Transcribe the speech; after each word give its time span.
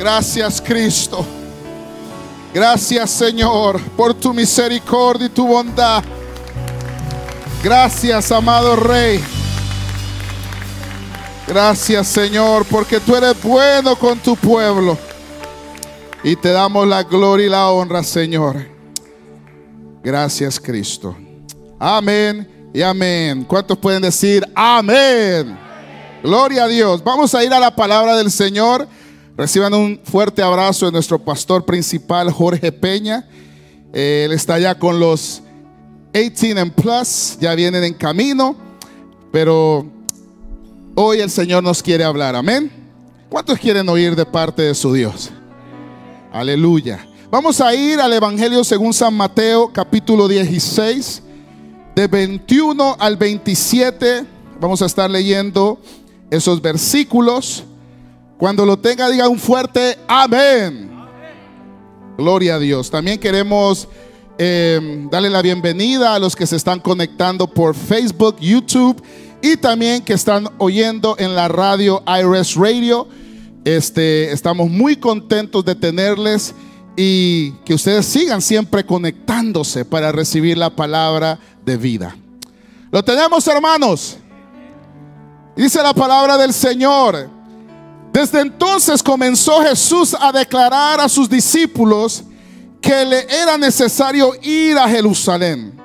Gracias 0.00 0.62
Cristo. 0.62 1.26
Gracias 2.54 3.10
Señor 3.10 3.78
por 3.98 4.14
tu 4.14 4.32
misericordia 4.32 5.26
y 5.26 5.28
tu 5.28 5.46
bondad. 5.46 6.02
Gracias 7.62 8.32
amado 8.32 8.76
Rey. 8.76 9.22
Gracias 11.46 12.06
Señor 12.06 12.64
porque 12.64 12.98
tú 12.98 13.14
eres 13.14 13.42
bueno 13.42 13.94
con 13.94 14.18
tu 14.18 14.36
pueblo. 14.36 14.96
Y 16.24 16.34
te 16.34 16.48
damos 16.48 16.88
la 16.88 17.02
gloria 17.02 17.46
y 17.46 17.50
la 17.50 17.68
honra 17.68 18.02
Señor. 18.02 18.56
Gracias 20.02 20.58
Cristo. 20.58 21.14
Amén 21.78 22.70
y 22.72 22.80
amén. 22.80 23.44
¿Cuántos 23.44 23.76
pueden 23.76 24.00
decir 24.00 24.50
amén? 24.54 25.58
Gloria 26.22 26.64
a 26.64 26.68
Dios. 26.68 27.04
Vamos 27.04 27.34
a 27.34 27.44
ir 27.44 27.52
a 27.52 27.60
la 27.60 27.76
palabra 27.76 28.16
del 28.16 28.30
Señor. 28.30 28.88
Reciban 29.40 29.72
un 29.72 29.98
fuerte 30.04 30.42
abrazo 30.42 30.84
de 30.84 30.92
nuestro 30.92 31.18
pastor 31.18 31.64
principal, 31.64 32.30
Jorge 32.30 32.70
Peña. 32.70 33.26
Él 33.90 34.32
está 34.32 34.58
ya 34.58 34.78
con 34.78 35.00
los 35.00 35.40
18 36.12 36.60
and 36.60 36.74
plus, 36.74 37.38
ya 37.40 37.54
vienen 37.54 37.82
en 37.84 37.94
camino, 37.94 38.54
pero 39.32 39.86
hoy 40.94 41.20
el 41.20 41.30
Señor 41.30 41.62
nos 41.62 41.82
quiere 41.82 42.04
hablar. 42.04 42.36
Amén. 42.36 42.70
¿Cuántos 43.30 43.58
quieren 43.58 43.88
oír 43.88 44.14
de 44.14 44.26
parte 44.26 44.60
de 44.60 44.74
su 44.74 44.92
Dios? 44.92 45.30
Aleluya. 46.34 47.08
Vamos 47.30 47.62
a 47.62 47.74
ir 47.74 47.98
al 47.98 48.12
Evangelio 48.12 48.62
según 48.62 48.92
San 48.92 49.14
Mateo, 49.14 49.72
capítulo 49.72 50.28
16, 50.28 51.22
de 51.96 52.06
21 52.08 52.94
al 52.98 53.16
27. 53.16 54.22
Vamos 54.60 54.82
a 54.82 54.84
estar 54.84 55.10
leyendo 55.10 55.80
esos 56.30 56.60
versículos. 56.60 57.64
Cuando 58.40 58.64
lo 58.64 58.78
tenga, 58.78 59.10
diga 59.10 59.28
un 59.28 59.38
fuerte 59.38 59.98
amén. 60.08 60.90
Gloria 62.16 62.54
a 62.54 62.58
Dios. 62.58 62.90
También 62.90 63.20
queremos 63.20 63.86
eh, 64.38 65.06
darle 65.10 65.28
la 65.28 65.42
bienvenida 65.42 66.14
a 66.14 66.18
los 66.18 66.34
que 66.34 66.46
se 66.46 66.56
están 66.56 66.80
conectando 66.80 67.46
por 67.46 67.74
Facebook, 67.74 68.36
YouTube 68.40 69.02
y 69.42 69.58
también 69.58 70.02
que 70.02 70.14
están 70.14 70.48
oyendo 70.56 71.16
en 71.18 71.34
la 71.34 71.48
radio 71.48 72.02
IRS 72.06 72.54
Radio. 72.54 73.06
Este, 73.66 74.32
estamos 74.32 74.70
muy 74.70 74.96
contentos 74.96 75.62
de 75.66 75.74
tenerles 75.74 76.54
y 76.96 77.50
que 77.66 77.74
ustedes 77.74 78.06
sigan 78.06 78.40
siempre 78.40 78.86
conectándose 78.86 79.84
para 79.84 80.12
recibir 80.12 80.56
la 80.56 80.70
palabra 80.70 81.38
de 81.66 81.76
vida. 81.76 82.16
Lo 82.90 83.04
tenemos, 83.04 83.46
hermanos. 83.46 84.16
Dice 85.54 85.82
la 85.82 85.92
palabra 85.92 86.38
del 86.38 86.54
Señor. 86.54 87.39
Desde 88.12 88.40
entonces 88.40 89.02
comenzó 89.02 89.62
Jesús 89.62 90.16
a 90.18 90.32
declarar 90.32 91.00
a 91.00 91.08
sus 91.08 91.28
discípulos 91.28 92.24
que 92.80 93.04
le 93.04 93.26
era 93.30 93.56
necesario 93.56 94.32
ir 94.42 94.76
a 94.78 94.88
Jerusalén 94.88 95.78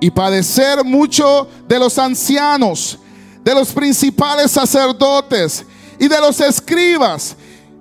y 0.00 0.10
padecer 0.10 0.84
mucho 0.84 1.48
de 1.66 1.78
los 1.78 1.98
ancianos, 1.98 2.98
de 3.42 3.54
los 3.54 3.72
principales 3.72 4.50
sacerdotes 4.50 5.64
y 5.98 6.08
de 6.08 6.20
los 6.20 6.40
escribas 6.40 7.36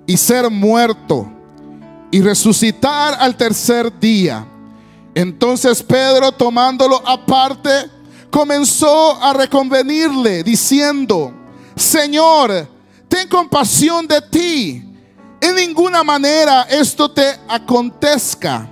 y 0.06 0.16
ser 0.16 0.50
muerto 0.50 1.30
y 2.12 2.22
resucitar 2.22 3.18
al 3.20 3.36
tercer 3.36 4.00
día. 4.00 4.48
Entonces 5.16 5.84
Pedro, 5.84 6.32
tomándolo 6.32 7.02
aparte, 7.06 7.90
comenzó 8.30 9.22
a 9.22 9.34
reconvenirle, 9.34 10.44
diciendo, 10.44 11.34
Señor, 11.76 12.73
ten 13.14 13.28
compasión 13.28 14.08
de 14.08 14.20
ti. 14.22 14.84
En 15.40 15.56
ninguna 15.56 16.04
manera 16.04 16.64
esto 16.64 17.12
te 17.12 17.38
acontezca. 17.48 18.68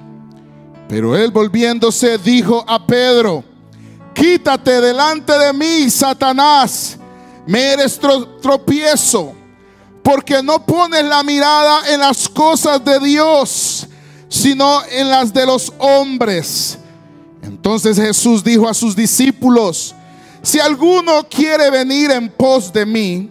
Pero 0.90 1.16
él 1.16 1.30
volviéndose 1.30 2.18
dijo 2.18 2.66
a 2.68 2.84
Pedro, 2.88 3.44
quítate 4.16 4.82
delante 4.82 5.38
de 5.38 5.54
mí, 5.54 5.90
Satanás, 5.92 6.98
me 7.46 7.74
eres 7.74 8.00
tropiezo, 8.42 9.34
porque 10.02 10.42
no 10.42 10.66
pones 10.66 11.06
la 11.06 11.22
mirada 11.22 11.94
en 11.94 12.00
las 12.00 12.28
cosas 12.28 12.84
de 12.84 13.00
Dios, 13.00 13.86
sino 14.28 14.82
en 14.90 15.08
las 15.08 15.32
de 15.32 15.46
los 15.46 15.72
hombres. 15.78 16.80
Entonces 17.44 17.96
Jesús 17.96 18.44
dijo 18.44 18.68
a 18.68 18.74
sus 18.74 18.96
discípulos, 18.96 19.94
si 20.42 20.60
alguno 20.60 21.28
quiere 21.30 21.70
venir 21.70 22.10
en 22.10 22.28
pos 22.28 22.74
de 22.74 22.88
mí, 22.88 23.30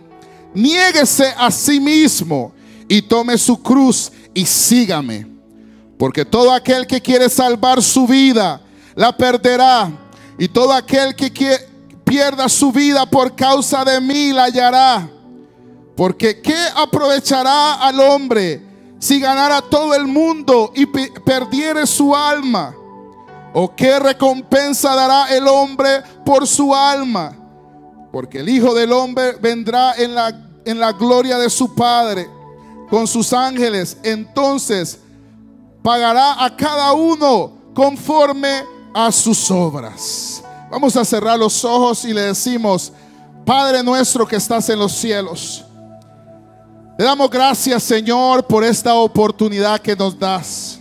niéguese 0.55 1.33
a 1.37 1.51
sí 1.51 1.81
mismo 1.81 2.53
y 2.89 3.03
tome 3.03 3.39
su 3.39 3.61
cruz 3.63 4.11
y 4.35 4.45
sígame. 4.47 5.27
Porque 5.99 6.25
todo 6.25 6.53
aquel 6.53 6.87
que 6.87 7.01
quiere 7.01 7.29
salvar 7.29 7.83
su 7.83 8.07
vida, 8.07 8.61
la 8.95 9.17
perderá. 9.17 9.91
Y 10.39 10.49
todo 10.49 10.73
aquel 10.73 11.15
que 11.15 11.31
pierda 12.05 12.49
su 12.49 12.73
vida 12.73 13.05
por 13.07 13.37
causa 13.37 13.85
de 13.85 14.01
mí, 14.01 14.33
la 14.33 14.45
hallará. 14.45 15.09
Porque 15.97 16.41
¿qué 16.41 16.57
aprovechará 16.75 17.75
al 17.75 18.01
hombre 18.01 18.63
si 18.99 19.21
ganara 19.21 19.61
todo 19.61 19.95
el 19.95 20.07
mundo 20.07 20.73
y 20.75 20.87
perdiere 20.87 21.87
su 21.87 22.17
alma? 22.17 22.75
¿O 23.53 23.75
qué 23.77 23.99
recompensa 23.99 24.95
dará 24.95 25.27
el 25.37 25.47
hombre 25.47 26.03
por 26.25 26.47
su 26.47 26.75
alma? 26.75 27.37
Porque 28.13 28.41
el 28.41 28.49
Hijo 28.49 28.75
del 28.75 28.93
Hombre 28.93 29.33
vendrá 29.41 29.95
en 29.95 30.15
la, 30.15 30.35
en 30.65 30.81
la 30.81 30.93
gloria 30.93 31.39
de 31.39 31.51
su 31.51 31.75
Padre 31.75 32.29
con 32.91 33.07
sus 33.07 33.33
ángeles. 33.33 33.97
Entonces 34.03 34.99
pagará 35.83 36.45
a 36.45 36.55
cada 36.55 36.93
uno 36.93 37.53
conforme 37.75 38.65
a 38.93 39.11
sus 39.13 39.51
obras. 39.51 40.43
Vamos 40.71 40.97
a 40.97 41.05
cerrar 41.05 41.39
los 41.39 41.65
ojos 41.65 42.05
y 42.05 42.13
le 42.13 42.23
decimos, 42.23 42.93
Padre 43.47 43.83
nuestro 43.83 44.27
que 44.27 44.37
estás 44.37 44.69
en 44.69 44.79
los 44.79 44.93
cielos, 44.93 45.65
le 46.99 47.05
damos 47.05 47.31
gracias 47.31 47.83
Señor 47.83 48.47
por 48.47 48.63
esta 48.63 48.95
oportunidad 48.95 49.81
que 49.81 49.97
nos 49.97 50.19
das. 50.19 50.79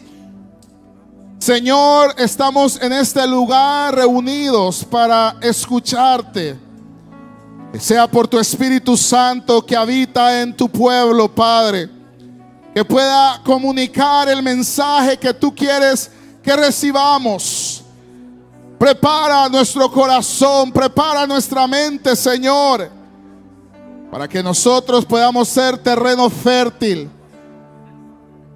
Señor, 1.39 2.13
estamos 2.17 2.81
en 2.81 2.91
este 2.91 3.25
lugar 3.25 3.95
reunidos 3.95 4.83
para 4.83 5.37
escucharte 5.41 6.59
sea 7.77 8.07
por 8.07 8.27
tu 8.27 8.39
Espíritu 8.39 8.97
Santo 8.97 9.63
que 9.63 9.75
habita 9.75 10.41
en 10.41 10.55
tu 10.55 10.69
pueblo, 10.69 11.33
Padre. 11.33 11.89
Que 12.73 12.83
pueda 12.83 13.41
comunicar 13.43 14.29
el 14.29 14.41
mensaje 14.41 15.17
que 15.17 15.33
tú 15.33 15.53
quieres 15.53 16.09
que 16.41 16.55
recibamos. 16.55 17.83
Prepara 18.79 19.49
nuestro 19.49 19.91
corazón, 19.91 20.71
prepara 20.71 21.27
nuestra 21.27 21.67
mente, 21.67 22.15
Señor. 22.15 22.89
Para 24.09 24.27
que 24.27 24.41
nosotros 24.41 25.05
podamos 25.05 25.49
ser 25.49 25.77
terreno 25.77 26.29
fértil. 26.29 27.09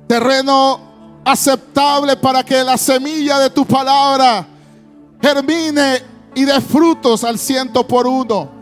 Terreno 0.07 0.80
aceptable 1.25 2.16
para 2.18 2.44
que 2.44 2.63
la 2.63 2.78
semilla 2.78 3.40
de 3.40 3.50
tu 3.50 3.66
palabra 3.66 4.47
germine 5.22 6.01
y 6.35 6.45
dé 6.45 6.59
frutos 6.62 7.24
al 7.24 7.38
ciento 7.38 7.88
por 7.88 8.07
uno. 8.07 8.53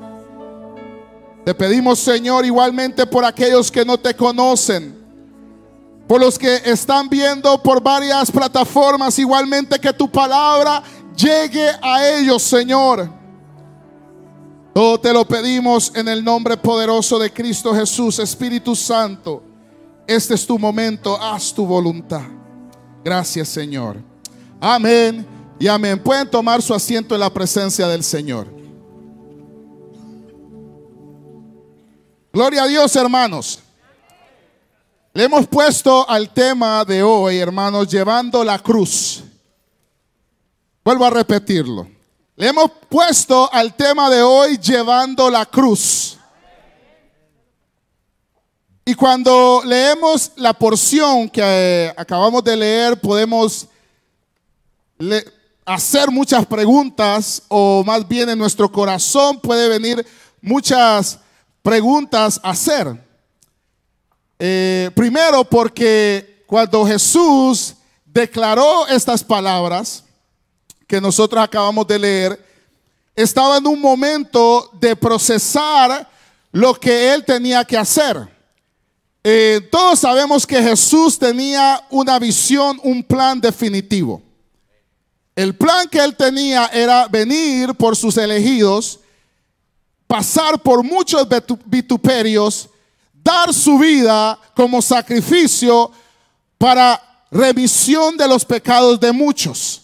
Te 1.45 1.55
pedimos, 1.55 1.99
Señor, 1.99 2.45
igualmente 2.45 3.05
por 3.07 3.25
aquellos 3.25 3.71
que 3.71 3.83
no 3.83 3.97
te 3.97 4.15
conocen, 4.15 4.95
por 6.07 6.21
los 6.21 6.37
que 6.37 6.61
están 6.65 7.09
viendo 7.09 7.61
por 7.63 7.81
varias 7.81 8.29
plataformas, 8.29 9.17
igualmente 9.17 9.79
que 9.79 9.91
tu 9.91 10.11
palabra 10.11 10.83
llegue 11.15 11.69
a 11.81 12.07
ellos, 12.07 12.43
Señor. 12.43 13.09
Todo 14.73 14.99
te 14.99 15.11
lo 15.11 15.25
pedimos 15.25 15.91
en 15.95 16.07
el 16.07 16.23
nombre 16.23 16.57
poderoso 16.57 17.17
de 17.17 17.31
Cristo 17.31 17.73
Jesús, 17.73 18.19
Espíritu 18.19 18.75
Santo. 18.75 19.43
Este 20.07 20.35
es 20.35 20.45
tu 20.45 20.59
momento, 20.59 21.19
haz 21.21 21.53
tu 21.53 21.65
voluntad. 21.65 22.23
Gracias, 23.03 23.49
Señor. 23.49 23.97
Amén 24.59 25.25
y 25.59 25.67
amén. 25.67 25.99
Pueden 25.99 26.29
tomar 26.29 26.61
su 26.61 26.73
asiento 26.73 27.15
en 27.15 27.21
la 27.21 27.33
presencia 27.33 27.87
del 27.87 28.03
Señor. 28.03 28.60
Gloria 32.33 32.63
a 32.63 32.67
Dios, 32.67 32.95
hermanos. 32.95 33.59
Le 35.13 35.25
hemos 35.25 35.45
puesto 35.47 36.09
al 36.09 36.29
tema 36.29 36.85
de 36.85 37.03
hoy, 37.03 37.37
hermanos, 37.39 37.89
llevando 37.89 38.41
la 38.45 38.57
cruz. 38.57 39.21
Vuelvo 40.81 41.03
a 41.03 41.09
repetirlo. 41.09 41.89
Le 42.37 42.47
hemos 42.47 42.71
puesto 42.87 43.51
al 43.51 43.73
tema 43.75 44.09
de 44.09 44.23
hoy, 44.23 44.57
llevando 44.57 45.29
la 45.29 45.45
cruz. 45.45 46.17
Y 48.85 48.95
cuando 48.95 49.61
leemos 49.65 50.31
la 50.37 50.53
porción 50.53 51.29
que 51.29 51.41
eh, 51.43 51.93
acabamos 51.97 52.45
de 52.45 52.55
leer, 52.55 53.01
podemos 53.01 53.67
hacer 55.65 56.09
muchas 56.09 56.45
preguntas 56.45 57.43
o 57.49 57.83
más 57.85 58.07
bien 58.07 58.29
en 58.29 58.39
nuestro 58.39 58.71
corazón 58.71 59.39
puede 59.39 59.67
venir 59.67 60.05
muchas 60.41 61.19
preguntas 61.61 62.39
hacer. 62.43 62.99
Eh, 64.39 64.89
primero 64.95 65.43
porque 65.43 66.43
cuando 66.47 66.85
Jesús 66.85 67.75
declaró 68.05 68.87
estas 68.87 69.23
palabras 69.23 70.03
que 70.87 70.99
nosotros 70.99 71.43
acabamos 71.43 71.87
de 71.87 71.99
leer, 71.99 72.45
estaba 73.15 73.57
en 73.57 73.67
un 73.67 73.79
momento 73.79 74.69
de 74.73 74.95
procesar 74.95 76.09
lo 76.51 76.73
que 76.73 77.13
él 77.13 77.23
tenía 77.23 77.63
que 77.63 77.77
hacer. 77.77 78.27
Eh, 79.23 79.67
todos 79.71 79.99
sabemos 79.99 80.47
que 80.47 80.61
Jesús 80.61 81.19
tenía 81.19 81.85
una 81.91 82.17
visión, 82.17 82.79
un 82.83 83.03
plan 83.03 83.39
definitivo. 83.39 84.21
El 85.35 85.55
plan 85.55 85.87
que 85.87 85.99
él 85.99 86.15
tenía 86.15 86.65
era 86.73 87.07
venir 87.07 87.73
por 87.75 87.95
sus 87.95 88.17
elegidos, 88.17 88.99
pasar 90.11 90.59
por 90.61 90.83
muchos 90.83 91.25
vituperios, 91.63 92.67
dar 93.13 93.53
su 93.53 93.77
vida 93.77 94.37
como 94.53 94.81
sacrificio 94.81 95.89
para 96.57 97.01
remisión 97.31 98.17
de 98.17 98.27
los 98.27 98.43
pecados 98.43 98.99
de 98.99 99.13
muchos. 99.13 99.83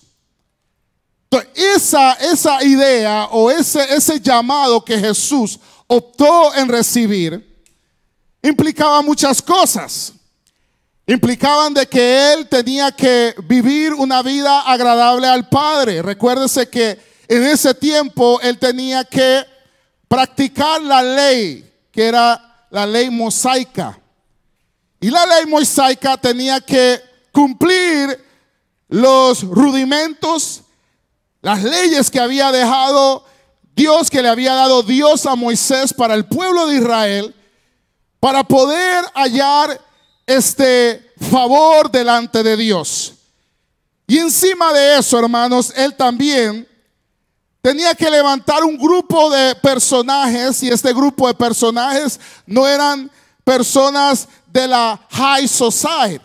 Entonces, 1.32 1.50
esa, 1.56 2.12
esa 2.16 2.62
idea 2.62 3.30
o 3.32 3.50
ese, 3.50 3.82
ese 3.96 4.20
llamado 4.20 4.84
que 4.84 5.00
Jesús 5.00 5.58
optó 5.88 6.54
en 6.56 6.68
recibir 6.68 7.64
implicaba 8.42 9.02
muchas 9.02 9.42
cosas. 9.42 10.12
Implicaban 11.06 11.74
de 11.74 11.88
que 11.88 12.34
él 12.34 12.50
tenía 12.50 12.92
que 12.92 13.34
vivir 13.46 13.94
una 13.94 14.22
vida 14.22 14.60
agradable 14.64 15.26
al 15.26 15.48
Padre. 15.48 16.02
Recuérdese 16.02 16.68
que 16.68 17.00
en 17.30 17.44
ese 17.44 17.74
tiempo 17.74 18.42
él 18.42 18.60
tenía 18.60 19.06
que 19.06 19.56
practicar 20.08 20.82
la 20.82 21.02
ley, 21.02 21.70
que 21.92 22.06
era 22.06 22.68
la 22.70 22.86
ley 22.86 23.10
mosaica. 23.10 24.00
Y 25.00 25.10
la 25.10 25.26
ley 25.26 25.46
mosaica 25.46 26.18
tenía 26.18 26.60
que 26.60 27.02
cumplir 27.32 28.24
los 28.88 29.44
rudimentos, 29.44 30.64
las 31.42 31.64
leyes 31.64 32.10
que 32.10 32.20
había 32.20 32.52
dejado 32.52 33.26
Dios, 33.76 34.10
que 34.10 34.22
le 34.24 34.30
había 34.30 34.54
dado 34.54 34.82
Dios 34.82 35.26
a 35.26 35.36
Moisés 35.36 35.94
para 35.94 36.16
el 36.16 36.26
pueblo 36.26 36.66
de 36.68 36.78
Israel, 36.78 37.36
para 38.20 38.44
poder 38.44 39.06
hallar 39.14 39.80
este 40.26 41.14
favor 41.30 41.92
delante 41.92 42.42
de 42.42 42.58
Dios. 42.58 43.14
Y 44.08 44.18
encima 44.18 44.74
de 44.74 44.98
eso, 44.98 45.20
hermanos, 45.20 45.72
él 45.76 45.94
también 45.96 46.68
tenía 47.68 47.94
que 47.94 48.10
levantar 48.10 48.64
un 48.64 48.78
grupo 48.78 49.30
de 49.30 49.54
personajes 49.56 50.64
y 50.64 50.70
este 50.70 50.94
grupo 50.94 51.28
de 51.28 51.34
personajes 51.34 52.18
no 52.46 52.66
eran 52.66 53.12
personas 53.44 54.26
de 54.54 54.70
la 54.70 54.98
high 55.10 55.46
society, 55.50 56.24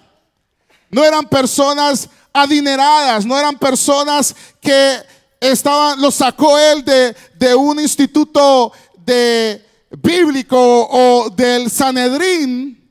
no 0.89 1.03
eran 1.03 1.29
personas 1.29 2.09
adineradas, 2.33 3.27
no 3.27 3.37
eran 3.37 3.59
personas 3.59 4.37
que 4.61 4.99
estaban, 5.41 6.01
lo 6.01 6.13
sacó 6.13 6.57
él 6.57 6.85
de, 6.85 7.17
de 7.35 7.57
un 7.57 7.81
instituto 7.81 8.73
de 9.05 9.67
bíblico 10.01 10.57
o 10.57 11.29
del 11.29 11.69
Sanedrín, 11.73 12.89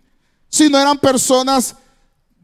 sino 0.49 0.77
eran 0.77 0.97
personas 0.97 1.73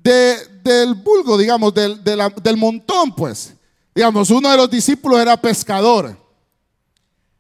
de, 0.01 0.37
del 0.63 0.93
vulgo, 0.93 1.37
digamos, 1.37 1.73
del, 1.73 2.01
del 2.01 2.55
montón, 2.55 3.13
pues. 3.13 3.56
Digamos, 3.97 4.29
uno 4.29 4.51
de 4.51 4.57
los 4.57 4.69
discípulos 4.69 5.19
era 5.19 5.41
pescador. 5.41 6.15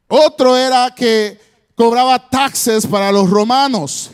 Otro 0.07 0.57
era 0.57 0.89
que 0.89 1.39
cobraba 1.75 2.17
taxes 2.31 2.87
para 2.87 3.11
los 3.11 3.29
romanos. 3.29 4.09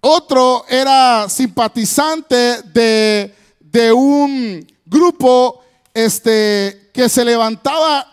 Otro 0.00 0.64
era 0.68 1.28
simpatizante 1.28 2.60
de, 2.64 3.92
un 3.92 4.66
grupo 4.84 5.62
este, 5.94 6.90
que 6.92 7.08
se 7.08 7.24
levantaba 7.24 8.12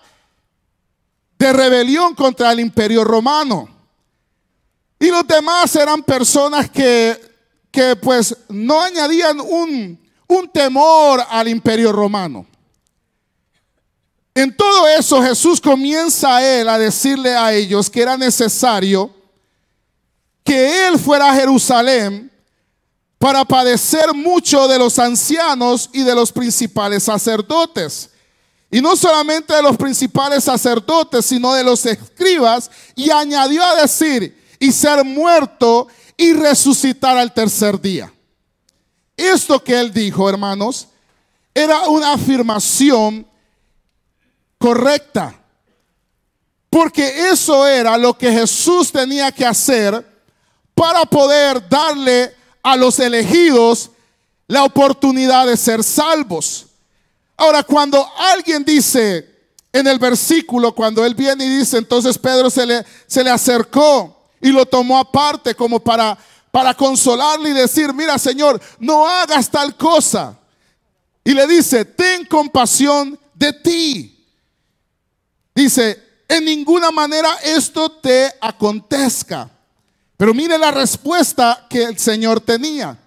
de 1.40 1.52
rebelión 1.52 2.14
contra 2.14 2.52
el 2.52 2.60
imperio 2.60 3.04
romano. 3.04 3.70
Y 5.00 5.08
los 5.08 5.26
demás 5.26 5.76
eran 5.76 6.04
personas 6.04 6.70
que, 6.70 7.20
pues 8.04 8.38
no 8.50 8.80
añadían 8.80 9.40
un 9.40 9.98
temor 10.54 11.24
al 11.28 11.48
imperio 11.48 11.92
romano. 11.92 12.53
En 14.36 14.56
todo 14.56 14.88
eso 14.88 15.22
Jesús 15.22 15.62
comienza 15.62 16.38
a 16.38 16.44
él 16.44 16.68
a 16.68 16.78
decirle 16.78 17.36
a 17.36 17.54
ellos 17.54 17.90
que 17.90 18.02
era 18.02 18.18
necesario 18.18 19.14
que 20.44 20.88
él 20.88 21.00
fuera 21.00 21.32
a 21.32 21.36
Jerusalén 21.36 22.32
para 23.20 23.46
padecer 23.46 24.14
mucho 24.14 24.68
de 24.68 24.78
los 24.78 25.00
ancianos 25.00 25.90
y 25.94 26.04
de 26.04 26.16
los 26.16 26.32
principales 26.32 27.04
sacerdotes 27.04 28.10
y 28.74 28.82
no 28.82 28.96
solamente 28.96 29.54
de 29.54 29.62
los 29.62 29.78
principales 29.78 30.46
sacerdotes, 30.46 31.28
sino 31.28 31.54
de 31.54 31.64
los 31.64 31.86
escribas. 31.86 32.72
Y 32.96 33.12
añadió 33.12 33.64
a 33.64 33.76
decir, 33.76 34.36
y 34.58 34.72
ser 34.72 35.06
muerto 35.06 35.88
y 36.18 36.34
resucitar 36.34 37.16
al 37.16 37.32
tercer 37.36 37.80
día. 37.80 38.12
Esto 39.16 39.64
que 39.64 39.80
él 39.80 39.94
dijo, 39.94 40.28
hermanos, 40.28 40.88
era 41.54 41.88
una 41.88 42.14
afirmación 42.14 43.28
correcta. 44.64 45.38
Porque 46.70 47.28
eso 47.30 47.68
era 47.68 47.98
lo 47.98 48.18
que 48.18 48.32
Jesús 48.32 48.94
tenía 48.94 49.30
que 49.30 49.46
hacer 49.46 50.08
para 50.74 51.04
poder 51.04 51.68
darle 51.68 52.34
a 52.64 52.78
los 52.78 52.98
elegidos 53.00 53.92
la 54.48 54.64
oportunidad 54.64 55.48
de 55.48 55.58
ser 55.58 55.84
salvos. 55.84 56.68
Ahora, 57.36 57.62
cuando 57.64 58.10
alguien 58.18 58.64
dice 58.64 59.30
en 59.74 59.86
el 59.86 60.00
versículo, 60.00 60.74
cuando 60.74 61.06
él 61.06 61.14
viene 61.14 61.44
y 61.44 61.58
dice, 61.58 61.78
entonces 61.78 62.18
Pedro 62.18 62.50
se 62.50 62.66
le, 62.66 62.86
se 63.06 63.22
le 63.22 63.32
acercó 63.32 64.30
y 64.40 64.50
lo 64.54 64.66
tomó 64.66 64.98
aparte 64.98 65.56
como 65.56 65.82
para, 65.82 66.18
para 66.52 66.74
consolarle 66.74 67.50
y 67.50 67.54
decir, 67.54 67.94
mira 67.94 68.18
Señor, 68.18 68.62
no 68.80 69.06
hagas 69.06 69.52
tal 69.52 69.76
cosa. 69.76 70.40
Y 71.22 71.34
le 71.34 71.48
dice, 71.48 71.84
ten 71.84 72.26
compasión 72.28 73.20
de 73.36 73.52
ti. 73.52 74.13
Dice, 75.56 76.02
en 76.28 76.46
ninguna 76.46 76.92
manera 76.92 77.36
esto 77.44 77.92
te 77.92 78.32
acontezca. 78.42 79.50
Pero 80.18 80.34
mire 80.34 80.58
la 80.58 80.72
respuesta 80.72 81.66
que 81.70 81.84
el 81.84 81.98
Señor 81.98 82.42
tenía. 82.42 82.98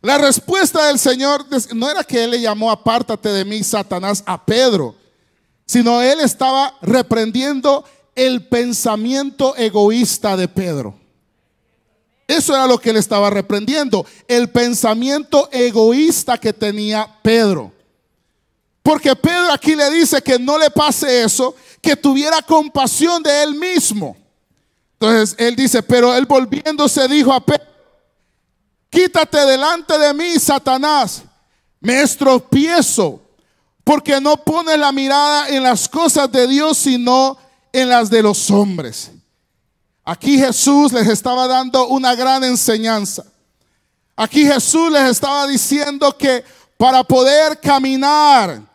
La 0.00 0.18
respuesta 0.18 0.86
del 0.86 0.98
Señor 0.98 1.46
no 1.74 1.90
era 1.90 2.04
que 2.04 2.24
Él 2.24 2.30
le 2.30 2.40
llamó 2.40 2.70
apártate 2.70 3.30
de 3.30 3.44
mí, 3.44 3.62
Satanás, 3.64 4.22
a 4.26 4.44
Pedro, 4.44 4.94
sino 5.66 6.00
Él 6.00 6.20
estaba 6.20 6.74
reprendiendo 6.82 7.84
el 8.14 8.46
pensamiento 8.46 9.56
egoísta 9.56 10.36
de 10.36 10.48
Pedro. 10.48 10.98
Eso 12.28 12.54
era 12.54 12.66
lo 12.66 12.78
que 12.78 12.90
él 12.90 12.96
estaba 12.96 13.30
reprendiendo, 13.30 14.04
el 14.28 14.50
pensamiento 14.50 15.48
egoísta 15.50 16.36
que 16.36 16.52
tenía 16.52 17.08
Pedro. 17.22 17.72
Porque 18.88 19.14
Pedro 19.14 19.52
aquí 19.52 19.76
le 19.76 19.90
dice 19.90 20.22
que 20.22 20.38
no 20.38 20.56
le 20.56 20.70
pase 20.70 21.22
eso, 21.22 21.54
que 21.78 21.94
tuviera 21.94 22.40
compasión 22.40 23.22
de 23.22 23.42
él 23.42 23.54
mismo. 23.54 24.16
Entonces 24.94 25.36
él 25.38 25.54
dice, 25.54 25.82
pero 25.82 26.14
él 26.14 26.24
volviéndose 26.24 27.06
dijo 27.06 27.30
a 27.30 27.44
Pedro, 27.44 27.66
Quítate 28.88 29.44
delante 29.44 29.98
de 29.98 30.14
mí, 30.14 30.38
Satanás. 30.38 31.22
Me 31.80 32.00
estropiezo 32.00 33.20
porque 33.84 34.22
no 34.22 34.38
pone 34.38 34.74
la 34.78 34.90
mirada 34.90 35.50
en 35.50 35.64
las 35.64 35.86
cosas 35.86 36.32
de 36.32 36.46
Dios, 36.46 36.78
sino 36.78 37.36
en 37.70 37.90
las 37.90 38.08
de 38.08 38.22
los 38.22 38.50
hombres. 38.50 39.10
Aquí 40.02 40.38
Jesús 40.38 40.94
les 40.94 41.08
estaba 41.08 41.46
dando 41.46 41.88
una 41.88 42.14
gran 42.14 42.42
enseñanza. 42.42 43.22
Aquí 44.16 44.46
Jesús 44.46 44.90
les 44.90 45.10
estaba 45.10 45.46
diciendo 45.46 46.16
que 46.16 46.42
para 46.78 47.04
poder 47.04 47.60
caminar 47.60 48.66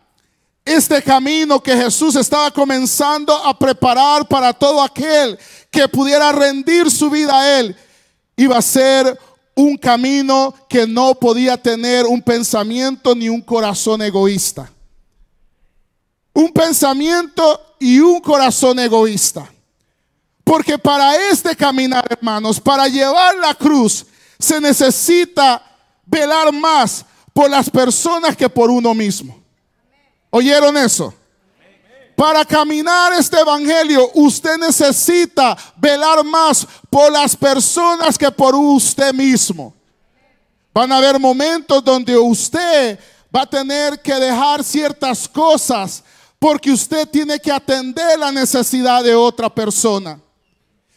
este 0.66 1.02
camino 1.02 1.62
que 1.62 1.76
Jesús 1.76 2.16
estaba 2.16 2.50
comenzando 2.52 3.36
a 3.36 3.58
preparar 3.58 4.28
para 4.28 4.54
todo 4.54 4.82
aquel 4.82 5.38
que 5.70 5.88
pudiera 5.88 6.32
rendir 6.32 6.90
su 6.90 7.10
vida 7.10 7.38
a 7.38 7.60
Él, 7.60 7.76
iba 8.38 8.58
a 8.58 8.62
ser 8.62 9.20
un 9.56 9.78
camino 9.78 10.54
que 10.70 10.88
no 10.88 11.16
podía 11.16 11.58
tener 11.58 12.06
un 12.06 12.22
pensamiento 12.22 13.14
ni 13.14 13.30
un 13.30 13.42
corazón 13.42 14.02
egoísta. 14.02 14.72
Un 16.34 16.52
pensamiento 16.52 17.62
y 17.80 18.00
un 18.00 18.20
corazón 18.20 18.80
egoísta. 18.80 19.52
Porque 20.44 20.78
para 20.78 21.30
este 21.30 21.56
caminar, 21.56 22.06
hermanos, 22.10 22.60
para 22.60 22.88
llevar 22.88 23.36
la 23.38 23.54
cruz, 23.54 24.06
se 24.40 24.60
necesita 24.60 25.64
velar 26.06 26.52
más 26.52 27.06
por 27.34 27.50
las 27.50 27.70
personas 27.70 28.36
que 28.36 28.50
por 28.50 28.70
uno 28.70 28.94
mismo. 28.94 29.43
¿Oyeron 30.36 30.76
eso? 30.78 31.14
para 32.16 32.46
caminar 32.46 33.14
este 33.14 33.40
evangelio, 33.40 34.10
usted 34.14 34.58
necesita 34.58 35.58
velar 35.76 36.24
más 36.24 36.66
por 36.90 37.12
las 37.12 37.36
personas 37.36 38.18
que 38.18 38.32
por 38.32 38.56
usted 38.56 39.14
mismo. 39.14 39.74
Van 40.74 40.92
a 40.92 40.98
haber 40.98 41.20
momentos 41.20 41.84
donde 41.84 42.18
usted 42.18 43.00
va 43.36 43.42
a 43.42 43.50
tener 43.50 44.00
que 44.00 44.14
dejar 44.14 44.64
ciertas 44.64 45.28
cosas 45.28 46.04
porque 46.40 46.72
usted 46.72 47.08
tiene 47.10 47.40
que 47.40 47.52
atender 47.52 48.18
la 48.18 48.32
necesidad 48.32 49.04
de 49.04 49.16
otra 49.16 49.54
persona. 49.54 50.20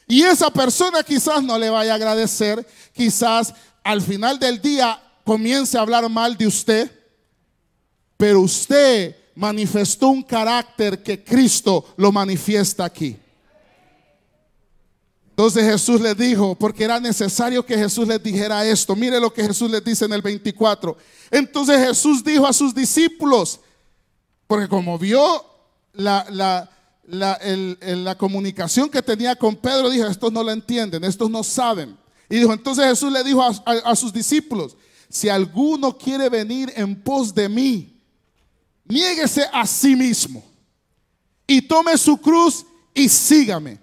Y 0.06 0.22
esa 0.22 0.50
persona 0.50 1.02
quizás 1.02 1.42
no 1.42 1.58
le 1.58 1.70
vaya 1.70 1.92
a 1.92 1.96
agradecer, 1.96 2.66
quizás 2.92 3.52
al 3.82 4.00
final 4.00 4.38
del 4.38 4.60
día 4.60 5.00
comience 5.24 5.76
a 5.76 5.80
hablar 5.80 6.08
mal 6.08 6.36
de 6.36 6.46
usted, 6.46 6.90
pero 8.16 8.40
usted 8.40 9.25
manifestó 9.36 10.08
un 10.08 10.22
carácter 10.22 11.02
que 11.02 11.22
Cristo 11.22 11.84
lo 11.96 12.10
manifiesta 12.10 12.84
aquí. 12.84 13.16
Entonces 15.30 15.64
Jesús 15.64 16.00
le 16.00 16.14
dijo, 16.14 16.54
porque 16.54 16.84
era 16.84 16.98
necesario 16.98 17.64
que 17.64 17.76
Jesús 17.76 18.08
les 18.08 18.22
dijera 18.22 18.66
esto. 18.66 18.96
Mire 18.96 19.20
lo 19.20 19.30
que 19.30 19.44
Jesús 19.44 19.70
les 19.70 19.84
dice 19.84 20.06
en 20.06 20.14
el 20.14 20.22
24. 20.22 20.96
Entonces 21.30 21.86
Jesús 21.86 22.24
dijo 22.24 22.46
a 22.46 22.54
sus 22.54 22.74
discípulos, 22.74 23.60
porque 24.46 24.66
como 24.66 24.98
vio 24.98 25.44
la, 25.92 26.26
la, 27.06 28.14
comunicación 28.16 28.88
que 28.88 29.02
tenía 29.02 29.36
con 29.36 29.56
Pedro, 29.56 29.90
dijo, 29.90 30.06
estos 30.06 30.32
no 30.32 30.42
lo 30.42 30.50
entienden, 30.50 31.04
estos 31.04 31.28
no 31.28 31.44
saben. 31.44 31.98
Y 32.30 32.36
dijo, 32.36 32.54
entonces 32.54 32.86
Jesús 32.86 33.12
le 33.12 33.22
dijo 33.22 33.42
a 33.42 33.96
sus 33.96 34.14
discípulos, 34.14 34.78
si 35.10 35.28
alguno 35.28 35.98
quiere 35.98 36.30
venir 36.30 36.72
en 36.74 36.98
pos 37.02 37.34
de 37.34 37.50
mí, 37.50 37.95
niéguese 38.88 39.44
a 39.52 39.66
sí 39.66 39.94
mismo 39.96 40.44
y 41.46 41.62
tome 41.62 41.96
su 41.96 42.16
cruz 42.18 42.64
y 42.94 43.08
sígame. 43.08 43.78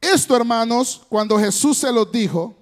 Esto, 0.00 0.36
hermanos, 0.36 1.02
cuando 1.08 1.38
Jesús 1.38 1.78
se 1.78 1.92
lo 1.92 2.04
dijo, 2.04 2.54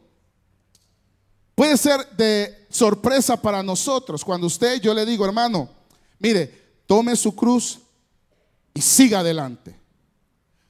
puede 1.54 1.76
ser 1.76 2.08
de 2.16 2.66
sorpresa 2.70 3.36
para 3.36 3.62
nosotros. 3.62 4.24
Cuando 4.24 4.46
usted, 4.46 4.80
yo 4.80 4.94
le 4.94 5.04
digo, 5.04 5.24
hermano, 5.24 5.68
mire, 6.18 6.62
tome 6.86 7.16
su 7.16 7.34
cruz 7.34 7.80
y 8.74 8.80
siga 8.80 9.20
adelante. 9.20 9.76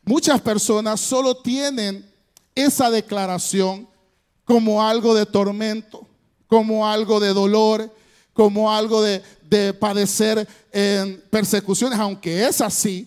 Muchas 0.04 0.40
personas 0.40 1.00
solo 1.00 1.36
tienen 1.36 2.10
esa 2.54 2.90
declaración 2.90 3.88
como 4.44 4.82
algo 4.82 5.14
de 5.14 5.26
tormento, 5.26 6.06
como 6.46 6.88
algo 6.88 7.20
de 7.20 7.32
dolor, 7.32 7.94
como 8.32 8.72
algo 8.72 9.02
de, 9.02 9.22
de 9.52 9.74
padecer 9.74 10.48
persecuciones, 11.30 11.98
aunque 11.98 12.46
es 12.46 12.60
así, 12.62 13.06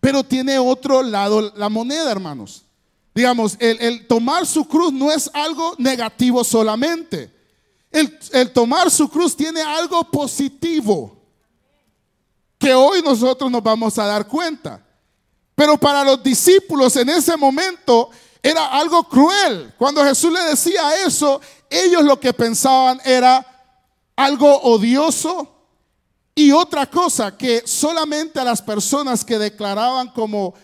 pero 0.00 0.24
tiene 0.24 0.58
otro 0.58 1.02
lado 1.02 1.52
la 1.56 1.68
moneda, 1.68 2.10
hermanos. 2.10 2.64
Digamos, 3.14 3.56
el, 3.60 4.06
tomar 4.08 4.44
su 4.44 4.66
cruz 4.66 4.92
no 4.92 5.12
es 5.12 5.30
algo 5.32 5.74
negativo 5.78 6.42
solamente. 6.42 7.32
El, 7.92 8.18
el 8.32 8.52
tomar 8.52 8.90
su 8.90 9.08
cruz 9.08 9.36
tiene 9.36 9.62
algo 9.62 10.02
positivo 10.10 11.16
que 12.58 12.74
hoy 12.74 13.00
nosotros 13.02 13.48
nos 13.50 13.62
vamos 13.62 13.96
a 13.98 14.06
dar 14.06 14.26
cuenta. 14.26 14.84
Pero 15.54 15.78
para 15.78 16.02
los 16.02 16.20
discípulos 16.24 16.96
en 16.96 17.08
ese 17.08 17.36
momento 17.36 18.10
era 18.42 18.66
algo 18.66 19.04
cruel. 19.04 19.72
Cuando 19.78 20.04
Jesús 20.04 20.32
le 20.32 20.40
decía 20.40 21.04
eso, 21.06 21.40
ellos 21.70 22.02
lo 22.02 22.18
que 22.18 22.32
pensaban 22.32 23.00
era 23.04 23.46
algo 24.16 24.60
odioso, 24.62 25.53
y 26.34 26.50
otra 26.50 26.86
cosa, 26.86 27.36
que 27.36 27.62
solamente 27.64 28.40
a 28.40 28.44
las 28.44 28.60
personas 28.60 29.24
que 29.24 29.38
declaraban 29.38 30.08
como 30.08 30.54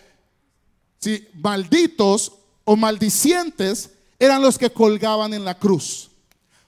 malditos 1.35 2.33
o 2.65 2.75
maldicientes 2.75 3.89
eran 4.19 4.41
los 4.41 4.57
que 4.57 4.69
colgaban 4.69 5.33
en 5.33 5.45
la 5.45 5.57
cruz. 5.57 6.11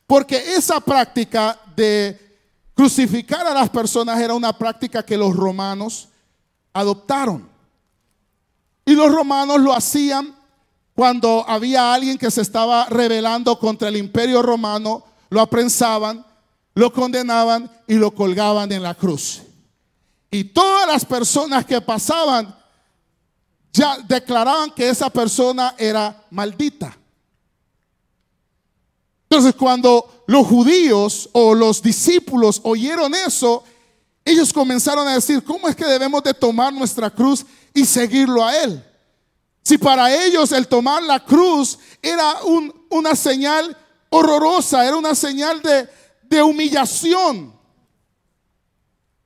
Porque 0.07 0.55
esa 0.55 0.79
práctica 0.79 1.60
de 1.75 2.19
crucificar 2.74 3.45
a 3.45 3.53
las 3.53 3.69
personas 3.69 4.19
era 4.19 4.33
una 4.33 4.57
práctica 4.57 5.05
que 5.05 5.17
los 5.17 5.36
romanos 5.36 6.07
adoptaron. 6.72 7.50
Y 8.86 8.93
los 8.93 9.12
romanos 9.12 9.60
lo 9.60 9.74
hacían 9.74 10.36
cuando 10.95 11.43
había 11.48 11.93
alguien 11.93 12.17
que 12.17 12.31
se 12.31 12.41
estaba 12.41 12.86
rebelando 12.86 13.57
contra 13.57 13.89
el 13.89 13.98
imperio 13.98 14.41
romano, 14.41 15.03
lo 15.29 15.41
aprensaban 15.41 16.25
lo 16.75 16.92
condenaban 16.92 17.70
y 17.88 17.96
lo 17.96 18.12
colgaban 18.12 18.72
en 18.72 18.84
la 18.84 18.96
cruz. 18.96 19.42
Y 20.32 20.46
todas 20.46 20.88
las 20.88 21.06
personas 21.06 21.65
que 21.65 21.80
pasaban 21.80 22.56
ya 23.72 23.98
declaraban 24.00 24.72
que 24.72 24.89
esa 24.89 25.10
persona 25.10 25.75
era 25.77 26.25
maldita. 26.32 26.98
Entonces 29.24 29.56
cuando 29.56 30.24
los 30.27 30.46
judíos 30.46 31.30
o 31.34 31.56
los 31.56 31.82
discípulos 31.82 32.62
oyeron 32.63 33.13
eso, 33.15 33.63
ellos 34.25 34.53
comenzaron 34.53 35.08
a 35.08 35.15
decir, 35.15 35.44
¿cómo 35.44 35.68
es 35.68 35.75
que 35.75 35.86
debemos 35.86 36.24
de 36.24 36.34
tomar 36.34 36.72
nuestra 36.72 37.10
cruz 37.10 37.46
y 37.74 37.86
seguirlo 37.86 38.46
a 38.46 38.56
Él? 38.58 38.84
Si 39.63 39.77
para 39.77 40.13
ellos 40.25 40.51
el 40.51 40.68
tomar 40.68 41.01
la 41.03 41.24
cruz 41.24 41.80
era 42.01 42.36
una 42.89 43.15
señal 43.15 43.75
horrorosa, 44.10 44.86
era 44.86 44.98
una 44.98 45.15
señal 45.15 45.62
de, 45.62 45.89
de 46.33 46.41
humillación. 46.41 47.53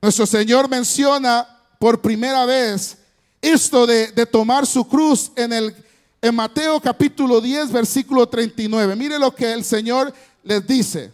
Nuestro 0.02 0.26
Señor 0.26 0.68
menciona 0.68 1.48
por 1.78 2.02
primera 2.02 2.44
vez 2.44 2.98
esto 3.40 3.86
de, 3.86 4.08
tomar 4.26 4.66
su 4.66 4.86
cruz 4.86 5.32
en, 5.34 5.52
el, 5.52 5.74
en 6.20 6.34
Mateo 6.34 6.80
capítulo 6.80 7.40
10, 7.40 7.72
versículo 7.72 8.28
39. 8.28 8.94
Mire 8.94 9.18
lo 9.18 9.34
que 9.34 9.52
el 9.52 9.64
Señor 9.64 10.12
les 10.42 10.66
dice. 10.66 11.12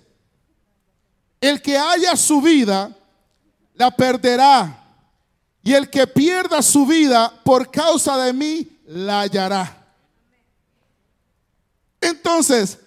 El 1.40 1.62
que 1.62 1.78
haya 1.78 2.16
su 2.16 2.42
vida, 2.42 2.90
la 3.74 3.90
perderá. 3.90 4.80
Y 5.62 5.74
el 5.74 5.88
que 5.88 6.06
pierda 6.06 6.60
su 6.60 6.86
vida 6.86 7.32
por 7.44 7.70
causa 7.70 8.18
de 8.18 8.32
mí, 8.32 8.68
la 8.86 9.20
hallará. 9.20 9.80
Entonces, 12.00 12.78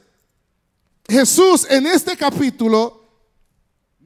Jesús 1.07 1.65
en 1.69 1.87
este 1.87 2.17
capítulo 2.17 2.96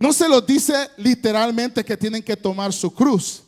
no 0.01 0.11
se 0.11 0.27
los 0.27 0.43
dice 0.47 0.89
literalmente 0.97 1.85
que 1.85 1.95
tienen 1.95 2.23
que 2.23 2.35
tomar 2.35 2.73
su 2.73 2.91
cruz, 2.91 3.43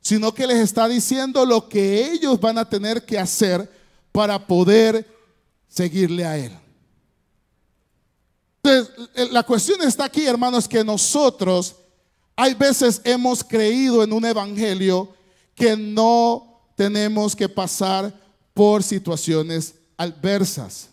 sino 0.00 0.32
que 0.32 0.46
les 0.46 0.58
está 0.58 0.86
diciendo 0.86 1.44
lo 1.44 1.68
que 1.68 2.12
ellos 2.12 2.40
van 2.40 2.58
a 2.58 2.68
tener 2.68 3.04
que 3.04 3.18
hacer 3.18 3.68
para 4.12 4.46
poder 4.46 5.04
seguirle 5.66 6.24
a 6.24 6.38
Él. 6.38 6.56
Entonces, 8.62 9.32
la 9.32 9.42
cuestión 9.42 9.82
está 9.82 10.04
aquí, 10.04 10.26
hermanos, 10.26 10.68
que 10.68 10.84
nosotros 10.84 11.74
hay 12.36 12.54
veces 12.54 13.00
hemos 13.02 13.42
creído 13.42 14.04
en 14.04 14.12
un 14.12 14.24
evangelio 14.24 15.12
que 15.56 15.76
no 15.76 16.70
tenemos 16.76 17.34
que 17.34 17.48
pasar 17.48 18.14
por 18.54 18.84
situaciones 18.84 19.74
adversas. 19.96 20.89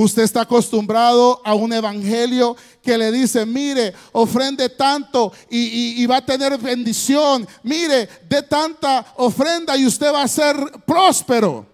Usted 0.00 0.22
está 0.22 0.42
acostumbrado 0.42 1.40
a 1.44 1.54
un 1.54 1.72
evangelio 1.72 2.56
que 2.80 2.96
le 2.96 3.10
dice, 3.10 3.44
mire, 3.44 3.92
ofrende 4.12 4.68
tanto 4.68 5.32
y, 5.50 6.06
va 6.06 6.18
a 6.18 6.24
tener 6.24 6.56
bendición. 6.56 7.44
Mire, 7.64 8.08
de 8.28 8.42
tanta 8.42 9.04
ofrenda 9.16 9.76
y 9.76 9.84
usted 9.84 10.12
va 10.12 10.22
a 10.22 10.28
ser 10.28 10.54
próspero. 10.86 11.66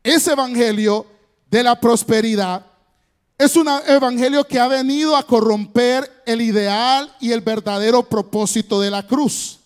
Ese 0.00 0.30
evangelio 0.30 1.04
de 1.50 1.64
la 1.64 1.80
prosperidad 1.80 2.64
es 3.36 3.56
un 3.56 3.66
evangelio 3.88 4.44
que 4.44 4.60
ha 4.60 4.68
venido 4.68 5.16
a 5.16 5.24
corromper 5.24 6.22
el 6.24 6.40
ideal 6.40 7.12
y 7.18 7.32
el 7.32 7.40
verdadero 7.40 8.08
propósito 8.08 8.80
de 8.80 8.92
la 8.92 9.04
cruz. 9.04 9.58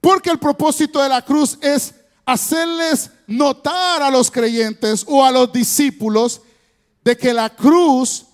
Porque 0.00 0.30
el 0.30 0.40
propósito 0.40 1.00
de 1.00 1.10
la 1.10 1.22
cruz 1.22 1.58
es 1.60 1.94
hacerles 2.28 3.10
notar 3.26 4.02
a 4.02 4.10
los 4.10 4.30
creyentes 4.30 5.02
o 5.08 5.24
a 5.24 5.30
los 5.30 5.50
discípulos 5.50 6.42
de 7.02 7.16
que 7.16 7.32
la 7.32 7.48
cruz 7.48 8.26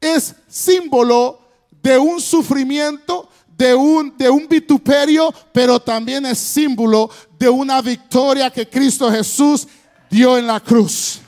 es 0.00 0.34
símbolo 0.48 1.40
de 1.70 1.98
un 1.98 2.22
sufrimiento, 2.22 3.28
de 3.54 3.74
un, 3.74 4.16
de 4.16 4.30
un 4.30 4.48
vituperio, 4.48 5.32
pero 5.52 5.78
también 5.78 6.24
es 6.24 6.38
símbolo 6.38 7.10
de 7.38 7.50
una 7.50 7.82
victoria 7.82 8.50
que 8.50 8.66
Cristo 8.66 9.10
Jesús 9.10 9.68
dio 10.08 10.38
en 10.38 10.46
la 10.46 10.58
cruz. 10.58 11.20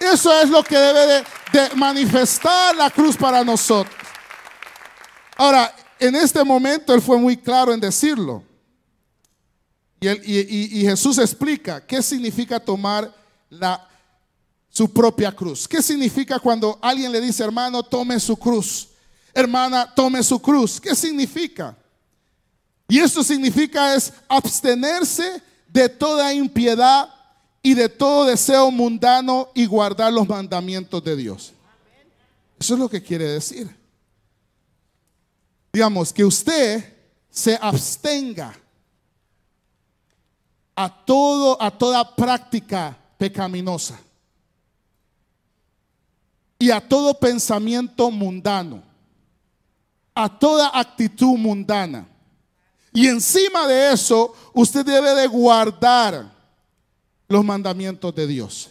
Eso 0.00 0.32
es 0.40 0.50
lo 0.50 0.64
que 0.64 0.76
debe 0.76 1.24
de, 1.52 1.70
manifestar 1.76 2.74
la 2.74 2.90
cruz 2.90 3.16
para 3.16 3.44
nosotros. 3.44 3.94
Ahora, 5.36 5.72
en 6.00 6.16
este 6.16 6.42
momento 6.42 6.92
Él 6.92 7.00
fue 7.00 7.16
muy 7.16 7.36
claro 7.36 7.72
en 7.72 7.78
decirlo. 7.78 8.42
Y, 10.12 10.82
Jesús 10.82 11.18
explica 11.18 11.84
qué 11.84 12.02
significa 12.02 12.60
tomar 12.60 13.12
su 14.68 14.92
propia 14.92 15.32
cruz. 15.32 15.66
¿Qué 15.68 15.82
significa 15.82 16.38
cuando 16.38 16.78
alguien 16.82 17.10
le 17.12 17.20
dice, 17.20 17.42
hermano, 17.44 17.82
tome 17.82 18.18
su 18.20 18.36
cruz? 18.36 18.88
Hermana, 19.32 19.92
tome 19.94 20.22
su 20.22 20.40
cruz. 20.40 20.80
¿Qué 20.80 20.94
significa? 20.94 21.76
Y 22.88 22.98
esto 22.98 23.24
significa 23.24 23.94
es 23.94 24.12
abstenerse 24.28 25.42
de 25.68 25.88
toda 25.88 26.32
impiedad 26.34 27.08
y 27.62 27.74
de 27.74 27.88
todo 27.88 28.26
deseo 28.26 28.70
mundano 28.70 29.48
y 29.54 29.66
guardar 29.66 30.12
los 30.12 30.28
mandamientos 30.28 31.02
de 31.02 31.16
Dios. 31.16 31.52
Eso 32.58 32.74
es 32.74 32.80
lo 32.80 32.88
que 32.88 33.02
quiere 33.02 33.24
decir. 33.24 33.74
Digamos, 35.72 36.12
que 36.12 36.24
usted 36.24 36.94
se 37.30 37.58
abstenga 37.60 38.54
a 40.74 41.04
todo 41.04 41.60
a 41.60 41.70
toda 41.70 42.16
práctica 42.16 42.96
pecaminosa 43.18 43.98
y 46.58 46.70
a 46.70 46.80
todo 46.80 47.12
pensamiento 47.12 48.10
mundano, 48.10 48.82
a 50.14 50.38
toda 50.38 50.70
actitud 50.72 51.36
mundana. 51.36 52.06
Y 52.92 53.08
encima 53.08 53.66
de 53.66 53.92
eso, 53.92 54.34
usted 54.54 54.84
debe 54.84 55.14
de 55.14 55.26
guardar 55.26 56.32
los 57.28 57.44
mandamientos 57.44 58.14
de 58.14 58.26
Dios. 58.26 58.70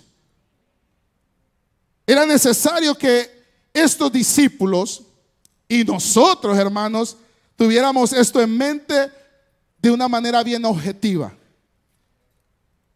Era 2.08 2.26
necesario 2.26 2.96
que 2.96 3.30
estos 3.74 4.12
discípulos 4.12 5.04
y 5.68 5.84
nosotros, 5.84 6.58
hermanos, 6.58 7.18
tuviéramos 7.56 8.14
esto 8.14 8.42
en 8.42 8.58
mente 8.58 9.12
de 9.78 9.92
una 9.92 10.08
manera 10.08 10.44
bien 10.44 10.64
objetiva. 10.66 11.36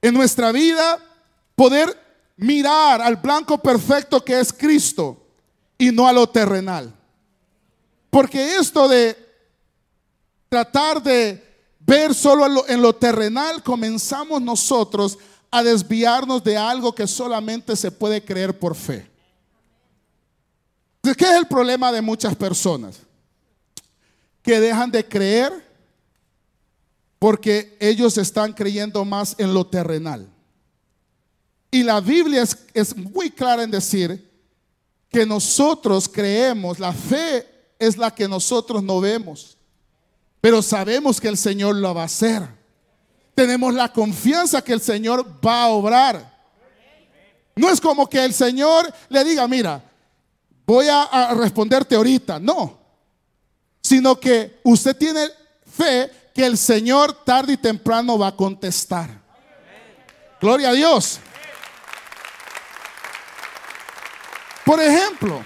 En 0.07 0.13
nuestra 0.13 0.53
vida, 0.53 0.99
poder 1.53 1.93
mirar 2.37 3.01
al 3.01 3.17
blanco 3.17 3.57
perfecto 3.57 4.23
que 4.23 4.39
es 4.39 4.53
Cristo 4.53 5.21
y 5.77 5.91
no 5.91 6.07
a 6.07 6.13
lo 6.13 6.29
terrenal. 6.29 6.93
Porque 8.09 8.55
esto 8.55 8.87
de 8.87 9.17
tratar 10.47 11.03
de 11.03 11.43
ver 11.81 12.15
solo 12.15 12.65
en 12.69 12.81
lo, 12.81 12.95
terrenal, 12.95 13.61
comenzamos 13.61 14.41
nosotros 14.41 15.17
a 15.51 15.61
desviarnos 15.61 16.41
de 16.41 16.55
algo 16.55 16.95
que 16.95 17.05
solamente 17.05 17.75
se 17.75 17.91
puede 17.91 18.23
creer 18.23 18.57
por 18.57 18.75
fe. 18.75 19.11
¿Qué 21.01 21.25
es 21.25 21.35
el 21.35 21.47
problema 21.47 21.91
de 21.91 22.01
muchas 22.01 22.33
personas? 22.33 22.95
Que 24.41 24.57
dejan 24.61 24.89
de 24.89 25.05
creer 25.05 25.66
porque 27.19 27.77
ellos 27.79 28.17
están 28.17 28.53
creyendo 28.53 29.03
más 29.05 29.35
en 29.37 29.53
lo 29.53 29.65
terrenal. 29.65 30.29
Y 31.71 31.83
la 31.83 31.99
Biblia 31.99 32.45
es, 32.73 32.95
muy 32.95 33.29
clara 33.29 33.63
en 33.63 33.71
decir 33.71 34.29
que 35.09 35.25
nosotros 35.25 36.07
creemos, 36.07 36.79
la 36.79 36.93
fe 36.93 37.47
es 37.79 37.97
la 37.97 38.13
que 38.13 38.27
nosotros 38.27 38.81
no 38.83 38.99
vemos, 39.01 39.57
pero 40.39 40.61
sabemos 40.61 41.19
que 41.19 41.27
el 41.27 41.37
Señor 41.37 41.75
lo 41.75 41.93
va 41.93 42.03
a 42.03 42.05
hacer. 42.05 42.47
Tenemos 43.35 43.73
la 43.73 43.91
confianza 43.91 44.63
que 44.63 44.73
el 44.73 44.81
Señor 44.81 45.25
va 45.45 45.63
a 45.63 45.69
obrar. 45.69 46.37
No 47.55 47.69
es 47.69 47.81
como 47.81 48.07
que 48.07 48.23
el 48.23 48.33
Señor 48.33 48.91
le 49.09 49.23
diga, 49.23 49.47
mira, 49.47 49.83
voy 50.65 50.87
a, 50.89 51.33
responderte 51.33 51.95
ahorita. 51.95 52.39
No. 52.39 52.77
Sino 53.81 54.19
que 54.19 54.59
usted 54.63 54.95
tiene 54.95 55.27
fe 55.65 56.11
que 56.37 56.45
el 56.45 56.55
Señor 56.55 57.25
tarde 57.25 57.53
y 57.53 57.57
temprano 57.57 58.19
va 58.19 58.27
a 58.27 58.35
contestar. 58.35 59.09
Gloria 60.39 60.69
a 60.69 60.73
Dios. 60.73 61.19
Por 64.63 64.79
ejemplo, 64.79 65.43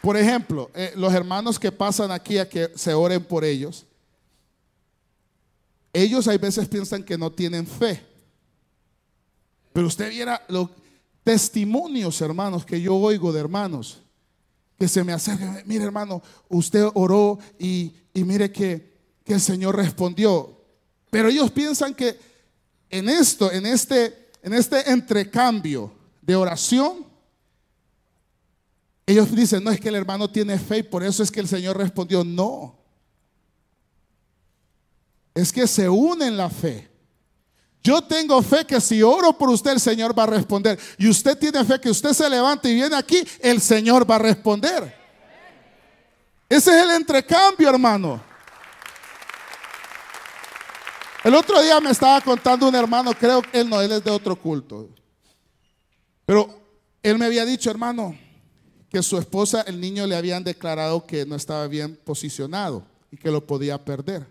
por 0.00 0.16
ejemplo, 0.16 0.70
eh, 0.74 0.92
los 0.94 1.12
hermanos 1.12 1.58
que 1.58 1.72
pasan 1.72 2.12
aquí 2.12 2.38
a 2.38 2.48
que 2.48 2.70
se 2.76 2.94
oren 2.94 3.24
por 3.24 3.44
ellos, 3.44 3.84
ellos 5.92 6.28
hay 6.28 6.38
veces 6.38 6.68
piensan 6.68 7.02
que 7.02 7.18
no 7.18 7.32
tienen 7.32 7.66
fe. 7.66 8.00
Pero 9.72 9.88
usted 9.88 10.08
viera 10.08 10.40
los 10.46 10.68
testimonios, 11.24 12.20
hermanos, 12.20 12.64
que 12.64 12.80
yo 12.80 12.94
oigo 12.94 13.32
de 13.32 13.40
hermanos 13.40 14.00
que 14.78 14.86
se 14.86 15.02
me 15.02 15.12
acercan. 15.12 15.64
Mire, 15.66 15.82
hermano, 15.82 16.22
usted 16.48 16.86
oró 16.94 17.40
y, 17.58 17.92
mire 18.14 18.52
que, 18.52 18.89
que 19.30 19.34
el 19.34 19.40
Señor 19.40 19.76
respondió. 19.76 20.60
Pero 21.08 21.28
ellos 21.28 21.52
piensan 21.52 21.94
que 21.94 22.18
en 22.88 23.08
esto, 23.08 23.52
en 23.52 23.64
este, 23.64 24.28
en 24.42 24.52
este 24.52 24.90
entrecambio 24.90 25.92
de 26.20 26.34
oración, 26.34 27.06
ellos 29.06 29.32
dicen, 29.32 29.62
no 29.62 29.70
es 29.70 29.78
que 29.78 29.88
el 29.88 29.94
hermano 29.94 30.28
tiene 30.28 30.58
fe 30.58 30.78
y 30.78 30.82
por 30.82 31.04
eso 31.04 31.22
es 31.22 31.30
que 31.30 31.38
el 31.38 31.46
Señor 31.46 31.78
respondió, 31.78 32.24
no. 32.24 32.76
Es 35.32 35.52
que 35.52 35.68
se 35.68 35.88
une 35.88 36.26
en 36.26 36.36
la 36.36 36.50
fe. 36.50 36.90
Yo 37.84 38.02
tengo 38.02 38.42
fe 38.42 38.64
que 38.64 38.80
si 38.80 39.00
oro 39.00 39.38
por 39.38 39.48
usted, 39.50 39.70
el 39.70 39.80
Señor 39.80 40.18
va 40.18 40.24
a 40.24 40.26
responder. 40.26 40.76
Y 40.98 41.08
usted 41.08 41.38
tiene 41.38 41.64
fe 41.64 41.80
que 41.80 41.90
usted 41.90 42.14
se 42.14 42.28
levante 42.28 42.68
y 42.68 42.74
viene 42.74 42.96
aquí, 42.96 43.22
el 43.38 43.60
Señor 43.60 44.10
va 44.10 44.16
a 44.16 44.18
responder. 44.18 44.92
Ese 46.48 46.76
es 46.76 46.84
el 46.84 46.90
entrecambio, 46.90 47.70
hermano. 47.70 48.29
El 51.22 51.34
otro 51.34 51.60
día 51.62 51.80
me 51.80 51.90
estaba 51.90 52.20
contando 52.22 52.68
un 52.68 52.74
hermano, 52.74 53.12
creo 53.12 53.42
que 53.42 53.60
él 53.60 53.68
no, 53.68 53.80
él 53.80 53.92
es 53.92 54.02
de 54.02 54.10
otro 54.10 54.36
culto. 54.36 54.88
Pero 56.24 56.48
él 57.02 57.18
me 57.18 57.26
había 57.26 57.44
dicho, 57.44 57.70
hermano, 57.70 58.16
que 58.88 59.02
su 59.02 59.18
esposa, 59.18 59.62
el 59.62 59.80
niño 59.80 60.06
le 60.06 60.16
habían 60.16 60.42
declarado 60.42 61.06
que 61.06 61.26
no 61.26 61.36
estaba 61.36 61.66
bien 61.66 61.96
posicionado 62.04 62.84
y 63.10 63.16
que 63.16 63.30
lo 63.30 63.46
podía 63.46 63.84
perder. 63.84 64.26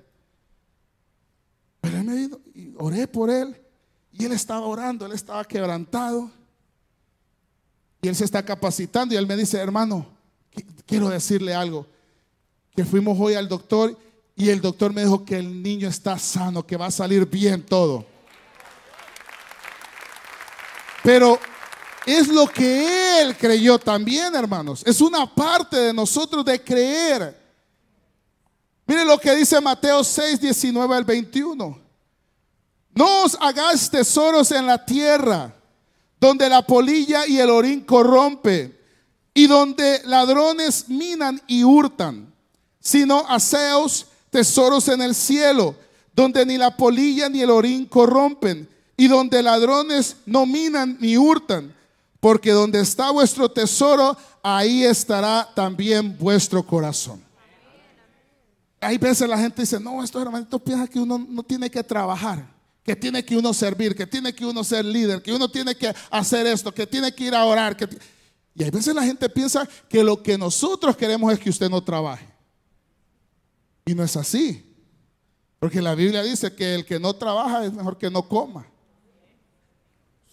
Pero 1.81 1.97
él 1.97 2.03
me 2.03 2.15
dijo, 2.15 2.41
y 2.55 2.73
oré 2.77 3.07
por 3.07 3.29
él 3.29 3.55
y 4.11 4.25
él 4.25 4.31
estaba 4.31 4.65
orando, 4.65 5.05
él 5.05 5.13
estaba 5.13 5.45
quebrantado 5.45 6.31
y 8.01 8.07
él 8.07 8.15
se 8.15 8.25
está 8.25 8.43
capacitando 8.43 9.13
y 9.13 9.17
él 9.17 9.27
me 9.27 9.37
dice, 9.37 9.57
hermano, 9.57 10.07
quiero 10.85 11.09
decirle 11.09 11.53
algo, 11.53 11.85
que 12.75 12.83
fuimos 12.83 13.17
hoy 13.19 13.35
al 13.35 13.47
doctor 13.47 13.97
y 14.39 14.49
el 14.49 14.61
doctor 14.61 14.93
me 14.93 15.01
dijo 15.03 15.25
que 15.25 15.35
el 15.35 15.61
niño 15.61 15.89
está 15.89 16.17
sano, 16.17 16.65
que 16.65 16.77
va 16.77 16.85
a 16.85 16.91
salir 16.91 17.25
bien 17.25 17.61
todo. 17.61 18.05
Pero 21.03 21.37
es 22.05 22.29
lo 22.29 22.47
que 22.47 23.21
él 23.21 23.35
creyó 23.35 23.77
también, 23.77 24.33
hermanos. 24.33 24.81
Es 24.85 25.01
una 25.01 25.25
parte 25.25 25.75
de 25.75 25.93
nosotros 25.93 26.45
de 26.45 26.63
creer. 26.63 27.37
Mire 28.87 29.03
lo 29.03 29.17
que 29.17 29.35
dice 29.35 29.59
Mateo 29.59 30.05
6, 30.05 30.39
19 30.39 30.95
al 30.95 31.03
21. 31.03 31.77
No 32.95 33.23
os 33.23 33.37
hagáis 33.41 33.89
tesoros 33.89 34.51
en 34.51 34.65
la 34.65 34.85
tierra, 34.85 35.53
donde 36.17 36.47
la 36.47 36.61
polilla 36.61 37.27
y 37.27 37.39
el 37.39 37.49
orín 37.49 37.81
corrompe, 37.81 38.79
y 39.33 39.47
donde 39.47 40.01
ladrones 40.05 40.87
minan 40.87 41.41
y 41.45 41.65
hurtan, 41.65 42.33
sino 42.79 43.25
haceos 43.27 44.05
tesoros 44.29 44.87
en 44.87 45.01
el 45.01 45.15
cielo, 45.15 45.75
donde 46.13 46.45
ni 46.45 46.57
la 46.57 46.75
polilla 46.75 47.29
ni 47.29 47.41
el 47.41 47.49
orín 47.49 47.85
corrompen, 47.85 48.67
y 48.97 49.07
donde 49.07 49.41
ladrones 49.41 50.17
no 50.25 50.45
minan 50.45 50.97
ni 50.99 51.17
hurtan 51.17 51.73
porque 52.19 52.51
donde 52.51 52.81
está 52.81 53.11
vuestro 53.11 53.49
tesoro, 53.49 54.17
ahí 54.43 54.83
estará 54.83 55.47
también 55.55 56.17
vuestro 56.17 56.63
corazón. 56.63 57.21
Hay 58.81 58.97
veces 58.97 59.27
la 59.27 59.37
gente 59.37 59.61
dice, 59.61 59.79
no, 59.79 60.03
estos 60.03 60.21
hermanitos 60.21 60.61
piensan 60.61 60.87
que 60.87 60.99
uno 60.99 61.25
no 61.29 61.43
tiene 61.43 61.69
que 61.69 61.83
trabajar, 61.83 62.45
que 62.83 62.95
tiene 62.95 63.23
que 63.23 63.37
uno 63.37 63.53
servir, 63.53 63.95
que 63.95 64.07
tiene 64.07 64.33
que 64.33 64.45
uno 64.45 64.63
ser 64.63 64.85
líder, 64.85 65.21
que 65.21 65.33
uno 65.33 65.49
tiene 65.49 65.75
que 65.75 65.93
hacer 66.09 66.47
esto, 66.47 66.73
que 66.73 66.87
tiene 66.87 67.13
que 67.13 67.25
ir 67.25 67.35
a 67.35 67.45
orar. 67.45 67.75
Y 68.55 68.63
hay 68.63 68.69
veces 68.69 68.95
la 68.95 69.03
gente 69.03 69.29
piensa 69.29 69.67
que 69.89 70.03
lo 70.03 70.21
que 70.21 70.37
nosotros 70.37 70.95
queremos 70.95 71.31
es 71.31 71.39
que 71.39 71.49
usted 71.49 71.69
no 71.69 71.81
trabaje. 71.81 72.27
Y 73.89 73.95
no 73.95 74.03
es 74.03 74.15
así. 74.15 74.63
Porque 75.57 75.81
la 75.81 75.95
Biblia 75.95 76.21
dice 76.21 76.53
que 76.53 76.75
el 76.75 76.85
que 76.85 76.99
no 76.99 77.15
trabaja 77.15 77.65
es 77.65 77.73
mejor 77.73 77.97
que 77.97 78.11
no 78.11 78.21
coma 78.29 78.67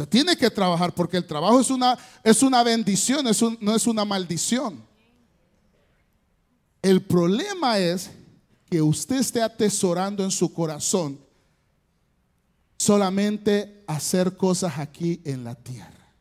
tiene 0.05 0.37
que 0.37 0.51
trabajar 0.51 0.95
porque 0.95 1.17
el 1.17 1.27
trabajo 1.27 1.59
es 1.59 1.71
una, 1.71 1.97
es 2.23 2.43
una 2.43 2.63
bendición, 2.63 3.25
no 3.61 3.75
es 3.75 3.87
una 3.87 4.05
maldición. 4.05 4.85
El 6.83 7.01
problema 7.01 7.79
es 7.79 8.11
que 8.69 8.83
usted 8.83 9.17
esté 9.17 9.41
atesorando 9.41 10.23
en 10.23 10.31
su 10.31 10.53
corazón 10.53 11.19
solamente 12.77 13.83
hacer 13.87 14.37
cosas 14.37 14.79
aquí 14.79 15.23
en 15.25 15.45
la 15.45 15.55
tierra. 15.55 16.13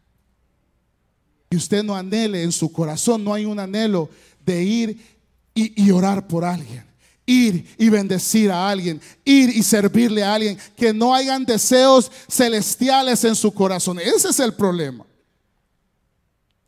Y 1.49 1.57
usted 1.57 1.83
no 1.83 1.95
anhele 1.95 2.43
en 2.43 2.53
su 2.53 2.71
corazón, 2.71 3.25
no 3.25 3.33
hay 3.33 3.43
un 3.43 3.59
anhelo 3.59 4.09
de 4.45 4.63
ir 4.63 5.19
y 5.53 5.91
orar 5.91 6.27
por 6.27 6.45
alguien 6.45 6.94
ir 7.25 7.75
y 7.77 7.89
bendecir 7.89 8.51
a 8.51 8.69
alguien, 8.69 9.01
ir 9.23 9.49
y 9.49 9.63
servirle 9.63 10.23
a 10.23 10.35
alguien, 10.35 10.57
que 10.77 10.93
no 10.93 11.13
hayan 11.13 11.45
deseos 11.45 12.11
celestiales 12.29 13.23
en 13.23 13.35
su 13.35 13.53
corazón. 13.53 13.99
Ese 13.99 14.29
es 14.29 14.39
el 14.39 14.53
problema. 14.53 15.05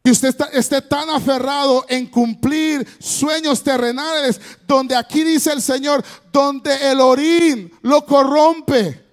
que 0.04 0.12
usted 0.12 0.34
esté 0.54 0.82
tan 0.82 1.10
aferrado 1.10 1.86
en 1.90 2.08
cumplir 2.08 2.88
sueños 2.98 3.62
terrenales, 3.62 4.40
donde 4.66 4.96
aquí 4.96 5.22
dice 5.22 5.52
el 5.52 5.62
Señor, 5.62 6.02
donde 6.32 6.92
el 6.92 7.02
orín 7.02 7.70
lo 7.82 8.06
corrompe, 8.06 9.04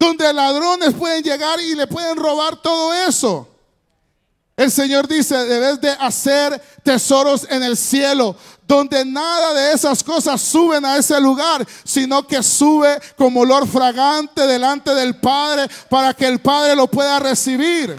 donde 0.00 0.32
ladrones 0.32 0.94
pueden 0.94 1.22
llegar 1.22 1.60
y 1.60 1.76
le 1.76 1.86
pueden 1.86 2.16
robar 2.16 2.60
todo 2.60 2.92
eso. 3.06 3.46
El 4.60 4.70
Señor 4.70 5.08
dice, 5.08 5.34
debes 5.46 5.80
de 5.80 5.88
hacer 5.88 6.60
tesoros 6.82 7.46
en 7.48 7.62
el 7.62 7.78
cielo, 7.78 8.36
donde 8.68 9.06
nada 9.06 9.54
de 9.54 9.72
esas 9.72 10.04
cosas 10.04 10.38
suben 10.38 10.84
a 10.84 10.98
ese 10.98 11.18
lugar, 11.18 11.66
sino 11.82 12.26
que 12.26 12.42
sube 12.42 13.00
como 13.16 13.40
olor 13.40 13.66
fragante 13.66 14.46
delante 14.46 14.94
del 14.94 15.18
Padre 15.18 15.66
para 15.88 16.12
que 16.12 16.26
el 16.26 16.40
Padre 16.40 16.76
lo 16.76 16.88
pueda 16.88 17.18
recibir. 17.20 17.98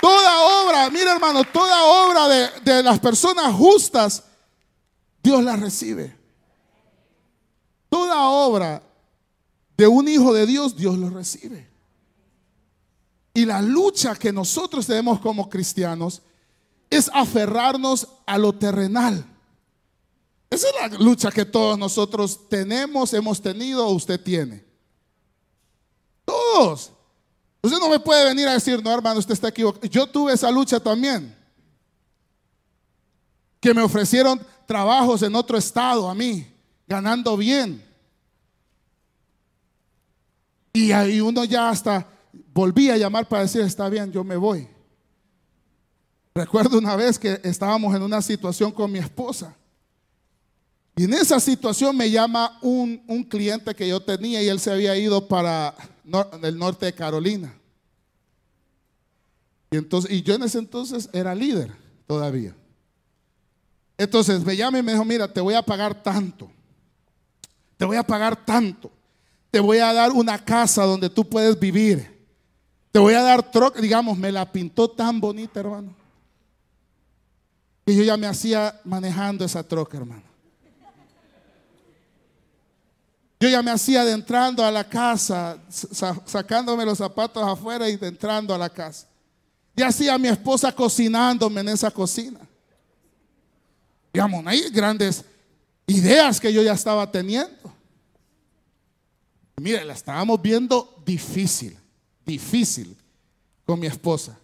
Toda 0.00 0.40
obra, 0.40 0.90
mira 0.90 1.12
hermano, 1.12 1.44
toda 1.44 1.84
obra 1.84 2.50
de, 2.64 2.82
las 2.82 2.98
personas 2.98 3.54
justas, 3.54 4.24
Dios 5.22 5.40
la 5.44 5.54
recibe. 5.54 6.18
Toda 7.88 8.24
obra 8.24 8.82
de 9.76 9.86
un 9.86 10.08
hijo 10.08 10.34
de 10.34 10.46
Dios, 10.46 10.74
Dios 10.74 10.98
lo 10.98 11.10
recibe. 11.10 11.73
Y 13.34 13.44
la 13.44 13.60
lucha 13.60 14.14
que 14.14 14.32
nosotros 14.32 14.86
tenemos 14.86 15.18
como 15.18 15.50
cristianos 15.50 16.22
es 16.88 17.10
aferrarnos 17.12 18.06
a 18.24 18.38
lo 18.38 18.52
terrenal. 18.54 19.26
Esa 20.48 20.68
es 20.68 20.74
la 20.92 20.98
lucha 20.98 21.32
que 21.32 21.44
todos 21.44 21.76
nosotros 21.76 22.48
tenemos, 22.48 23.12
hemos 23.12 23.42
tenido 23.42 23.88
usted 23.88 24.22
tiene. 24.22 24.64
Todos. 26.24 26.92
Usted 27.60 27.78
no 27.78 27.88
me 27.88 27.98
puede 27.98 28.24
venir 28.24 28.46
a 28.46 28.52
decir, 28.52 28.82
no 28.82 28.92
hermano, 28.92 29.18
usted 29.18 29.32
está 29.32 29.48
equivocado. 29.48 29.84
Yo 29.86 30.06
tuve 30.06 30.32
esa 30.32 30.50
lucha 30.52 30.78
también. 30.78 31.36
Que 33.58 33.74
me 33.74 33.82
ofrecieron 33.82 34.40
trabajos 34.66 35.22
en 35.22 35.34
otro 35.34 35.58
estado 35.58 36.08
a 36.08 36.14
mí, 36.14 36.46
ganando 36.86 37.36
bien. 37.36 37.84
Y 40.72 40.92
ahí 40.92 41.20
uno 41.20 41.44
ya 41.44 41.70
hasta 41.70 42.06
volvía 42.54 42.94
a 42.94 42.96
llamar 42.96 43.28
para 43.28 43.42
decir, 43.42 43.62
está 43.62 43.88
bien, 43.88 44.12
yo 44.12 44.22
me 44.22 44.36
voy. 44.36 44.68
Recuerdo 46.34 46.78
una 46.78 46.96
vez 46.96 47.18
que 47.18 47.40
estábamos 47.42 47.94
en 47.94 48.02
una 48.02 48.22
situación 48.22 48.70
con 48.72 48.90
mi 48.90 49.00
esposa. 49.00 49.54
Y 50.96 51.04
en 51.04 51.14
esa 51.14 51.40
situación 51.40 51.96
me 51.96 52.08
llama 52.10 52.58
un, 52.62 53.02
un 53.08 53.24
cliente 53.24 53.74
que 53.74 53.88
yo 53.88 54.00
tenía 54.00 54.40
y 54.42 54.48
él 54.48 54.60
se 54.60 54.70
había 54.70 54.96
ido 54.96 55.26
para 55.26 55.74
del 56.40 56.56
norte 56.56 56.86
de 56.86 56.92
Carolina. 56.92 57.52
Y, 59.72 59.76
entonces, 59.76 60.10
y 60.12 60.22
yo 60.22 60.34
en 60.34 60.44
ese 60.44 60.58
entonces 60.58 61.08
era 61.12 61.34
líder 61.34 61.72
todavía. 62.06 62.54
Entonces 63.98 64.44
me 64.44 64.56
llama 64.56 64.78
y 64.78 64.82
me 64.82 64.92
dijo, 64.92 65.04
mira, 65.04 65.32
te 65.32 65.40
voy 65.40 65.54
a 65.54 65.62
pagar 65.62 66.00
tanto. 66.00 66.50
Te 67.76 67.84
voy 67.84 67.96
a 67.96 68.04
pagar 68.04 68.44
tanto. 68.44 68.92
Te 69.50 69.58
voy 69.58 69.78
a 69.78 69.92
dar 69.92 70.12
una 70.12 70.44
casa 70.44 70.84
donde 70.84 71.10
tú 71.10 71.28
puedes 71.28 71.58
vivir. 71.58 72.13
Te 72.94 73.00
voy 73.00 73.14
a 73.14 73.22
dar 73.22 73.50
troca, 73.50 73.80
digamos, 73.80 74.16
me 74.16 74.30
la 74.30 74.52
pintó 74.52 74.88
tan 74.88 75.20
bonita, 75.20 75.58
hermano. 75.58 75.92
Que 77.84 77.96
yo 77.96 78.04
ya 78.04 78.16
me 78.16 78.28
hacía 78.28 78.80
manejando 78.84 79.44
esa 79.44 79.64
troca, 79.64 79.96
hermano. 79.96 80.22
Yo 83.40 83.48
ya 83.48 83.62
me 83.62 83.72
hacía 83.72 84.02
adentrando 84.02 84.64
a 84.64 84.70
la 84.70 84.88
casa, 84.88 85.58
sacándome 86.24 86.84
los 86.84 86.98
zapatos 86.98 87.42
afuera 87.42 87.90
y 87.90 87.98
entrando 88.00 88.54
a 88.54 88.58
la 88.58 88.70
casa. 88.70 89.08
Ya 89.74 89.88
hacía 89.88 90.16
mi 90.16 90.28
esposa 90.28 90.70
cocinándome 90.70 91.62
en 91.62 91.70
esa 91.70 91.90
cocina. 91.90 92.38
Digamos, 94.12 94.46
hay 94.46 94.70
grandes 94.70 95.24
ideas 95.88 96.38
que 96.38 96.52
yo 96.52 96.62
ya 96.62 96.74
estaba 96.74 97.10
teniendo. 97.10 97.74
Mire, 99.56 99.84
la 99.84 99.94
estábamos 99.94 100.40
viendo 100.40 101.02
difícil, 101.04 101.76
difícil 102.24 102.96
con 103.64 103.80
mi 103.80 103.86
esposa. 103.86 104.38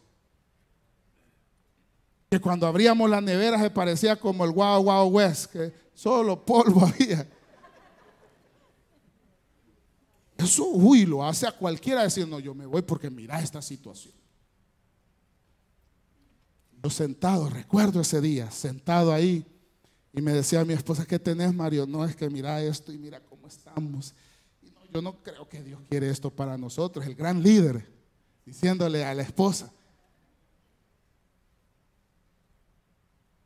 Que 2.29 2.41
cuando 2.41 2.67
abríamos 2.67 3.11
la 3.11 3.21
nevera 3.21 3.59
se 3.59 3.71
parecía 3.71 4.17
como 4.17 4.45
el 4.45 4.53
Wow 4.53 4.85
Wow 4.85 5.09
West, 5.09 5.47
que 5.53 5.73
solo 5.95 6.45
polvo 6.45 6.87
había. 6.87 7.27
Eso, 10.39 10.67
uy, 10.69 11.05
lo 11.05 11.25
hace 11.25 11.47
a 11.47 11.53
cualquiera 11.53 12.03
decir, 12.03 12.27
no, 12.27 12.39
yo 12.39 12.55
me 12.55 12.65
voy 12.65 12.83
porque 12.83 13.11
mira 13.11 13.41
esta 13.41 13.61
situación. 13.61 14.15
Yo 16.83 16.89
sentado, 16.89 17.51
recuerdo 17.51 18.01
ese 18.01 18.23
día, 18.23 18.51
sentado 18.51 19.13
ahí, 19.13 19.45
y 20.13 20.23
me 20.23 20.33
decía 20.33 20.61
a 20.61 20.65
mi 20.65 20.73
esposa, 20.73 21.05
¿qué 21.05 21.19
tenés, 21.19 21.55
Mario? 21.55 21.87
No, 21.87 22.05
es 22.05 22.17
que 22.17 22.29
mira 22.31 22.63
esto 22.63 22.93
y 22.93 22.99
mira 22.99 23.21
cómo 23.21 23.47
estamos. 23.47 24.15
Yo 24.93 25.03
no 25.03 25.23
creo 25.23 25.49
que 25.49 25.63
Dios 25.63 25.81
quiere 25.89 26.11
esto 26.11 26.31
para 26.31 26.59
nosotros, 26.59 27.07
el 27.07 27.15
gran 27.15 27.43
líder, 27.43 27.87
diciéndole 28.45 29.05
a 29.05 29.15
la 29.15 29.23
esposa. 29.23 29.73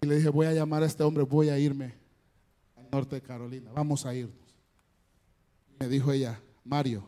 Y 0.01 0.07
le 0.07 0.17
dije, 0.17 0.29
voy 0.29 0.47
a 0.47 0.53
llamar 0.53 0.83
a 0.83 0.87
este 0.87 1.03
hombre, 1.03 1.25
voy 1.25 1.49
a 1.49 1.59
irme 1.59 1.95
al 2.77 2.91
norte 2.91 3.17
de 3.17 3.23
Carolina, 3.23 3.71
vamos 3.73 4.05
a 4.07 4.15
irnos. 4.15 4.37
me 5.79 5.89
dijo 5.89 6.13
ella, 6.13 6.41
Mario. 6.65 7.05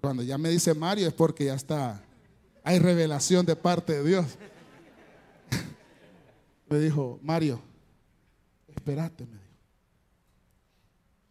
Cuando 0.00 0.22
ya 0.22 0.36
me 0.36 0.50
dice 0.50 0.74
Mario 0.74 1.08
es 1.08 1.14
porque 1.14 1.46
ya 1.46 1.54
está, 1.54 2.04
hay 2.62 2.78
revelación 2.78 3.46
de 3.46 3.56
parte 3.56 3.94
de 3.94 4.04
Dios. 4.04 4.26
me 6.68 6.78
dijo, 6.78 7.18
Mario, 7.22 7.60
espérate, 8.68 9.24
me 9.24 9.32
dijo. 9.32 9.44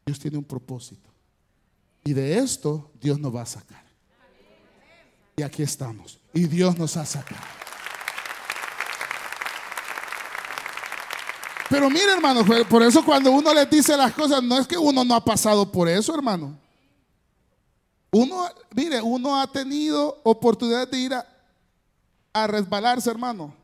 Dios 0.05 0.19
tiene 0.19 0.37
un 0.37 0.43
propósito. 0.43 1.12
Y 2.03 2.13
de 2.13 2.37
esto 2.37 2.91
Dios 3.01 3.19
nos 3.19 3.35
va 3.35 3.41
a 3.41 3.45
sacar. 3.45 3.83
Y 5.35 5.41
aquí 5.41 5.63
estamos. 5.63 6.19
Y 6.33 6.45
Dios 6.45 6.77
nos 6.77 6.97
ha 6.97 7.05
sacado. 7.05 7.41
Pero 11.69 11.89
mire, 11.89 12.11
hermano, 12.11 12.45
por 12.69 12.83
eso 12.83 13.03
cuando 13.03 13.31
uno 13.31 13.51
le 13.51 13.65
dice 13.65 13.97
las 13.97 14.13
cosas, 14.13 14.43
no 14.43 14.59
es 14.59 14.67
que 14.67 14.77
uno 14.77 15.03
no 15.03 15.15
ha 15.15 15.25
pasado 15.25 15.71
por 15.71 15.89
eso, 15.89 16.13
hermano. 16.13 16.55
Uno, 18.11 18.47
mire, 18.75 19.01
uno 19.01 19.41
ha 19.41 19.47
tenido 19.47 20.21
oportunidad 20.23 20.87
de 20.87 20.97
ir 20.99 21.13
a, 21.15 22.47
resbalarse, 22.47 23.09
hermano. 23.09 23.55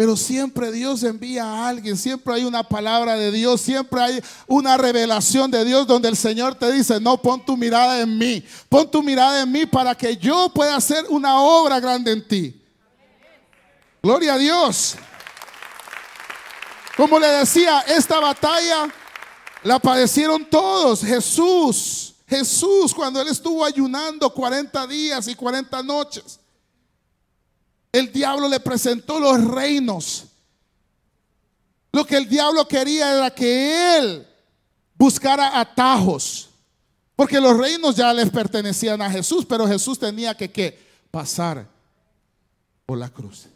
Pero 0.00 0.16
siempre 0.16 0.72
Dios 0.72 1.02
envía 1.02 1.44
a 1.44 1.68
alguien, 1.68 1.94
siempre 1.94 2.32
hay 2.32 2.44
una 2.44 2.62
palabra 2.62 3.16
de 3.16 3.30
Dios, 3.30 3.60
siempre 3.60 4.00
hay 4.00 4.24
una 4.46 4.78
revelación 4.78 5.50
de 5.50 5.62
Dios 5.62 5.86
donde 5.86 6.08
el 6.08 6.16
Señor 6.16 6.54
te 6.54 6.72
dice, 6.72 6.98
no, 6.98 7.20
pon 7.20 7.44
tu 7.44 7.54
mirada 7.54 8.00
en 8.00 8.16
mí, 8.16 8.42
pon 8.70 8.90
tu 8.90 9.02
mirada 9.02 9.42
en 9.42 9.52
mí 9.52 9.66
para 9.66 9.94
que 9.94 10.16
yo 10.16 10.48
pueda 10.54 10.74
hacer 10.74 11.04
una 11.10 11.42
obra 11.42 11.78
grande 11.80 12.12
en 12.12 12.26
ti. 12.26 12.62
Gloria 14.02 14.32
a 14.32 14.38
Dios. 14.38 14.94
Como 16.96 17.18
le 17.18 17.28
decía, 17.28 17.80
esta 17.80 18.20
batalla 18.20 18.88
la 19.62 19.78
padecieron 19.78 20.46
todos. 20.46 21.02
Jesús 21.02 22.10
Jesús 22.30 22.94
cuando 22.94 23.20
él 23.20 23.28
estuvo 23.28 23.62
ayunando 23.62 24.32
40 24.32 24.86
días 24.86 25.26
y 25.26 25.34
40 25.34 25.82
noches, 25.82 26.39
el 27.92 28.12
diablo 28.12 28.48
le 28.48 28.60
presentó 28.60 29.18
los 29.18 29.44
reinos. 29.44 30.26
Lo 31.92 32.04
que 32.04 32.16
el 32.16 32.28
diablo 32.28 32.66
quería 32.68 33.12
era 33.16 33.30
que 33.30 33.98
él 33.98 34.26
buscara 34.94 35.58
atajos, 35.58 36.50
porque 37.16 37.40
los 37.40 37.56
reinos 37.56 37.96
ya 37.96 38.12
les 38.12 38.30
pertenecían 38.30 39.02
a 39.02 39.10
Jesús, 39.10 39.44
pero 39.44 39.66
Jesús 39.66 39.98
tenía 39.98 40.36
que 40.36 40.78
pasar 41.10 41.66
por 42.86 42.98
la 42.98 43.08
cruz. 43.08 43.46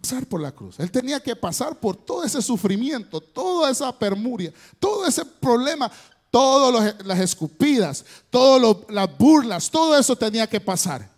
Pasar 0.00 0.26
por 0.26 0.42
la 0.42 0.52
cruz. 0.52 0.78
Él 0.78 0.90
tenía 0.90 1.20
que 1.20 1.34
pasar 1.34 1.80
por 1.80 1.96
todo 1.96 2.24
ese 2.24 2.42
sufrimiento, 2.42 3.20
toda 3.20 3.70
esa 3.70 3.96
permuria, 3.98 4.52
todo 4.78 5.06
ese 5.06 5.24
problema, 5.24 5.90
todas 6.30 6.96
las 7.06 7.20
escupidas, 7.20 8.04
todas 8.28 8.76
las 8.90 9.18
burlas, 9.18 9.70
todo 9.70 9.96
eso 9.96 10.14
tenía 10.14 10.46
que 10.46 10.60
pasar. 10.60 11.13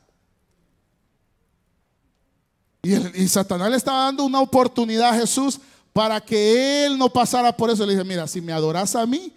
Y, 2.87 3.27
Satanás 3.29 3.71
le 3.71 3.77
estaba 3.77 4.05
dando 4.05 4.25
una 4.25 4.41
oportunidad 4.41 5.11
a 5.11 5.19
Jesús 5.19 5.59
para 5.93 6.21
que 6.21 6.87
él 6.87 6.97
no 6.97 7.13
pasara 7.13 7.57
por 7.57 7.69
eso. 7.71 7.85
Le 7.85 7.93
dije, 7.95 8.05
mira, 8.05 8.29
si 8.29 8.41
me 8.41 8.53
adoras 8.53 8.95
a 8.95 9.05
mí, 9.07 9.33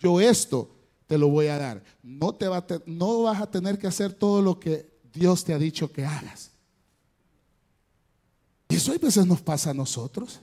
yo 0.00 0.20
esto 0.20 0.70
te 1.06 1.18
lo 1.18 1.28
voy 1.28 1.48
a 1.48 1.58
dar. 1.58 1.82
No, 2.02 2.32
te 2.32 2.46
va 2.46 2.64
no 2.86 3.22
vas 3.22 3.40
a 3.40 3.50
tener 3.50 3.78
que 3.78 3.88
hacer 3.88 4.12
todo 4.12 4.40
lo 4.40 4.60
que 4.60 4.88
Dios 5.12 5.42
te 5.42 5.52
ha 5.52 5.58
dicho 5.58 5.90
que 5.90 6.04
hagas. 6.04 6.52
Y 8.68 8.76
eso 8.76 8.92
a 8.92 8.98
veces 8.98 9.26
nos 9.26 9.40
pasa 9.40 9.70
a 9.70 9.74
nosotros. 9.74 10.40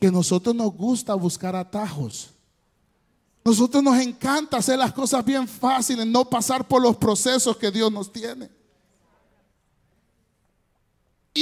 Que 0.00 0.10
nosotros 0.10 0.54
nos 0.54 0.72
gusta 0.72 1.14
buscar 1.14 1.54
atajos. 1.54 2.30
Nosotros 3.44 3.82
nos 3.82 4.00
encanta 4.00 4.56
hacer 4.56 4.78
las 4.78 4.92
cosas 4.92 5.24
bien 5.24 5.46
fáciles, 5.46 6.04
no 6.06 6.28
pasar 6.28 6.66
por 6.66 6.82
los 6.82 6.96
procesos 6.96 7.56
que 7.56 7.70
Dios 7.70 7.92
nos 7.92 8.12
tiene. 8.12 8.50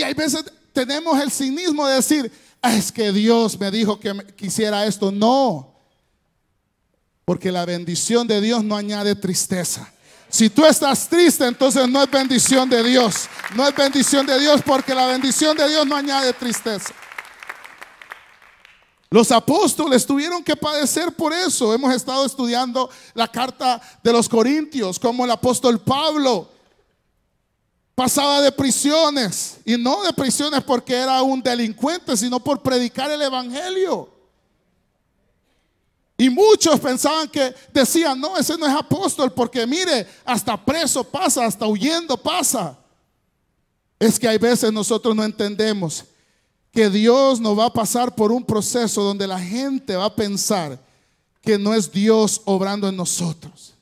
Hay 0.02 0.14
veces 0.14 0.44
tenemos 0.72 1.20
el 1.20 1.30
cinismo 1.30 1.86
de 1.86 1.96
decir, 1.96 2.32
"Ah, 2.60 2.74
es 2.74 2.90
que 2.90 3.12
Dios 3.12 3.58
me 3.58 3.70
dijo 3.70 3.98
que 4.00 4.14
quisiera 4.36 4.86
esto. 4.86 5.10
No, 5.12 5.74
porque 7.24 7.50
la 7.50 7.64
bendición 7.64 8.26
de 8.26 8.40
Dios 8.40 8.62
no 8.62 8.76
añade 8.76 9.14
tristeza. 9.14 9.90
Si 10.28 10.50
tú 10.50 10.66
estás 10.66 11.08
triste, 11.08 11.46
entonces 11.46 11.88
no 11.88 12.02
es 12.02 12.10
bendición 12.10 12.68
de 12.68 12.82
Dios. 12.82 13.28
No 13.54 13.66
es 13.68 13.74
bendición 13.74 14.26
de 14.26 14.38
Dios 14.38 14.62
porque 14.66 14.94
la 14.94 15.06
bendición 15.06 15.56
de 15.56 15.68
Dios 15.68 15.86
no 15.86 15.96
añade 15.96 16.32
tristeza. 16.32 16.92
Los 19.10 19.30
apóstoles 19.30 20.04
tuvieron 20.04 20.42
que 20.42 20.56
padecer 20.56 21.12
por 21.12 21.32
eso. 21.32 21.72
Hemos 21.72 21.94
estado 21.94 22.26
estudiando 22.26 22.90
la 23.14 23.28
carta 23.28 23.80
de 24.02 24.12
los 24.12 24.28
Corintios, 24.28 24.98
como 24.98 25.24
el 25.24 25.30
apóstol 25.30 25.80
Pablo 25.80 26.50
pasaba 27.94 28.40
de 28.40 28.52
prisiones. 28.52 29.58
Y 29.64 29.76
no 29.76 30.02
de 30.02 30.12
prisiones 30.12 30.62
porque 30.62 30.94
era 30.94 31.22
un 31.22 31.42
delincuente, 31.42 32.16
sino 32.16 32.40
por 32.40 32.62
predicar 32.62 33.10
el 33.10 33.22
Evangelio. 33.22 34.10
Y 36.16 36.30
muchos 36.30 36.78
pensaban 36.78 37.28
que 37.28 37.54
decían, 37.72 38.20
no, 38.20 38.36
ese 38.36 38.56
no 38.56 38.66
es 38.66 38.72
apóstol, 38.72 39.32
porque 39.32 39.66
mire, 39.66 40.06
hasta 40.24 40.62
preso 40.62 41.02
pasa, 41.02 41.44
hasta 41.44 41.66
huyendo 41.66 42.16
pasa. 42.16 42.78
Es 43.98 44.18
que 44.18 44.28
hay 44.28 44.38
veces 44.38 44.72
nosotros 44.72 45.14
no 45.14 45.24
entendemos 45.24 46.04
que 46.70 46.90
Dios 46.90 47.40
nos 47.40 47.58
va 47.58 47.66
a 47.66 47.72
pasar 47.72 48.14
por 48.14 48.32
un 48.32 48.44
proceso 48.44 49.02
donde 49.02 49.26
la 49.26 49.38
gente 49.38 49.96
va 49.96 50.06
a 50.06 50.14
pensar 50.14 50.78
que 51.40 51.58
no 51.58 51.74
es 51.74 51.90
Dios 51.90 52.42
obrando 52.44 52.88
en 52.88 52.96
nosotros. 52.96 53.73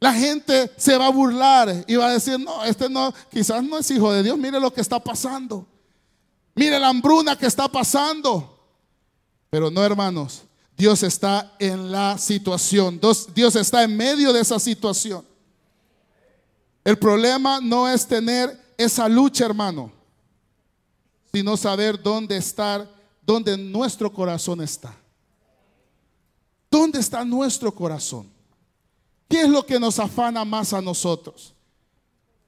La 0.00 0.14
gente 0.14 0.72
se 0.78 0.96
va 0.96 1.06
a 1.06 1.10
burlar 1.10 1.84
y 1.86 1.94
va 1.94 2.08
a 2.08 2.12
decir, 2.14 2.40
no, 2.40 2.64
este 2.64 2.88
no, 2.88 3.12
quizás 3.30 3.62
no 3.62 3.76
es 3.78 3.90
hijo 3.90 4.10
de 4.10 4.22
Dios, 4.22 4.38
mire 4.38 4.58
lo 4.58 4.72
que 4.72 4.80
está 4.80 4.98
pasando. 4.98 5.66
Mire 6.54 6.78
la 6.78 6.88
hambruna 6.88 7.36
que 7.36 7.46
está 7.46 7.68
pasando. 7.68 8.58
Pero 9.50 9.70
no, 9.70 9.84
hermanos, 9.84 10.44
Dios 10.76 11.02
está 11.02 11.54
en 11.58 11.92
la 11.92 12.16
situación. 12.16 12.98
Dios, 13.34 13.56
está 13.56 13.82
en 13.82 13.94
medio 13.94 14.32
de 14.32 14.40
esa 14.40 14.58
situación. 14.58 15.22
El 16.82 16.98
problema 16.98 17.60
no 17.60 17.86
es 17.86 18.06
tener 18.06 18.58
esa 18.78 19.06
lucha, 19.06 19.44
hermano, 19.44 19.92
sino 21.30 21.58
saber 21.58 22.02
dónde 22.02 22.38
estar, 22.38 22.88
dónde 23.20 23.58
nuestro 23.58 24.10
corazón 24.10 24.62
está. 24.62 24.96
¿Dónde 26.70 27.00
está 27.00 27.22
nuestro 27.24 27.74
corazón? 27.74 28.39
¿Qué 29.30 29.42
es 29.42 29.48
lo 29.48 29.64
que 29.64 29.78
nos 29.78 30.00
afana 30.00 30.44
más 30.44 30.72
a 30.72 30.82
nosotros? 30.82 31.54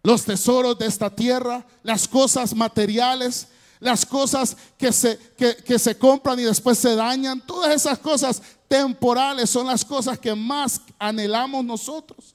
Los 0.03 0.25
tesoros 0.25 0.77
de 0.77 0.87
esta 0.87 1.09
tierra, 1.09 1.65
las 1.85 2.09
cosas 2.09 2.53
materiales, 2.57 3.47
las 3.79 4.05
cosas 4.05 4.57
que 4.77 4.93
se, 4.93 5.17
que, 5.37 5.79
se 5.79 5.97
compran 5.97 6.41
y 6.41 6.43
después 6.43 6.77
se 6.79 6.97
dañan, 6.97 7.41
todas 7.47 7.73
esas 7.73 8.01
cosas 8.01 8.43
temporales 8.67 9.49
son 9.49 9.69
las 9.69 9.85
cosas 9.85 10.19
que 10.19 10.35
más 10.35 10.81
anhelamos 10.99 11.65
nosotros. 11.65 12.35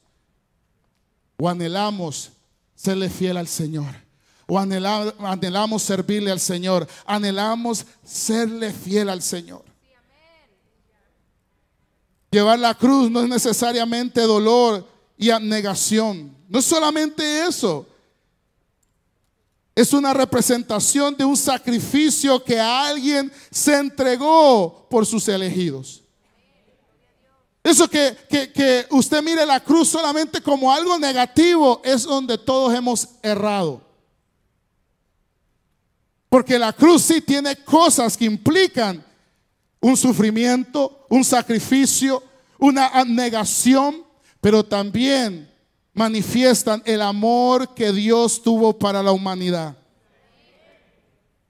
O 1.38 1.50
anhelamos 1.50 2.30
serle 2.74 3.10
fiel 3.10 3.36
al 3.36 3.50
Señor. 3.50 3.94
O 4.48 4.58
anhela- 4.58 5.14
anhelamos 5.20 5.84
servirle 5.84 6.32
al 6.32 6.40
Señor. 6.40 6.88
Anhelamos 7.06 7.86
serle 8.06 8.72
fiel 8.72 9.10
al 9.10 9.22
Señor. 9.22 9.64
Llevar 12.38 12.60
la 12.60 12.76
cruz 12.76 13.10
no 13.10 13.21
es 13.23 13.28
necesariamente 13.30 14.21
dolor 14.21 14.88
y 15.17 15.32
abnegación. 15.32 16.38
No 16.47 16.60
es 16.60 16.65
solamente 16.65 17.47
eso. 17.47 17.84
Es 19.73 19.91
una 19.91 20.13
representación 20.13 21.17
de 21.17 21.26
un 21.26 21.36
sacrificio 21.36 22.43
que 22.43 22.60
alguien 22.60 23.32
se 23.50 23.76
entregó 23.80 24.86
por 24.88 25.04
sus 25.08 25.28
elegidos. 25.28 26.04
Eso 27.63 27.89
que, 27.89 28.15
que- 28.30 28.52
que 28.54 28.86
usted 28.91 29.23
mire 29.23 29.43
la 29.43 29.60
cruz 29.60 29.88
solamente 29.89 30.39
como 30.39 30.71
algo 30.71 31.00
negativo 31.00 31.82
es 31.84 32.04
donde 32.04 32.38
todos 32.38 32.71
hemos 32.71 33.08
errado. 33.23 33.82
Porque 36.30 36.60
la 36.60 36.71
cruz 36.71 37.02
sí 37.02 37.19
tiene 37.19 37.56
cosas 37.56 38.15
que 38.15 38.26
implican 38.26 39.04
un 39.80 39.95
sufrimiento, 39.95 41.06
un 41.10 41.23
sacrificio, 41.23 42.23
una 42.60 42.88
abnegación, 42.88 44.04
pero 44.41 44.63
también 44.63 45.52
manifiestan 45.93 46.82
el 46.86 47.02
amor 47.02 47.74
que 47.74 47.91
Dios 47.91 48.41
tuvo 48.41 48.78
para 48.78 49.02
la 49.02 49.12
humanidad. 49.12 49.76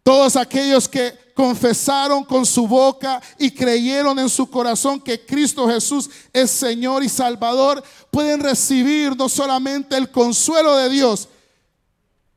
Todos 0.04 0.38
aquellos 0.38 0.88
que 0.88 1.14
confesaron 1.34 2.24
con 2.24 2.46
su 2.46 2.66
boca 2.66 3.22
y 3.38 3.52
creyeron 3.52 4.18
en 4.18 4.30
su 4.30 4.50
corazón 4.50 5.00
que 5.02 5.24
Cristo 5.26 5.68
Jesús 5.68 6.10
es 6.32 6.50
Señor 6.50 7.04
y 7.04 7.10
Salvador, 7.10 7.84
pueden 8.10 8.40
recibir 8.40 9.16
no 9.16 9.30
solamente 9.30 9.96
el 9.98 10.10
consuelo 10.10 10.78
de 10.78 10.90
Dios 10.90 11.28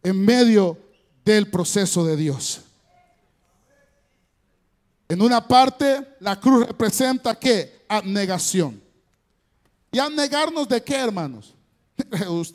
en 0.02 0.22
medio 0.22 0.76
del 1.24 1.50
proceso 1.50 2.04
de 2.04 2.16
Dios. 2.16 2.60
En 5.08 5.22
una 5.22 5.46
parte, 5.46 6.06
la 6.20 6.38
cruz 6.38 6.66
representa 6.66 7.38
qué? 7.38 7.79
Abnegación. 7.92 8.80
¿Y 9.90 9.98
abnegarnos 9.98 10.68
de 10.68 10.80
qué, 10.80 10.94
hermanos? 10.94 11.52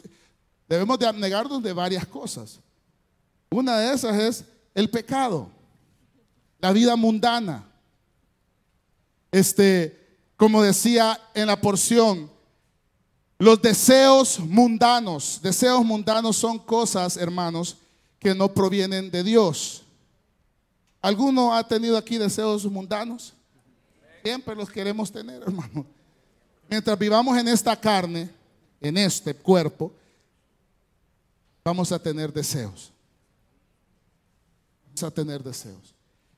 Debemos 0.70 0.98
de 0.98 1.06
abnegarnos 1.06 1.62
de 1.62 1.74
varias 1.74 2.08
cosas. 2.08 2.60
Una 3.50 3.78
de 3.78 3.94
esas 3.94 4.16
es 4.18 4.46
el 4.74 4.90
pecado, 4.90 5.50
la 6.60 6.72
vida 6.72 6.96
mundana. 6.96 7.66
Este, 9.30 10.24
como 10.38 10.64
decía 10.64 11.20
en 11.34 11.48
la 11.48 11.60
porción, 11.60 12.32
los 13.38 13.62
deseos 13.62 14.40
mundanos, 14.40 15.40
deseos 15.44 15.84
mundanos 15.84 16.38
son 16.38 16.58
cosas, 16.58 17.18
hermanos, 17.18 17.76
que 18.18 18.34
no 18.34 18.54
provienen 18.54 19.12
de 19.12 19.24
Dios. 19.24 19.84
¿Alguno 21.02 21.54
ha 21.54 21.68
tenido 21.68 21.98
aquí 21.98 22.18
deseos 22.18 22.66
mundanos? 22.66 23.35
Siempre 24.26 24.56
los 24.56 24.72
queremos 24.72 25.12
tener, 25.12 25.40
hermano. 25.46 25.86
Mientras 26.68 26.98
vivamos 26.98 27.38
en 27.38 27.48
esta 27.48 27.80
carne, 27.80 28.28
en 28.82 28.98
este 28.98 29.36
cuerpo, 29.36 29.94
vamos 31.64 31.92
a 31.92 32.00
tener 32.00 32.34
deseos. 32.34 32.92
Vamos 34.88 35.04
a 35.04 35.12
tener 35.12 35.44
deseos. 35.44 35.94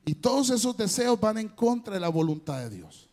Y 0.06 0.14
todos 0.16 0.50
esos 0.50 0.76
deseos 0.76 1.18
van 1.18 1.38
en 1.38 1.48
contra 1.48 1.94
de 1.94 2.02
la 2.02 2.10
voluntad 2.10 2.60
de 2.60 2.70
Dios. 2.72 3.08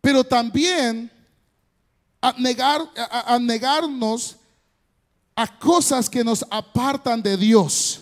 Pero 0.00 0.24
también 0.24 1.10
a, 2.22 2.32
negar, 2.38 2.80
a- 2.96 3.34
a 3.34 3.38
negarnos 3.38 4.36
a 5.36 5.58
cosas 5.58 6.08
que 6.08 6.24
nos 6.24 6.42
apartan 6.50 7.22
de 7.22 7.36
Dios. 7.36 8.01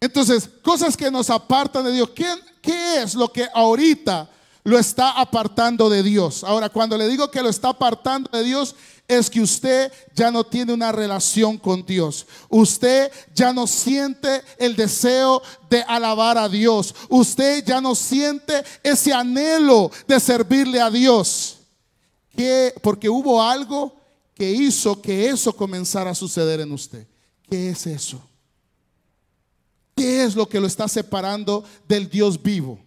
Entonces, 0.00 0.48
cosas 0.62 0.96
que 0.96 1.10
nos 1.10 1.30
apartan 1.30 1.84
de 1.84 1.92
Dios. 1.92 2.10
¿Qué, 2.10 2.26
qué 2.62 3.02
es 3.02 3.14
lo 3.14 3.32
que 3.32 3.48
ahorita 3.52 4.30
lo 4.64 4.78
está 4.78 5.10
apartando 5.10 5.90
de 5.90 6.02
Dios? 6.02 6.44
Ahora, 6.44 6.68
cuando 6.68 6.96
le 6.96 7.08
digo 7.08 7.30
que 7.30 7.42
lo 7.42 7.48
está 7.48 7.70
apartando 7.70 8.30
de 8.30 8.44
Dios, 8.44 8.74
es 9.08 9.30
que 9.30 9.40
usted 9.40 9.90
ya 10.14 10.30
no 10.30 10.44
tiene 10.44 10.74
una 10.74 10.92
relación 10.92 11.56
con 11.56 11.84
Dios. 11.84 12.26
Usted 12.50 13.10
ya 13.34 13.54
no 13.54 13.66
siente 13.66 14.42
el 14.58 14.76
deseo 14.76 15.42
de 15.70 15.82
alabar 15.82 16.36
a 16.36 16.48
Dios. 16.48 16.94
Usted 17.08 17.64
ya 17.64 17.80
no 17.80 17.94
siente 17.94 18.62
ese 18.82 19.14
anhelo 19.14 19.90
de 20.06 20.20
servirle 20.20 20.78
a 20.80 20.90
Dios. 20.90 21.56
¿Qué? 22.36 22.74
Porque 22.82 23.08
hubo 23.08 23.42
algo 23.42 23.96
que 24.34 24.52
hizo 24.52 25.00
que 25.00 25.28
eso 25.28 25.56
comenzara 25.56 26.10
a 26.10 26.14
suceder 26.14 26.60
en 26.60 26.70
usted. 26.70 27.06
¿Qué 27.48 27.70
es 27.70 27.86
eso? 27.86 28.20
¿Qué 29.98 30.22
es 30.22 30.36
lo 30.36 30.48
que 30.48 30.60
lo 30.60 30.68
está 30.68 30.86
separando 30.86 31.64
del 31.88 32.08
Dios 32.08 32.40
vivo? 32.40 32.78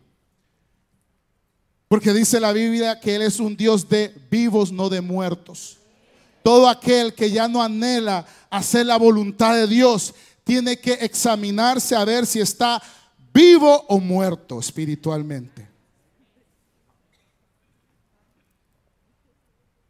Porque 1.89 2.13
dice 2.13 2.39
la 2.39 2.53
Biblia 2.53 3.01
que 3.01 3.15
Él 3.15 3.23
es 3.23 3.37
un 3.37 3.57
Dios 3.57 3.89
de 3.89 4.15
vivos, 4.29 4.71
no 4.71 4.87
de 4.87 5.01
muertos. 5.01 5.75
Todo 6.41 6.69
aquel 6.69 7.13
que 7.13 7.29
ya 7.29 7.49
no 7.49 7.61
anhela 7.61 8.25
hacer 8.49 8.85
la 8.85 8.95
voluntad 8.95 9.55
de 9.55 9.67
Dios 9.67 10.13
tiene 10.45 10.79
que 10.79 10.93
examinarse 10.93 11.97
a 11.97 12.05
ver 12.05 12.25
si 12.25 12.39
está 12.39 12.81
vivo 13.33 13.83
o 13.89 13.99
muerto 13.99 14.57
espiritualmente. 14.61 15.67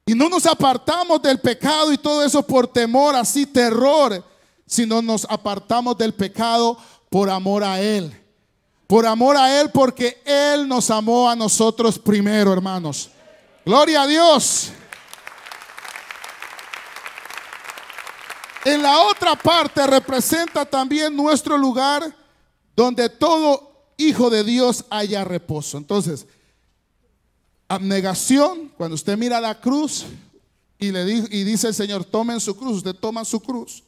Y 0.08 0.16
no 0.16 0.28
nos 0.28 0.48
apartamos 0.48 1.22
del 1.22 1.40
pecado 1.40 1.94
y 1.94 2.00
todo 2.00 2.26
eso 2.26 2.42
por 2.42 2.68
temor, 2.68 3.16
así 3.16 3.46
terror, 3.46 4.26
sino 4.66 5.04
nos 5.04 5.26
apartamos 5.30 5.96
del 6.00 6.16
pecado 6.16 6.80
por 7.12 7.30
amor 7.30 7.62
a 7.62 7.82
Él. 7.82 8.18
Por 8.88 9.06
amor 9.06 9.36
a 9.36 9.60
Él 9.60 9.70
porque 9.72 10.22
Él 10.26 10.66
nos 10.66 10.90
amó 10.90 11.30
a 11.30 11.36
nosotros 11.36 12.00
primero, 12.00 12.54
hermanos. 12.54 13.12
Gloria 13.66 14.04
a 14.04 14.08
Dios. 14.08 14.72
En 18.64 18.82
la 18.82 19.02
otra 19.02 19.36
parte 19.36 19.86
representa 19.86 20.66
también 20.66 21.14
nuestro 21.14 21.58
lugar 21.58 22.16
donde 22.78 23.10
todo 23.10 23.92
hijo 23.98 24.30
de 24.30 24.46
Dios 24.46 24.86
haya 24.90 25.26
reposo. 25.26 25.78
Entonces, 25.78 26.26
abnegación, 27.68 28.72
cuando 28.78 28.96
usted 28.96 29.18
mira 29.18 29.42
la 29.42 29.60
cruz 29.60 30.06
y 30.80 30.92
le 30.92 31.12
y 31.12 31.44
dice 31.44 31.68
el 31.68 31.74
Señor, 31.74 32.06
tomen 32.06 32.40
su 32.40 32.56
cruz, 32.56 32.78
usted 32.78 32.96
toma 32.96 33.26
su 33.26 33.42
cruz. 33.42 33.84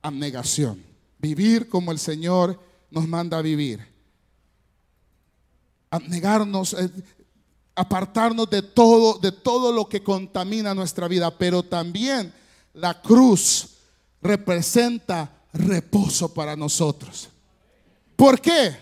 Abnegación, 0.00 0.93
vivir 1.18 1.68
como 1.68 1.92
el 1.92 1.98
Señor 1.98 2.60
nos 2.90 3.08
manda 3.08 3.38
a 3.38 3.42
vivir. 3.42 3.86
Abnegarnos, 5.90 6.74
eh, 6.74 6.90
apartarnos 7.74 8.48
de 8.50 8.62
todo, 8.62 9.18
de 9.18 9.32
todo 9.32 9.72
lo 9.72 9.88
que 9.88 10.02
contamina 10.02 10.74
nuestra 10.74 11.08
vida, 11.08 11.36
pero 11.36 11.62
también 11.62 12.32
la 12.72 13.00
cruz 13.00 13.70
representa 14.20 15.30
reposo 15.52 16.32
para 16.32 16.56
nosotros. 16.56 17.28
¿Por 18.16 18.40
qué? 18.40 18.76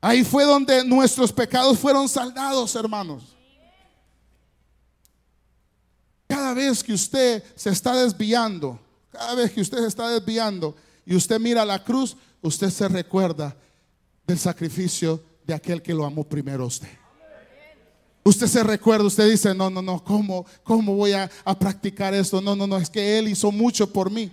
Ahí 0.00 0.24
fue 0.24 0.44
donde 0.44 0.84
nuestros 0.84 1.32
pecados 1.32 1.78
fueron 1.78 2.08
saldados, 2.08 2.74
hermanos. 2.74 3.36
Cada 6.26 6.54
vez 6.54 6.82
que 6.82 6.92
usted 6.92 7.44
se 7.54 7.70
está 7.70 7.94
desviando, 7.94 8.80
cada 9.10 9.34
vez 9.34 9.52
que 9.52 9.60
usted 9.60 9.78
se 9.78 9.86
está 9.86 10.08
desviando 10.08 10.74
y 11.04 11.14
usted 11.14 11.40
mira 11.40 11.64
la 11.64 11.82
cruz, 11.82 12.16
usted 12.40 12.70
se 12.70 12.88
recuerda 12.88 13.56
del 14.26 14.38
sacrificio 14.38 15.22
de 15.44 15.54
aquel 15.54 15.82
que 15.82 15.94
lo 15.94 16.04
amó 16.04 16.24
primero 16.24 16.66
usted. 16.66 16.88
Usted 18.24 18.46
se 18.46 18.62
recuerda, 18.62 19.06
usted 19.06 19.28
dice, 19.28 19.52
no, 19.52 19.68
no, 19.68 19.82
no, 19.82 20.02
¿cómo, 20.02 20.46
cómo 20.62 20.94
voy 20.94 21.12
a, 21.12 21.28
a 21.44 21.58
practicar 21.58 22.14
esto? 22.14 22.40
No, 22.40 22.54
no, 22.54 22.68
no, 22.68 22.76
es 22.78 22.88
que 22.88 23.18
Él 23.18 23.28
hizo 23.28 23.50
mucho 23.50 23.92
por 23.92 24.10
mí. 24.10 24.30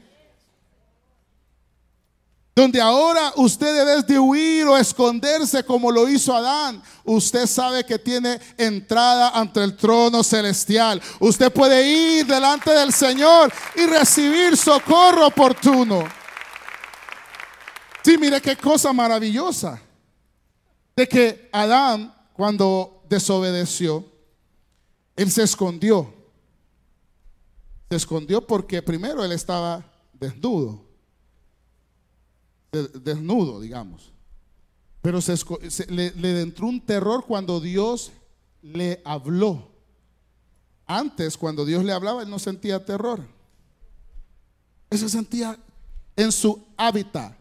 Donde 2.56 2.82
ahora 2.82 3.32
usted 3.38 3.74
debe 3.74 4.04
de 4.04 4.20
huir 4.20 4.68
o 4.68 4.78
esconderse 4.78 5.64
como 5.64 5.90
lo 5.90 6.10
hizo 6.10 6.36
Adán. 6.36 6.84
Usted 7.06 7.48
sabe 7.48 7.86
que 7.86 7.98
tiene 7.98 8.38
entrada 8.58 9.30
ante 9.30 9.64
el 9.64 9.78
trono 9.78 10.24
celestial. 10.24 11.02
Usted 11.22 11.52
puede 11.54 11.90
ir 11.90 12.28
delante 12.28 12.72
del 12.72 12.92
Señor 12.92 13.52
y 13.76 13.86
recibir 13.86 14.58
socorro 14.58 15.28
oportuno. 15.28 16.19
Sí, 18.04 18.18
mire 18.18 18.42
qué 18.42 18.56
cosa 18.56 18.94
maravillosa. 18.94 19.82
De 20.96 21.08
que 21.08 21.50
Adán, 21.52 22.14
cuando 22.34 23.04
desobedeció, 23.10 24.06
él 25.16 25.32
se 25.32 25.44
escondió. 25.44 26.14
Se 27.90 27.98
escondió 27.98 28.46
porque 28.46 28.82
primero 28.82 29.24
él 29.24 29.32
estaba 29.32 29.84
desnudo. 30.14 30.86
Desnudo, 32.72 33.60
digamos. 33.60 34.12
Pero 35.02 35.22
se, 35.22 35.36
le, 35.88 36.12
le 36.12 36.42
entró 36.42 36.68
un 36.68 36.86
terror 36.86 37.26
cuando 37.26 37.60
Dios 37.60 38.12
le 38.62 39.02
habló. 39.06 39.72
Antes, 40.86 41.38
cuando 41.38 41.66
Dios 41.66 41.84
le 41.84 41.94
hablaba, 41.94 42.24
él 42.24 42.30
no 42.30 42.40
sentía 42.40 42.84
terror. 42.84 43.26
Él 44.90 44.98
se 44.98 45.10
sentía 45.10 45.58
en 46.16 46.32
su 46.32 46.66
hábitat. 46.76 47.39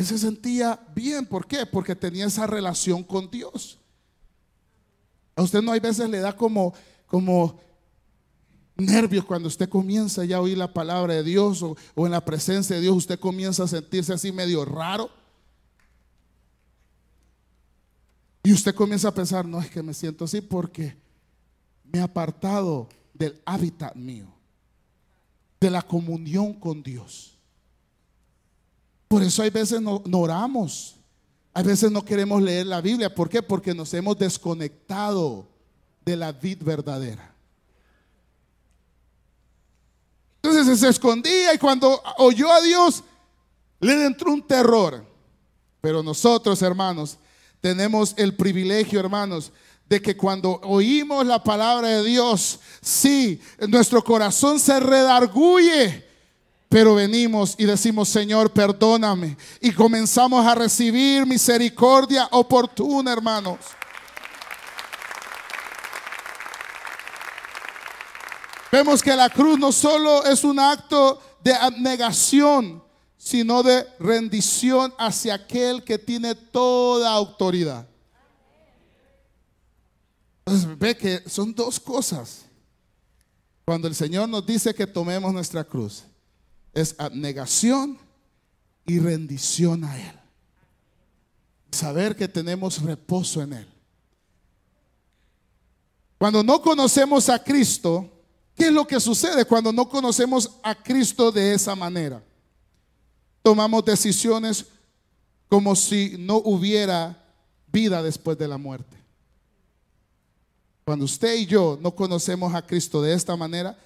Él 0.00 0.06
se 0.06 0.16
sentía 0.16 0.80
bien. 0.94 1.26
¿Por 1.26 1.46
qué? 1.46 1.66
Porque 1.66 1.94
tenía 1.94 2.24
esa 2.24 2.46
relación 2.46 3.04
con 3.04 3.30
Dios. 3.30 3.78
A 5.36 5.42
usted 5.42 5.60
no 5.60 5.72
hay 5.72 5.80
veces 5.80 6.08
le 6.08 6.20
da 6.20 6.34
como, 6.34 6.72
como 7.04 7.60
nervios 8.76 9.26
cuando 9.26 9.48
usted 9.48 9.68
comienza 9.68 10.24
ya 10.24 10.38
a 10.38 10.40
oír 10.40 10.56
la 10.56 10.72
palabra 10.72 11.12
de 11.12 11.22
Dios 11.22 11.62
o, 11.62 11.76
o 11.94 12.06
en 12.06 12.12
la 12.12 12.24
presencia 12.24 12.76
de 12.76 12.80
Dios, 12.80 12.96
usted 12.96 13.20
comienza 13.20 13.64
a 13.64 13.68
sentirse 13.68 14.14
así 14.14 14.32
medio 14.32 14.64
raro. 14.64 15.10
Y 18.42 18.54
usted 18.54 18.74
comienza 18.74 19.08
a 19.08 19.14
pensar, 19.14 19.44
no 19.44 19.60
es 19.60 19.68
que 19.68 19.82
me 19.82 19.92
siento 19.92 20.24
así 20.24 20.40
porque 20.40 20.96
me 21.84 21.98
he 21.98 22.02
apartado 22.02 22.88
del 23.12 23.38
hábitat 23.44 23.94
mío, 23.96 24.32
de 25.60 25.70
la 25.70 25.82
comunión 25.82 26.54
con 26.54 26.82
Dios. 26.82 27.36
Por 29.10 29.24
eso 29.24 29.42
hay 29.42 29.50
veces 29.50 29.82
no, 29.82 30.00
oramos. 30.12 30.94
A 31.52 31.64
veces 31.64 31.90
no 31.90 32.04
queremos 32.04 32.40
leer 32.40 32.68
la 32.68 32.80
Biblia. 32.80 33.12
¿Por 33.12 33.28
qué? 33.28 33.42
Porque 33.42 33.74
nos 33.74 33.92
hemos 33.92 34.16
desconectado 34.16 35.48
de 36.04 36.16
la 36.16 36.30
vid 36.30 36.62
verdadera. 36.62 37.34
Entonces 40.40 40.78
se 40.78 40.88
escondía 40.88 41.52
y 41.52 41.58
cuando 41.58 42.00
oyó 42.18 42.52
a 42.52 42.60
Dios, 42.60 43.02
le 43.80 44.06
entró 44.06 44.32
un 44.32 44.46
terror. 44.46 45.04
Pero 45.80 46.04
nosotros, 46.04 46.62
hermanos, 46.62 47.18
tenemos 47.60 48.14
el 48.16 48.36
privilegio, 48.36 49.00
hermanos, 49.00 49.50
de 49.88 50.00
que 50.00 50.16
cuando 50.16 50.60
oímos 50.62 51.26
la 51.26 51.42
palabra 51.42 51.88
de 51.88 52.04
Dios, 52.04 52.60
sí, 52.80 53.40
nuestro 53.66 54.04
corazón 54.04 54.60
se 54.60 54.78
redarguye 54.78 56.09
pero 56.70 56.94
venimos 56.94 57.56
y 57.58 57.64
decimos, 57.64 58.08
Señor, 58.08 58.52
perdóname. 58.52 59.36
Y 59.60 59.72
comenzamos 59.72 60.46
a 60.46 60.54
recibir 60.54 61.26
misericordia 61.26 62.28
oportuna, 62.30 63.12
hermanos. 63.12 63.58
Vemos 68.70 69.02
que 69.02 69.16
la 69.16 69.28
cruz 69.28 69.58
no 69.58 69.72
solo 69.72 70.24
es 70.24 70.44
un 70.44 70.60
acto 70.60 71.20
de 71.42 71.52
abnegación, 71.54 72.84
sino 73.18 73.64
de 73.64 73.84
rendición 73.98 74.94
hacia 74.96 75.34
aquel 75.34 75.82
que 75.82 75.98
tiene 75.98 76.36
toda 76.36 77.10
autoridad. 77.10 77.88
Entonces 80.46 80.78
ve 80.78 80.96
que 80.96 81.28
son 81.28 81.52
dos 81.52 81.80
cosas. 81.80 82.42
Cuando 83.64 83.88
el 83.88 83.94
Señor 83.96 84.28
nos 84.28 84.46
dice 84.46 84.72
que 84.72 84.86
tomemos 84.86 85.32
nuestra 85.32 85.64
cruz 85.64 86.04
es 86.72 86.94
abnegación 86.98 87.98
y 88.86 88.98
rendición 88.98 89.84
a 89.84 89.98
Él. 89.98 90.20
Saber 91.70 92.16
que 92.16 92.28
tenemos 92.28 92.82
reposo 92.82 93.42
en 93.42 93.52
Él. 93.52 93.68
Cuando 96.18 96.42
no 96.42 96.60
conocemos 96.60 97.28
a 97.28 97.42
Cristo, 97.42 98.08
¿qué 98.54 98.66
es 98.66 98.72
lo 98.72 98.86
que 98.86 99.00
sucede 99.00 99.44
cuando 99.44 99.72
no 99.72 99.88
conocemos 99.88 100.50
a 100.62 100.74
Cristo 100.74 101.32
de 101.32 101.54
esa 101.54 101.74
manera? 101.74 102.22
Tomamos 103.42 103.84
decisiones 103.84 104.66
como 105.48 105.74
si 105.74 106.16
no 106.18 106.36
hubiera 106.36 107.24
vida 107.72 108.02
después 108.02 108.36
de 108.36 108.48
la 108.48 108.58
muerte. 108.58 108.96
Cuando 110.84 111.04
usted 111.04 111.36
y 111.36 111.46
yo 111.46 111.78
no 111.80 111.94
conocemos 111.94 112.54
a 112.54 112.66
Cristo 112.66 113.00
de 113.00 113.14
esta 113.14 113.36
manera, 113.36 113.78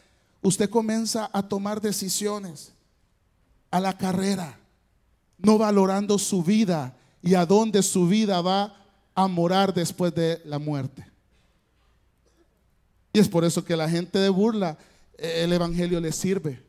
usted 0.42 0.68
comienza 0.68 1.30
a 1.32 1.46
tomar 1.46 1.80
decisiones 1.80 2.73
a 3.74 3.80
la 3.80 3.98
carrera, 3.98 4.56
no 5.36 5.58
valorando 5.58 6.16
su 6.16 6.44
vida 6.44 6.96
y 7.20 7.34
a 7.34 7.44
dónde 7.44 7.82
su 7.82 8.06
vida 8.06 8.40
va 8.40 8.72
a 9.16 9.26
morar 9.26 9.74
después 9.74 10.14
de 10.14 10.40
la 10.44 10.60
muerte. 10.60 11.04
Y 13.12 13.18
es 13.18 13.28
por 13.28 13.44
eso 13.44 13.64
que 13.64 13.76
la 13.76 13.90
gente 13.90 14.20
de 14.20 14.28
burla, 14.28 14.78
eh, 15.18 15.40
el 15.42 15.52
Evangelio 15.52 15.98
le 15.98 16.12
sirve. 16.12 16.64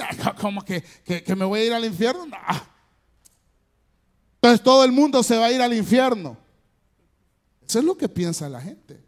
Ah, 0.00 0.34
¿Cómo 0.40 0.64
que, 0.64 0.82
que, 1.04 1.36
me 1.36 1.44
voy 1.44 1.60
a 1.60 1.64
ir 1.66 1.72
al 1.72 1.84
infierno? 1.84 2.26
Entonces 4.34 4.64
todo 4.64 4.82
el 4.84 4.90
mundo 4.90 5.22
se 5.22 5.38
va 5.38 5.46
a 5.46 5.52
ir 5.52 5.62
al 5.62 5.74
infierno. 5.74 6.36
Eso 7.68 7.78
es 7.78 7.84
lo 7.84 7.96
que 7.96 8.08
piensa 8.08 8.48
la 8.48 8.60
gente. 8.60 9.00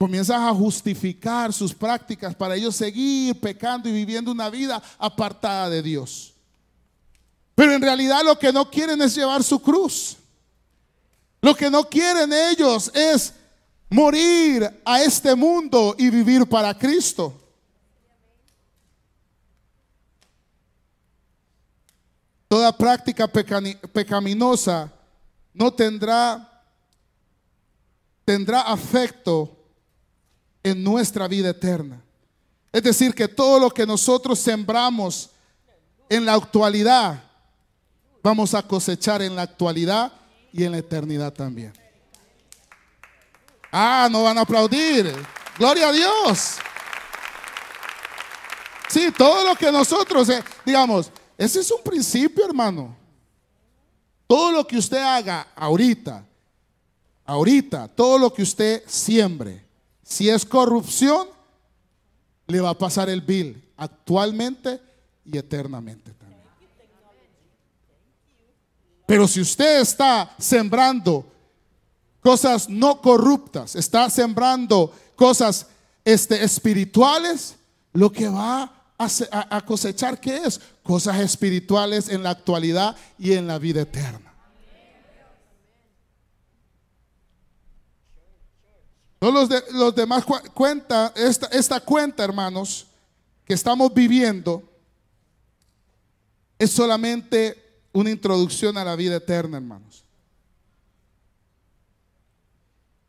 Comienzas 0.00 0.40
a 0.40 0.54
justificar 0.54 1.52
sus 1.52 1.74
prácticas 1.74 2.34
para 2.34 2.54
ellos 2.56 2.74
seguir 2.74 3.38
pecando 3.38 3.86
y 3.86 3.92
viviendo 3.92 4.32
una 4.32 4.48
vida 4.48 4.82
apartada 4.98 5.68
de 5.68 5.82
Dios. 5.82 6.32
Pero 7.54 7.74
en 7.74 7.82
realidad 7.82 8.22
lo 8.24 8.38
que 8.38 8.50
no 8.50 8.70
quieren 8.70 9.02
es 9.02 9.14
llevar 9.14 9.44
su 9.44 9.60
cruz. 9.60 10.16
Lo 11.42 11.54
que 11.54 11.68
no 11.68 11.84
quieren 11.84 12.32
ellos 12.32 12.90
es 12.94 13.34
morir 13.90 14.80
a 14.86 15.02
este 15.02 15.34
mundo 15.34 15.94
y 15.98 16.08
vivir 16.08 16.46
para 16.46 16.72
Cristo. 16.72 17.38
Toda 22.48 22.74
práctica 22.74 23.28
pecaminosa 23.28 24.90
no 25.52 25.70
tendrá 25.70 26.46
tendrá 28.24 28.62
afecto 28.62 29.59
en 30.62 30.82
nuestra 30.82 31.26
vida 31.28 31.50
eterna. 31.50 32.00
Es 32.72 32.82
decir, 32.82 33.14
que 33.14 33.28
todo 33.28 33.58
lo 33.58 33.70
que 33.70 33.86
nosotros 33.86 34.38
sembramos 34.38 35.30
en 36.08 36.24
la 36.24 36.34
actualidad, 36.34 37.22
vamos 38.22 38.54
a 38.54 38.62
cosechar 38.62 39.22
en 39.22 39.34
la 39.34 39.42
actualidad 39.42 40.12
y 40.52 40.64
en 40.64 40.72
la 40.72 40.78
eternidad 40.78 41.32
también. 41.32 41.72
Ah, 43.72 44.08
no 44.10 44.24
van 44.24 44.38
a 44.38 44.42
aplaudir. 44.42 45.14
Gloria 45.58 45.88
a 45.88 45.92
Dios. 45.92 46.56
Sí, 48.88 49.12
todo 49.16 49.48
lo 49.48 49.54
que 49.54 49.70
nosotros, 49.70 50.28
eh, 50.28 50.42
digamos, 50.64 51.10
ese 51.38 51.60
es 51.60 51.70
un 51.70 51.82
principio, 51.82 52.44
hermano. 52.44 52.96
Todo 54.26 54.52
lo 54.52 54.66
que 54.66 54.78
usted 54.78 54.98
haga 54.98 55.48
ahorita, 55.54 56.24
ahorita, 57.24 57.88
todo 57.88 58.18
lo 58.18 58.32
que 58.32 58.42
usted 58.42 58.82
siembre, 58.86 59.64
si 60.10 60.28
es 60.28 60.44
corrupción, 60.44 61.28
le 62.48 62.60
va 62.60 62.70
a 62.70 62.78
pasar 62.78 63.08
el 63.08 63.20
bill 63.20 63.62
actualmente 63.76 64.80
y 65.24 65.38
eternamente 65.38 66.12
también. 66.12 66.40
Pero 69.06 69.28
si 69.28 69.40
usted 69.40 69.80
está 69.80 70.34
sembrando 70.36 71.24
cosas 72.20 72.68
no 72.68 73.00
corruptas, 73.00 73.76
está 73.76 74.10
sembrando 74.10 74.92
cosas 75.14 75.68
este, 76.04 76.42
espirituales, 76.42 77.54
lo 77.92 78.10
que 78.10 78.28
va 78.28 78.92
a, 78.98 79.64
cosechar, 79.64 80.20
¿qué 80.20 80.38
es? 80.38 80.60
Cosas 80.82 81.20
espirituales 81.20 82.08
en 82.08 82.24
la 82.24 82.30
actualidad 82.30 82.96
y 83.16 83.34
en 83.34 83.46
la 83.46 83.58
vida 83.60 83.82
eterna. 83.82 84.29
No 89.20 89.30
los, 89.30 89.48
los 89.72 89.94
demás 89.94 90.24
cuenta, 90.54 91.12
esta, 91.14 91.46
esta 91.48 91.80
cuenta, 91.80 92.24
hermanos, 92.24 92.86
que 93.44 93.54
estamos 93.54 93.92
viviendo, 93.92 94.62
es 96.58 96.70
solamente 96.70 97.82
una 97.92 98.10
introducción 98.10 98.78
a 98.78 98.84
la 98.84 98.96
vida 98.96 99.16
eterna, 99.16 99.58
hermanos. 99.58 100.04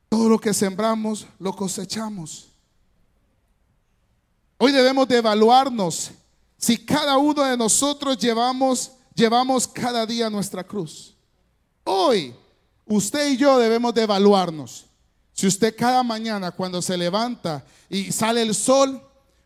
Todo 0.10 0.28
lo 0.28 0.40
que 0.40 0.54
sembramos, 0.54 1.26
lo 1.40 1.56
cosechamos. 1.56 2.50
Hoy 4.58 4.72
debemos 4.72 5.08
de 5.08 5.18
evaluarnos 5.18 6.12
si 6.62 6.78
cada 6.78 7.18
uno 7.18 7.44
de 7.44 7.58
nosotros 7.58 8.20
llevamos, 8.20 8.92
llevamos 9.16 9.68
cada 9.68 10.06
día 10.06 10.30
nuestra 10.30 10.64
cruz. 10.64 11.16
Hoy, 11.84 12.36
usted 12.86 13.32
y 13.32 13.38
yo 13.38 13.58
debemos 13.58 13.92
de 13.96 14.04
evaluarnos. 14.04 14.86
Si 15.34 15.48
usted 15.48 15.76
cada 15.76 16.04
mañana 16.04 16.52
cuando 16.52 16.82
se 16.82 16.98
levanta 16.98 17.64
y 17.90 18.12
sale 18.12 18.42
el 18.42 18.54
sol, 18.54 19.02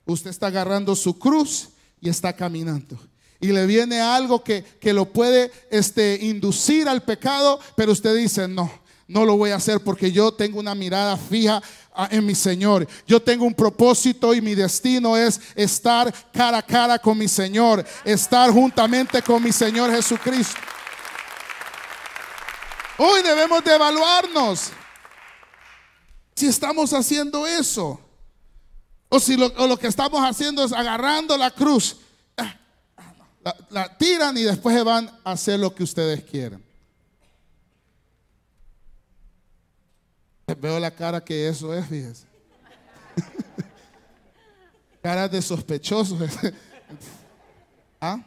usted 0.06 0.30
está 0.30 0.48
agarrando 0.48 0.96
su 0.96 1.18
cruz 1.18 1.70
y 2.02 2.10
está 2.10 2.34
caminando. 2.34 2.98
Y 3.40 3.48
le 3.48 3.66
viene 3.66 4.00
algo 4.00 4.44
que, 4.44 4.64
que 4.64 4.94
lo 4.94 5.12
puede 5.12 5.52
este, 5.70 6.18
inducir 6.22 6.88
al 6.88 7.04
pecado, 7.04 7.60
pero 7.76 7.92
usted 7.92 8.16
dice, 8.16 8.48
no, 8.48 8.72
no 9.08 9.26
lo 9.26 9.38
voy 9.38 9.52
a 9.52 9.58
hacer 9.58 9.82
porque 9.82 10.12
yo 10.12 10.34
tengo 10.34 10.60
una 10.60 10.74
mirada 10.74 11.16
fija 11.18 11.62
en 12.10 12.26
mi 12.26 12.36
Señor. 12.36 12.88
Yo 13.08 13.22
tengo 13.22 13.46
un 13.46 13.54
propósito 13.54 14.34
y 14.34 14.42
mi 14.42 14.56
destino 14.56 15.16
es 15.16 15.40
estar 15.56 16.14
cara 16.32 16.60
a 16.60 16.64
cara 16.64 17.00
con 17.00 17.18
mi 17.18 17.28
Señor, 17.28 17.86
estar 18.04 18.52
juntamente 18.52 19.22
con 19.22 19.44
mi 19.44 19.52
Señor 19.52 19.92
Jesucristo. 19.92 20.60
Hoy 22.98 23.22
debemos 23.22 23.64
de 23.64 23.76
evaluarnos 23.76 24.72
si 26.36 26.48
estamos 26.48 26.94
haciendo 26.94 27.48
eso. 27.48 28.00
O 29.10 29.20
si 29.20 29.38
lo, 29.38 29.78
que 29.78 29.88
estamos 29.88 30.22
haciendo 30.22 30.64
es 30.64 30.74
agarrando 30.74 31.38
la 31.38 31.52
cruz. 31.52 31.98
Ah, 32.38 32.56
la, 33.44 33.56
la 33.70 33.98
tiran 33.98 34.38
y 34.38 34.44
después 34.44 34.84
van 34.84 35.10
a 35.24 35.32
hacer 35.32 35.60
lo 35.60 35.74
que 35.74 35.84
ustedes 35.84 36.24
quieren. 36.24 36.66
Veo 40.60 40.80
la 40.80 40.92
cara 40.92 41.24
que 41.24 41.48
eso 41.48 41.74
es, 41.74 41.88
fíjese. 41.88 42.26
Cara 45.02 45.28
de 45.28 45.42
sospechosos. 45.42 46.20
¿Ah? 48.02 48.24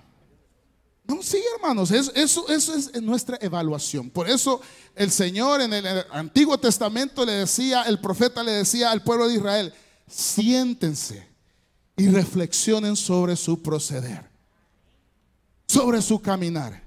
No, 1.08 1.22
sí, 1.22 1.42
hermanos, 1.56 1.90
eso, 1.90 2.12
eso, 2.14 2.46
es 2.48 3.00
nuestra 3.00 3.38
evaluación. 3.40 4.10
Por 4.10 4.28
eso 4.28 4.60
el 4.94 5.10
Señor 5.10 5.62
en 5.62 5.72
el 5.72 6.04
Antiguo 6.10 6.58
Testamento 6.58 7.24
le 7.24 7.32
decía, 7.32 7.84
el 7.84 7.98
profeta 7.98 8.42
le 8.42 8.52
decía 8.52 8.90
al 8.90 9.02
pueblo 9.02 9.26
de 9.26 9.36
Israel, 9.36 9.72
siéntense 10.06 11.26
y 11.96 12.08
reflexionen 12.08 12.94
sobre 12.94 13.36
su 13.36 13.62
proceder, 13.62 14.28
sobre 15.66 16.02
su 16.02 16.20
caminar. 16.20 16.82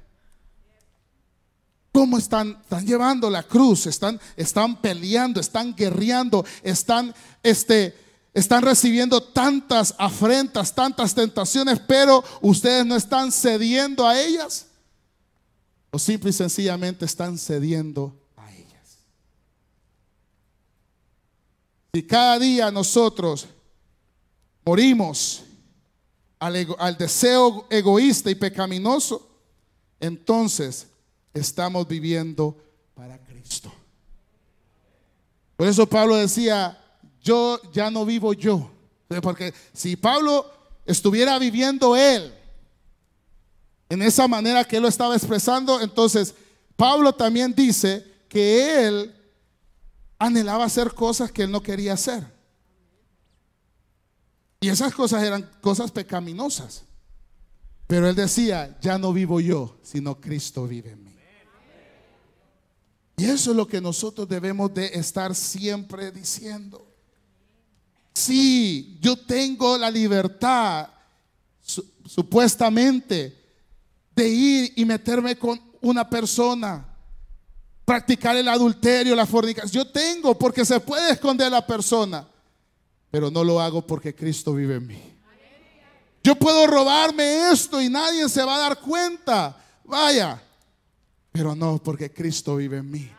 ¿Cómo 1.91 2.19
están, 2.19 2.59
están 2.61 2.85
llevando 2.85 3.27
la 3.27 3.41
cruz? 3.41 3.87
Están, 3.87 4.21
están 4.37 4.79
peleando, 4.81 5.41
están 5.41 5.75
guerreando, 5.75 6.45
están, 6.61 7.13
este, 7.41 7.95
están 8.33 8.63
recibiendo 8.63 9.21
tantas 9.21 9.93
afrentas, 9.97 10.73
tantas 10.73 11.13
tentaciones, 11.13 11.79
pero 11.79 12.23
ustedes 12.41 12.85
no 12.85 12.95
están 12.95 13.31
cediendo 13.31 14.07
a 14.07 14.19
ellas. 14.19 14.67
O 15.91 15.99
simple 15.99 16.29
y 16.29 16.33
sencillamente 16.33 17.03
están 17.03 17.37
cediendo 17.37 18.17
a 18.37 18.49
ellas. 18.53 18.99
Si 21.93 22.03
cada 22.03 22.39
día 22.39 22.71
nosotros 22.71 23.47
morimos 24.63 25.43
al, 26.39 26.67
al 26.79 26.97
deseo 26.97 27.67
egoísta 27.69 28.31
y 28.31 28.35
pecaminoso, 28.35 29.27
entonces 29.99 30.87
estamos 31.33 31.85
viviendo 31.85 32.57
para 32.95 33.17
Cristo. 33.19 33.71
Por 35.57 35.67
eso 35.67 35.85
Pablo 35.85 36.15
decía, 36.15 36.80
yo 37.21 37.59
ya 37.71 37.89
no 37.91 38.05
vivo 38.05 38.33
yo. 38.33 38.71
Porque 39.21 39.53
si 39.73 39.95
Pablo 39.95 40.49
estuviera 40.85 41.37
viviendo 41.37 41.95
él 41.95 42.33
en 43.89 44.01
esa 44.01 44.27
manera 44.27 44.63
que 44.63 44.77
él 44.77 44.83
lo 44.83 44.87
estaba 44.87 45.15
expresando, 45.15 45.81
entonces 45.81 46.33
Pablo 46.75 47.13
también 47.13 47.53
dice 47.53 48.05
que 48.29 48.87
él 48.87 49.15
anhelaba 50.17 50.65
hacer 50.65 50.93
cosas 50.93 51.31
que 51.31 51.43
él 51.43 51.51
no 51.51 51.61
quería 51.61 51.93
hacer. 51.93 52.25
Y 54.61 54.69
esas 54.69 54.93
cosas 54.93 55.23
eran 55.23 55.49
cosas 55.59 55.91
pecaminosas. 55.91 56.83
Pero 57.87 58.07
él 58.07 58.15
decía, 58.15 58.77
ya 58.79 58.97
no 58.97 59.11
vivo 59.11 59.41
yo, 59.41 59.77
sino 59.81 60.21
Cristo 60.21 60.65
vive 60.67 60.91
en 60.91 61.03
mí. 61.03 61.15
Y 63.17 63.25
eso 63.25 63.51
es 63.51 63.57
lo 63.57 63.67
que 63.67 63.81
nosotros 63.81 64.27
debemos 64.29 64.73
de 64.73 64.87
estar 64.93 65.35
siempre 65.35 66.11
diciendo. 66.11 66.90
Sí, 68.13 68.97
yo 69.01 69.15
tengo 69.15 69.77
la 69.77 69.89
libertad, 69.89 70.89
supuestamente, 72.05 73.37
de 74.15 74.27
ir 74.27 74.73
y 74.75 74.85
meterme 74.85 75.37
con 75.37 75.59
una 75.81 76.09
persona, 76.09 76.85
practicar 77.85 78.35
el 78.35 78.47
adulterio, 78.47 79.15
la 79.15 79.25
fornicación. 79.25 79.85
Yo 79.85 79.91
tengo 79.91 80.37
porque 80.37 80.65
se 80.65 80.79
puede 80.79 81.11
esconder 81.11 81.51
la 81.51 81.65
persona, 81.65 82.27
pero 83.09 83.31
no 83.31 83.43
lo 83.43 83.59
hago 83.59 83.85
porque 83.85 84.13
Cristo 84.13 84.53
vive 84.53 84.75
en 84.75 84.87
mí. 84.87 85.01
Yo 86.23 86.35
puedo 86.35 86.67
robarme 86.67 87.49
esto 87.51 87.81
y 87.81 87.89
nadie 87.89 88.29
se 88.29 88.43
va 88.43 88.55
a 88.55 88.59
dar 88.59 88.79
cuenta. 88.79 89.57
Vaya, 89.85 90.41
pero 91.31 91.55
no 91.55 91.81
porque 91.81 92.11
Cristo 92.11 92.57
vive 92.57 92.77
en 92.77 92.91
mí. 92.91 93.11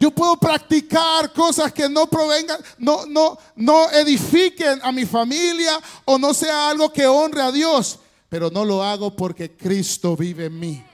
Yo 0.00 0.10
puedo 0.12 0.36
practicar 0.36 1.32
cosas 1.32 1.72
que 1.72 1.88
no 1.88 2.06
provengan, 2.06 2.60
no, 2.78 3.04
no, 3.06 3.36
no 3.56 3.90
edifiquen 3.90 4.78
a 4.82 4.92
mi 4.92 5.04
familia 5.04 5.80
o 6.04 6.18
no 6.18 6.32
sea 6.32 6.70
algo 6.70 6.92
que 6.92 7.06
honre 7.06 7.42
a 7.42 7.50
Dios, 7.50 7.98
pero 8.28 8.50
no 8.50 8.64
lo 8.64 8.82
hago 8.82 9.14
porque 9.14 9.56
Cristo 9.56 10.16
vive 10.16 10.46
en 10.46 10.58
mí. 10.58 10.84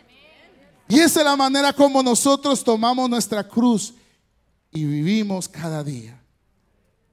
Y 0.89 1.01
esa 1.01 1.21
es 1.21 1.27
la 1.27 1.37
manera 1.37 1.73
como 1.73 2.03
nosotros 2.03 2.65
tomamos 2.65 3.09
nuestra 3.11 3.47
cruz 3.47 3.93
y 4.71 4.85
vivimos 4.85 5.49
cada 5.49 5.85
día. 5.85 6.21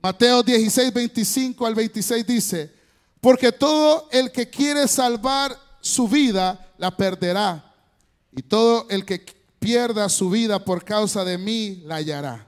Mateo 0.01 0.41
16, 0.43 0.93
25 0.93 1.65
al 1.65 1.75
26 1.75 2.25
dice, 2.25 2.73
porque 3.19 3.51
todo 3.51 4.07
el 4.11 4.31
que 4.31 4.49
quiere 4.49 4.87
salvar 4.87 5.57
su 5.79 6.07
vida 6.07 6.73
la 6.77 6.95
perderá. 6.95 7.73
Y 8.35 8.41
todo 8.41 8.87
el 8.89 9.05
que 9.05 9.25
pierda 9.61 10.09
su 10.09 10.31
vida 10.31 10.65
por 10.65 10.83
causa 10.83 11.23
de 11.23 11.37
mí, 11.37 11.83
la 11.85 11.97
hallará. 11.97 12.47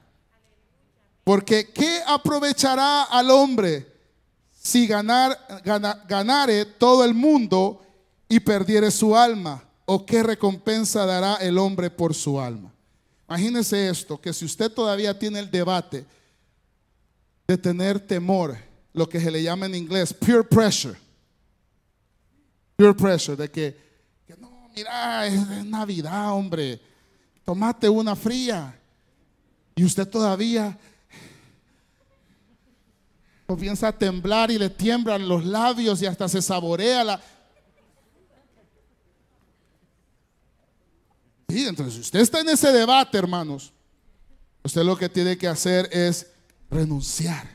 Porque 1.22 1.70
¿qué 1.72 2.00
aprovechará 2.04 3.04
al 3.04 3.30
hombre 3.30 3.86
si 4.52 4.88
ganar, 4.88 5.38
ganare 6.08 6.64
todo 6.64 7.04
el 7.04 7.14
mundo 7.14 7.80
y 8.28 8.40
perdiere 8.40 8.90
su 8.90 9.16
alma? 9.16 9.62
¿O 9.86 10.04
qué 10.04 10.24
recompensa 10.24 11.06
dará 11.06 11.36
el 11.36 11.56
hombre 11.56 11.88
por 11.88 12.14
su 12.14 12.40
alma? 12.40 12.72
Imagínese 13.28 13.88
esto, 13.88 14.20
que 14.20 14.32
si 14.32 14.44
usted 14.44 14.72
todavía 14.72 15.16
tiene 15.16 15.38
el 15.38 15.50
debate 15.50 16.04
de 17.46 17.56
tener 17.56 18.00
temor, 18.00 18.56
lo 18.92 19.08
que 19.08 19.20
se 19.20 19.30
le 19.30 19.40
llama 19.40 19.66
en 19.66 19.76
inglés 19.76 20.12
pure 20.12 20.42
pressure, 20.42 20.98
pure 22.76 22.94
pressure, 22.94 23.36
de 23.36 23.50
que 23.50 23.76
no, 24.36 24.68
mira, 24.74 25.26
es 25.26 25.64
Navidad, 25.64 26.32
hombre, 26.32 26.80
tomate 27.44 27.88
una 27.88 28.16
fría 28.16 28.78
y 29.74 29.84
usted 29.84 30.08
todavía 30.08 30.78
comienza 33.46 33.88
a 33.88 33.98
temblar 33.98 34.50
y 34.50 34.58
le 34.58 34.70
tiemblan 34.70 35.28
los 35.28 35.44
labios 35.44 36.00
y 36.00 36.06
hasta 36.06 36.28
se 36.28 36.40
saborea 36.40 37.04
la... 37.04 37.20
Sí, 41.48 41.66
entonces 41.66 42.00
usted 42.00 42.20
está 42.20 42.40
en 42.40 42.48
ese 42.48 42.72
debate, 42.72 43.18
hermanos. 43.18 43.72
Usted 44.62 44.82
lo 44.82 44.96
que 44.96 45.08
tiene 45.08 45.36
que 45.36 45.46
hacer 45.46 45.88
es 45.92 46.26
renunciar 46.70 47.54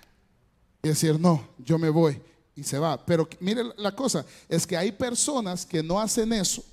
y 0.84 0.90
decir, 0.90 1.20
no, 1.20 1.50
yo 1.58 1.80
me 1.80 1.90
voy 1.90 2.22
y 2.56 2.64
se 2.64 2.78
va. 2.78 3.04
Pero 3.04 3.28
mire 3.40 3.64
la 3.78 3.96
cosa, 3.96 4.26
es 4.48 4.68
que 4.68 4.78
hay 4.78 4.92
personas 4.92 5.66
que 5.66 5.82
no 5.82 6.00
hacen 6.00 6.32
eso 6.34 6.64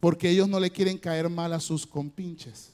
porque 0.00 0.30
ellos 0.30 0.48
no 0.48 0.60
le 0.60 0.70
quieren 0.70 0.98
caer 0.98 1.28
mal 1.28 1.52
a 1.52 1.60
sus 1.60 1.86
compinches. 1.86 2.70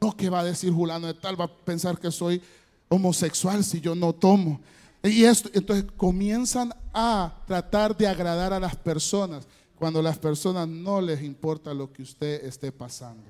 No, 0.00 0.16
que 0.16 0.30
va 0.30 0.40
a 0.40 0.44
decir 0.44 0.72
Julano 0.72 1.06
de 1.06 1.14
tal? 1.14 1.38
Va 1.38 1.44
a 1.44 1.48
pensar 1.48 1.98
que 1.98 2.10
soy 2.10 2.40
homosexual 2.88 3.62
si 3.62 3.80
yo 3.80 3.94
no 3.94 4.12
tomo. 4.14 4.60
Y 5.02 5.24
esto, 5.24 5.50
entonces 5.52 5.86
comienzan 5.96 6.74
a 6.92 7.34
tratar 7.46 7.96
de 7.96 8.06
agradar 8.06 8.52
a 8.52 8.60
las 8.60 8.76
personas 8.76 9.46
cuando 9.76 10.02
las 10.02 10.18
personas 10.18 10.68
no 10.68 11.00
les 11.00 11.22
importa 11.22 11.72
lo 11.72 11.90
que 11.92 12.02
usted 12.02 12.44
esté 12.44 12.70
pasando. 12.70 13.24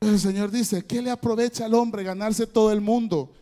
El 0.00 0.20
Señor 0.20 0.50
dice, 0.50 0.84
¿qué 0.84 1.02
le 1.02 1.10
aprovecha 1.10 1.64
al 1.64 1.74
hombre 1.74 2.04
ganarse 2.04 2.46
todo 2.46 2.70
el 2.70 2.80
mundo? 2.80 3.32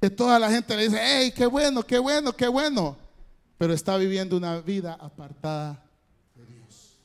Que 0.00 0.10
toda 0.10 0.38
la 0.38 0.50
gente 0.50 0.76
le 0.76 0.84
dice, 0.84 1.00
hey, 1.00 1.32
qué 1.34 1.46
bueno, 1.46 1.82
qué 1.82 1.98
bueno, 1.98 2.32
qué 2.32 2.46
bueno. 2.46 3.03
Pero 3.58 3.72
está 3.72 3.96
viviendo 3.96 4.36
una 4.36 4.60
vida 4.60 4.94
apartada 4.94 5.84
de 6.34 6.46
Dios. 6.46 6.98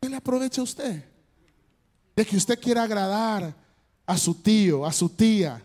¿Qué 0.00 0.08
le 0.08 0.16
aprovecha 0.16 0.62
usted? 0.62 1.04
De 2.14 2.24
que 2.24 2.36
usted 2.36 2.58
quiera 2.60 2.82
agradar 2.82 3.54
a 4.06 4.18
su 4.18 4.34
tío, 4.34 4.84
a 4.84 4.92
su 4.92 5.08
tía, 5.08 5.62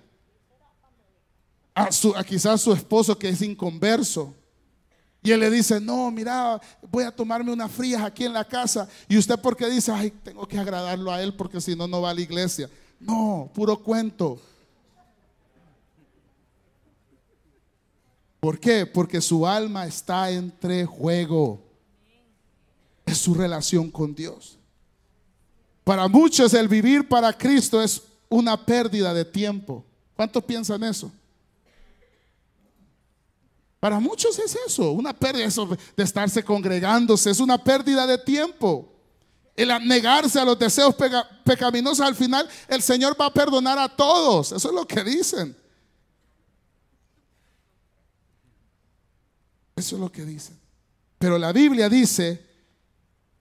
a, 1.73 1.91
su, 1.91 2.15
a 2.15 2.23
quizás 2.23 2.61
su 2.61 2.73
esposo 2.73 3.17
que 3.17 3.29
es 3.29 3.41
inconverso. 3.41 4.33
Y 5.21 5.31
él 5.31 5.41
le 5.41 5.49
dice, 5.49 5.81
no, 5.81 6.09
mira, 6.11 6.59
voy 6.89 7.03
a 7.03 7.11
tomarme 7.11 7.51
unas 7.51 7.71
frías 7.71 8.01
aquí 8.01 8.23
en 8.23 8.33
la 8.33 8.45
casa. 8.45 8.87
Y 9.07 9.17
usted 9.17 9.37
porque 9.39 9.69
dice, 9.69 9.91
ay, 9.91 10.11
tengo 10.23 10.47
que 10.47 10.57
agradarlo 10.57 11.11
a 11.11 11.21
él 11.21 11.35
porque 11.35 11.59
si 11.59 11.75
no, 11.75 11.87
no 11.87 12.01
va 12.01 12.11
a 12.11 12.13
la 12.13 12.21
iglesia. 12.21 12.69
No, 12.99 13.51
puro 13.53 13.77
cuento. 13.77 14.41
¿Por 18.39 18.59
qué? 18.59 18.85
Porque 18.85 19.21
su 19.21 19.45
alma 19.45 19.85
está 19.85 20.31
entre 20.31 20.85
juego. 20.85 21.61
Es 23.05 23.17
su 23.17 23.33
relación 23.33 23.91
con 23.91 24.15
Dios. 24.15 24.57
Para 25.83 26.07
muchos 26.07 26.53
el 26.53 26.67
vivir 26.67 27.07
para 27.07 27.33
Cristo 27.33 27.81
es 27.81 28.01
una 28.29 28.63
pérdida 28.63 29.13
de 29.13 29.25
tiempo. 29.25 29.83
¿Cuántos 30.15 30.43
piensan 30.43 30.83
eso? 30.83 31.11
Para 33.79 33.99
muchos 33.99 34.37
es 34.39 34.57
eso, 34.67 34.91
una 34.91 35.13
pérdida 35.13 35.47
de 35.95 36.03
estarse 36.03 36.43
congregándose, 36.43 37.29
es 37.29 37.39
una 37.39 37.57
pérdida 37.57 38.05
de 38.05 38.17
tiempo. 38.17 38.93
El 39.55 39.69
negarse 39.87 40.39
a 40.39 40.45
los 40.45 40.59
deseos 40.59 40.95
pecaminosos, 41.45 42.01
al 42.05 42.15
final 42.15 42.47
el 42.67 42.81
Señor 42.81 43.15
va 43.19 43.27
a 43.27 43.33
perdonar 43.33 43.79
a 43.79 43.89
todos. 43.89 44.51
Eso 44.51 44.69
es 44.69 44.75
lo 44.75 44.85
que 44.85 45.03
dicen. 45.03 45.55
Eso 49.79 49.95
es 49.95 50.01
lo 50.01 50.11
que 50.11 50.25
dicen. 50.25 50.59
Pero 51.17 51.37
la 51.37 51.51
Biblia 51.51 51.87
dice 51.89 52.45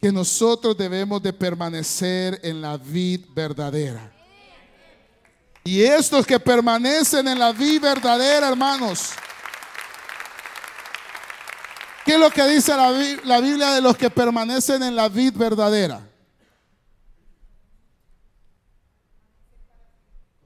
que 0.01 0.13
nosotros 0.13 0.77
debemos 0.77 1.23
de 1.23 1.33
permanecer 1.33 2.41
en 2.43 2.61
la 2.61 2.77
vid 2.77 3.27
verdadera. 3.35 4.13
Y 5.65 5.83
estos 5.83 6.25
que 6.25 6.39
permanecen 6.39 7.27
en 7.29 7.39
la 7.39 7.53
vid 7.53 7.83
verdadera, 7.83 8.49
hermanos, 8.49 9.11
¿Qué 12.09 12.15
es 12.15 12.21
lo 12.21 12.31
que 12.31 12.49
dice 12.49 12.73
la, 12.75 13.39
Biblia 13.39 13.73
de 13.73 13.83
los 13.83 13.95
que 13.95 14.09
permanecen 14.09 14.83
en 14.83 14.97
la 14.97 15.11
vid 15.11 15.35
verdadera? 15.35 16.09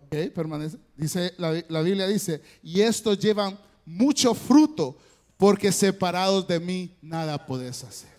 Ok, 0.07 0.32
permanece. 0.34 0.76
Dice, 0.97 1.32
la, 1.38 1.82
Biblia 1.82 2.09
dice, 2.09 2.43
y 2.64 2.80
estos 2.80 3.16
llevan 3.16 3.57
mucho 3.86 4.34
fruto, 4.34 4.97
porque 5.43 5.72
separados 5.72 6.47
de 6.47 6.61
mí 6.61 6.97
nada 7.03 7.45
puedes 7.45 7.82
hacer. 7.82 8.12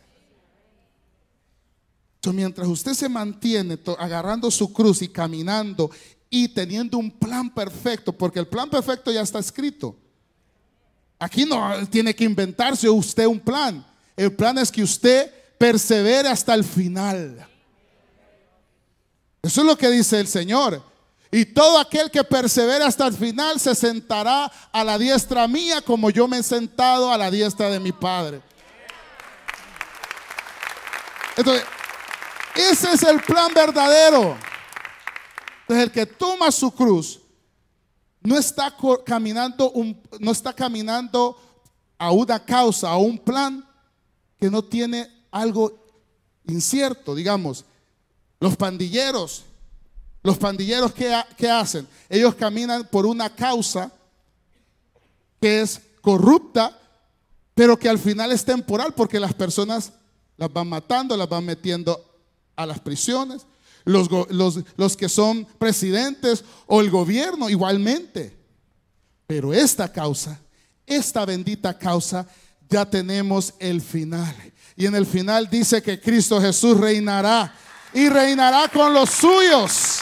Entonces, 2.15 2.35
mientras 2.35 2.67
usted 2.67 2.93
se 2.93 3.07
mantiene 3.07 3.79
agarrando 3.97 4.51
su 4.51 4.73
cruz 4.73 5.01
y 5.01 5.07
caminando 5.07 5.89
y 6.29 6.49
teniendo 6.49 6.97
un 6.97 7.09
plan 7.09 7.49
perfecto, 7.49 8.11
porque 8.11 8.39
el 8.39 8.47
plan 8.49 8.69
perfecto 8.69 9.09
ya 9.09 9.21
está 9.21 9.39
escrito. 9.39 9.95
Aquí 11.17 11.45
no 11.45 11.87
tiene 11.87 12.13
que 12.13 12.25
inventarse 12.25 12.89
usted 12.89 13.25
un 13.25 13.39
plan. 13.39 13.87
El 14.17 14.33
plan 14.35 14.57
es 14.57 14.69
que 14.69 14.83
usted 14.83 15.31
persevere 15.57 16.27
hasta 16.27 16.53
el 16.53 16.65
final. 16.65 17.47
Eso 19.41 19.61
es 19.61 19.65
lo 19.65 19.77
que 19.77 19.89
dice 19.89 20.19
el 20.19 20.27
Señor. 20.27 20.83
Y 21.35 21.45
todo 21.45 21.79
aquel 21.79 22.11
que 22.11 22.23
persevere 22.23 22.83
hasta 22.83 23.07
el 23.07 23.13
final 23.15 23.59
se 23.59 23.73
sentará 23.73 24.51
a 24.71 24.83
la 24.83 24.99
diestra 24.99 25.47
mía 25.47 25.81
como 25.81 26.11
yo 26.11 26.27
me 26.27 26.37
he 26.37 26.43
sentado 26.43 27.11
a 27.11 27.17
la 27.17 27.31
diestra 27.31 27.71
de 27.71 27.79
mi 27.79 27.91
Padre. 27.91 28.39
Entonces, 31.35 31.65
ese 32.53 32.93
es 32.93 33.01
el 33.01 33.19
plan 33.19 33.51
verdadero. 33.51 34.37
Entonces, 35.61 35.85
el 35.85 35.91
que 35.91 36.05
toma 36.05 36.51
su 36.51 36.69
cruz 36.69 37.19
no 38.21 38.37
está 38.37 38.71
caminando, 39.03 39.71
un, 39.71 39.99
no 40.19 40.31
está 40.31 40.53
caminando 40.53 41.35
a 41.97 42.11
una 42.11 42.45
causa, 42.45 42.91
a 42.91 42.97
un 42.97 43.17
plan 43.17 43.67
que 44.39 44.51
no 44.51 44.63
tiene 44.63 45.09
algo 45.31 45.83
incierto, 46.45 47.15
digamos. 47.15 47.65
Los 48.39 48.55
pandilleros, 48.55 49.45
los 50.23 50.37
pandilleros 50.37 50.93
¿qué, 50.93 51.15
¿qué, 51.37 51.49
hacen? 51.49 51.87
Ellos 52.09 52.33
caminan 52.35 52.87
por 52.89 53.05
una 53.05 53.29
causa 53.35 53.91
que 55.39 55.61
es 55.61 55.81
corrupta, 56.01 56.79
pero 57.53 57.77
que 57.77 57.89
al 57.89 57.99
final 57.99 58.31
es 58.31 58.43
temporal 58.43 58.93
porque 58.93 59.19
las 59.19 59.33
personas 59.33 59.91
las 60.37 60.51
van 60.51 60.67
matando, 60.67 61.15
las 61.15 61.29
van 61.29 61.45
metiendo 61.45 62.03
a 62.55 62.65
las 62.65 62.79
prisiones 62.79 63.45
los, 63.85 64.97
que 64.97 65.09
son 65.09 65.45
presidentes 65.57 66.43
o 66.67 66.81
el 66.81 66.89
gobierno 66.89 67.49
igualmente. 67.49 68.37
Pero 69.27 69.53
esta 69.53 69.91
causa, 69.91 70.39
esta 70.85 71.25
bendita 71.25 71.77
causa, 71.77 72.27
ya 72.69 72.85
tenemos 72.85 73.53
el 73.59 73.81
final. 73.81 74.35
Y 74.75 74.85
en 74.85 74.95
el 74.95 75.05
final 75.05 75.49
dice 75.49 75.81
que 75.81 75.99
Cristo 75.99 76.41
Jesús 76.41 76.79
reinará 76.79 77.53
y 77.93 78.09
reinará 78.09 78.67
con 78.69 78.93
los 78.93 79.09
suyos. 79.09 79.99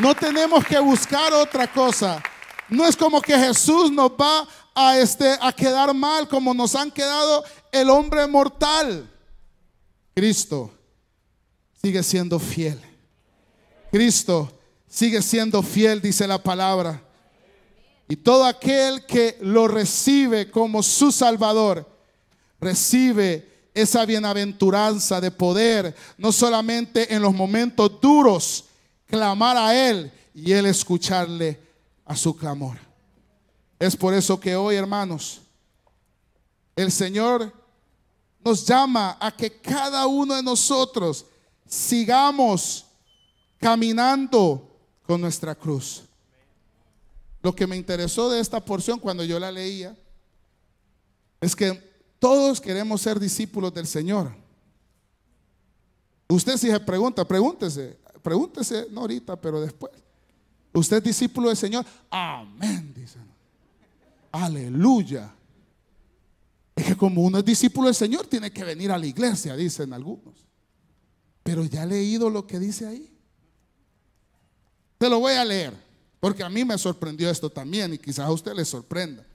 No 0.00 0.14
tenemos 0.14 0.64
que 0.64 0.78
buscar 0.78 1.30
otra 1.34 1.70
cosa. 1.70 2.22
No 2.70 2.86
es 2.86 2.96
como 2.96 3.20
que 3.20 3.36
Jesús 3.36 3.92
nos 3.92 4.10
va 4.12 4.48
a, 4.74 4.96
este, 4.96 5.36
a 5.38 5.52
quedar 5.52 5.92
mal 5.92 6.26
como 6.26 6.54
nos 6.54 6.74
han 6.74 6.90
quedado 6.90 7.44
el 7.70 7.90
hombre 7.90 8.26
mortal. 8.26 9.10
Cristo 10.14 10.70
sigue 11.82 12.02
siendo 12.02 12.38
fiel. 12.38 12.80
Cristo 13.90 14.50
sigue 14.88 15.20
siendo 15.20 15.62
fiel, 15.62 16.00
dice 16.00 16.26
la 16.26 16.42
palabra. 16.42 17.02
Y 18.08 18.16
todo 18.16 18.46
aquel 18.46 19.04
que 19.04 19.36
lo 19.42 19.68
recibe 19.68 20.50
como 20.50 20.82
su 20.82 21.12
Salvador, 21.12 21.86
recibe 22.58 23.68
esa 23.74 24.06
bienaventuranza 24.06 25.20
de 25.20 25.30
poder, 25.30 25.94
no 26.16 26.32
solamente 26.32 27.14
en 27.14 27.20
los 27.20 27.34
momentos 27.34 28.00
duros, 28.00 28.64
clamar 29.10 29.56
a 29.56 29.74
Él 29.74 30.10
y 30.32 30.52
Él 30.52 30.66
escucharle 30.66 31.60
a 32.04 32.16
su 32.16 32.34
clamor. 32.36 32.78
Es 33.78 33.96
por 33.96 34.14
eso 34.14 34.38
que 34.38 34.56
hoy, 34.56 34.76
hermanos, 34.76 35.40
el 36.76 36.92
Señor 36.92 37.52
nos 38.44 38.64
llama 38.66 39.16
a 39.20 39.30
que 39.30 39.60
cada 39.60 40.06
uno 40.06 40.34
de 40.34 40.42
nosotros 40.42 41.26
sigamos 41.66 42.86
caminando 43.58 44.66
con 45.06 45.20
nuestra 45.20 45.54
cruz. 45.54 46.04
Lo 47.42 47.54
que 47.54 47.66
me 47.66 47.76
interesó 47.76 48.30
de 48.30 48.40
esta 48.40 48.64
porción 48.64 48.98
cuando 48.98 49.24
yo 49.24 49.38
la 49.38 49.50
leía 49.50 49.96
es 51.40 51.56
que 51.56 51.90
todos 52.18 52.60
queremos 52.60 53.00
ser 53.00 53.18
discípulos 53.18 53.72
del 53.72 53.86
Señor. 53.86 54.34
Usted 56.28 56.56
si 56.56 56.70
se 56.70 56.80
pregunta, 56.80 57.26
pregúntese, 57.26 57.98
pregúntese, 58.22 58.86
no 58.90 59.02
ahorita, 59.02 59.40
pero 59.40 59.60
después. 59.60 59.92
¿Usted 60.72 60.98
es 60.98 61.04
discípulo 61.04 61.48
del 61.48 61.56
Señor? 61.56 61.84
Amén, 62.10 62.92
dicen. 62.94 63.28
Aleluya. 64.32 65.34
Es 66.76 66.84
que 66.84 66.96
como 66.96 67.22
uno 67.22 67.38
es 67.38 67.44
discípulo 67.44 67.86
del 67.86 67.94
Señor, 67.94 68.26
tiene 68.26 68.50
que 68.50 68.64
venir 68.64 68.90
a 68.92 68.98
la 68.98 69.06
iglesia, 69.06 69.56
dicen 69.56 69.92
algunos. 69.92 70.46
Pero 71.42 71.64
ya 71.64 71.82
he 71.82 71.86
leído 71.86 72.30
lo 72.30 72.46
que 72.46 72.58
dice 72.58 72.86
ahí. 72.86 73.12
Te 74.98 75.08
lo 75.08 75.18
voy 75.18 75.32
a 75.32 75.44
leer, 75.44 75.74
porque 76.20 76.42
a 76.42 76.48
mí 76.48 76.64
me 76.64 76.78
sorprendió 76.78 77.30
esto 77.30 77.50
también 77.50 77.94
y 77.94 77.98
quizás 77.98 78.26
a 78.26 78.32
usted 78.32 78.52
le 78.54 78.64
sorprenda. 78.64 79.26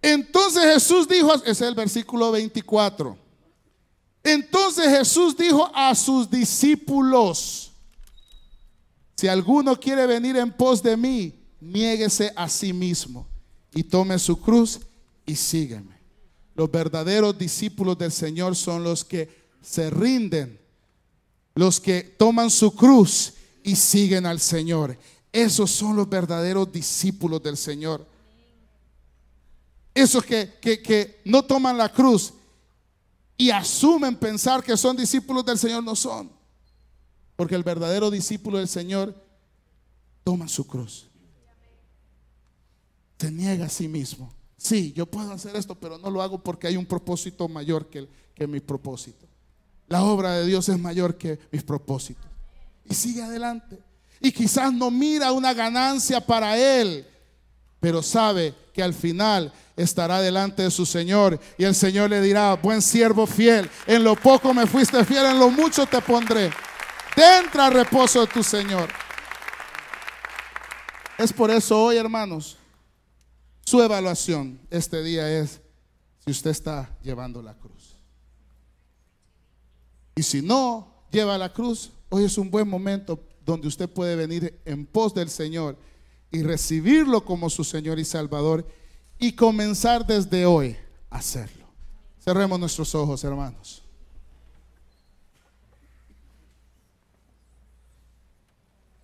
Entonces 0.00 0.62
Jesús 0.74 1.08
dijo, 1.08 1.34
ese 1.34 1.50
es 1.50 1.60
el 1.60 1.74
versículo 1.74 2.30
24. 2.30 3.27
Entonces 4.32 4.88
Jesús 4.88 5.36
dijo 5.36 5.70
a 5.74 5.94
sus 5.94 6.30
discípulos, 6.30 7.72
si 9.16 9.26
alguno 9.26 9.78
quiere 9.78 10.06
venir 10.06 10.36
en 10.36 10.52
pos 10.52 10.82
de 10.82 10.96
mí, 10.96 11.34
niéguese 11.60 12.32
a 12.36 12.48
sí 12.48 12.72
mismo 12.72 13.26
y 13.74 13.82
tome 13.82 14.18
su 14.18 14.40
cruz 14.40 14.80
y 15.26 15.34
sígueme. 15.34 15.98
Los 16.54 16.70
verdaderos 16.70 17.38
discípulos 17.38 17.96
del 17.96 18.12
Señor 18.12 18.54
son 18.54 18.84
los 18.84 19.04
que 19.04 19.28
se 19.62 19.90
rinden, 19.90 20.60
los 21.54 21.80
que 21.80 22.02
toman 22.02 22.50
su 22.50 22.74
cruz 22.74 23.32
y 23.62 23.76
siguen 23.76 24.26
al 24.26 24.40
Señor. 24.40 24.98
Esos 25.32 25.70
son 25.70 25.96
los 25.96 26.08
verdaderos 26.08 26.70
discípulos 26.70 27.42
del 27.42 27.56
Señor. 27.56 28.06
Esos 29.94 30.22
que, 30.24 30.58
que, 30.60 31.20
no 31.24 31.44
toman 31.44 31.78
la 31.78 31.92
cruz 31.92 32.34
y 33.40 33.50
asumen 33.50 34.16
pensar 34.16 34.64
que 34.64 34.76
son 34.76 34.96
discípulos 34.96 35.46
del 35.46 35.58
Señor, 35.58 35.84
no 35.84 35.94
son. 35.94 36.30
Porque 37.36 37.54
el 37.54 37.62
verdadero 37.62 38.10
discípulo 38.10 38.58
del 38.58 38.66
Señor 38.66 39.14
toma 40.24 40.48
su 40.48 40.66
cruz. 40.66 41.08
Se 43.16 43.30
niega 43.30 43.66
a 43.66 43.68
sí 43.68 43.86
mismo. 43.86 44.34
Sí, 44.56 44.92
yo 44.92 45.06
puedo 45.06 45.30
hacer 45.32 45.54
esto, 45.54 45.76
pero 45.76 45.98
no 45.98 46.10
lo 46.10 46.20
hago 46.20 46.42
porque 46.42 46.66
hay 46.66 46.76
un 46.76 46.84
propósito 46.84 47.48
mayor 47.48 47.88
que, 47.88 48.08
que 48.34 48.48
mi 48.48 48.58
propósito. 48.58 49.26
La 49.86 50.02
obra 50.02 50.32
de 50.32 50.44
Dios 50.44 50.68
es 50.68 50.78
mayor 50.78 51.16
que 51.16 51.38
mis 51.52 51.62
propósitos. 51.62 52.26
Y 52.84 52.94
sigue 52.94 53.22
adelante. 53.22 53.78
Y 54.20 54.32
quizás 54.32 54.72
no 54.72 54.90
mira 54.90 55.30
una 55.30 55.54
ganancia 55.54 56.20
para 56.26 56.58
él, 56.58 57.06
pero 57.80 58.02
sabe 58.02 58.54
que 58.72 58.82
al 58.82 58.94
final 58.94 59.52
estará 59.76 60.20
delante 60.20 60.62
de 60.62 60.70
su 60.70 60.84
Señor 60.84 61.38
y 61.56 61.64
el 61.64 61.74
Señor 61.74 62.10
le 62.10 62.20
dirá, 62.20 62.54
buen 62.54 62.82
siervo 62.82 63.26
fiel, 63.26 63.70
en 63.86 64.04
lo 64.04 64.16
poco 64.16 64.52
me 64.52 64.66
fuiste 64.66 65.04
fiel, 65.04 65.26
en 65.26 65.38
lo 65.38 65.50
mucho 65.50 65.86
te 65.86 66.00
pondré. 66.00 66.50
Entra 67.16 67.66
al 67.66 67.72
reposo 67.72 68.20
de 68.20 68.26
tu 68.28 68.42
Señor. 68.42 68.88
Es 71.18 71.32
por 71.32 71.50
eso 71.50 71.82
hoy, 71.82 71.96
hermanos, 71.96 72.56
su 73.64 73.82
evaluación 73.82 74.60
este 74.70 75.02
día 75.02 75.28
es 75.40 75.60
si 76.24 76.30
usted 76.30 76.50
está 76.50 76.96
llevando 77.02 77.42
la 77.42 77.54
cruz. 77.54 77.96
Y 80.14 80.22
si 80.22 80.42
no 80.42 81.06
lleva 81.10 81.38
la 81.38 81.52
cruz, 81.52 81.90
hoy 82.08 82.24
es 82.24 82.38
un 82.38 82.50
buen 82.50 82.68
momento 82.68 83.20
donde 83.44 83.68
usted 83.68 83.88
puede 83.88 84.16
venir 84.16 84.60
en 84.64 84.86
pos 84.86 85.14
del 85.14 85.28
Señor 85.28 85.76
y 86.30 86.42
recibirlo 86.42 87.24
como 87.24 87.48
su 87.48 87.64
Señor 87.64 87.98
y 87.98 88.04
Salvador 88.04 88.66
y 89.18 89.32
comenzar 89.32 90.06
desde 90.06 90.46
hoy 90.46 90.76
a 91.10 91.18
hacerlo. 91.18 91.66
Cerremos 92.22 92.60
nuestros 92.60 92.94
ojos, 92.94 93.24
hermanos. 93.24 93.82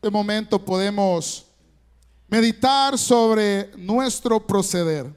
En 0.03 0.09
este 0.09 0.11
momento 0.11 0.63
podemos 0.63 1.47
meditar 2.29 2.99
sobre 2.99 3.71
nuestro 3.77 4.47
proceder. 4.47 5.11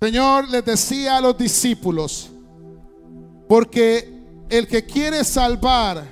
Señor 0.00 0.48
les 0.50 0.64
decía 0.64 1.16
a 1.16 1.20
los 1.22 1.38
discípulos, 1.38 2.28
porque 3.48 4.12
el 4.50 4.66
que 4.66 4.84
quiere 4.84 5.24
salvar 5.24 6.06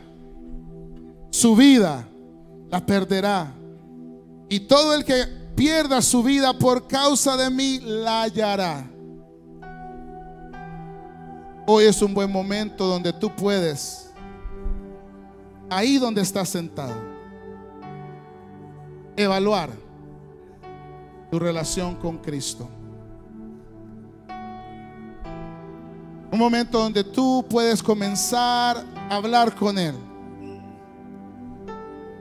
su 1.31 1.55
vida, 1.55 2.09
la 2.71 2.85
perderá. 2.85 3.53
Y 4.53 4.61
todo 4.61 4.95
el 4.95 5.03
que 5.03 5.25
pierda 5.57 6.03
su 6.03 6.23
vida 6.23 6.53
por 6.53 6.87
causa 6.87 7.39
de 7.39 7.49
mí, 7.49 7.81
la 7.81 8.25
hallará. 8.25 8.87
Hoy 11.67 11.85
es 11.85 12.03
un 12.03 12.13
buen 12.13 12.31
momento 12.31 12.87
donde 12.87 13.15
tú 13.15 13.35
puedes, 13.35 14.13
ahí 15.71 15.97
donde 15.97 16.21
estás 16.21 16.51
sentado, 16.51 16.93
evaluar 19.17 19.71
tu 21.31 21.39
relación 21.39 21.95
con 21.95 22.19
Cristo. 22.19 22.69
Un 26.31 26.39
momento 26.39 26.79
donde 26.79 27.03
tú 27.03 27.43
puedes 27.49 27.83
comenzar 27.83 28.85
a 29.09 29.17
hablar 29.17 29.55
con 29.55 29.79
Él. 29.79 30.12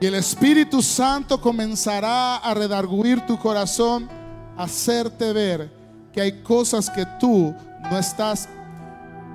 Y 0.02 0.06
el 0.06 0.16
Espíritu 0.16 0.82
Santo 0.82 1.40
comenzará 1.40 2.38
a 2.38 2.54
redarguir 2.54 3.24
tu 3.24 3.38
corazón, 3.38 4.08
hacerte 4.56 5.32
ver 5.32 5.70
que 6.12 6.20
hay 6.20 6.42
cosas 6.42 6.90
que 6.90 7.06
tú 7.20 7.54
no 7.88 7.96
estás 7.96 8.48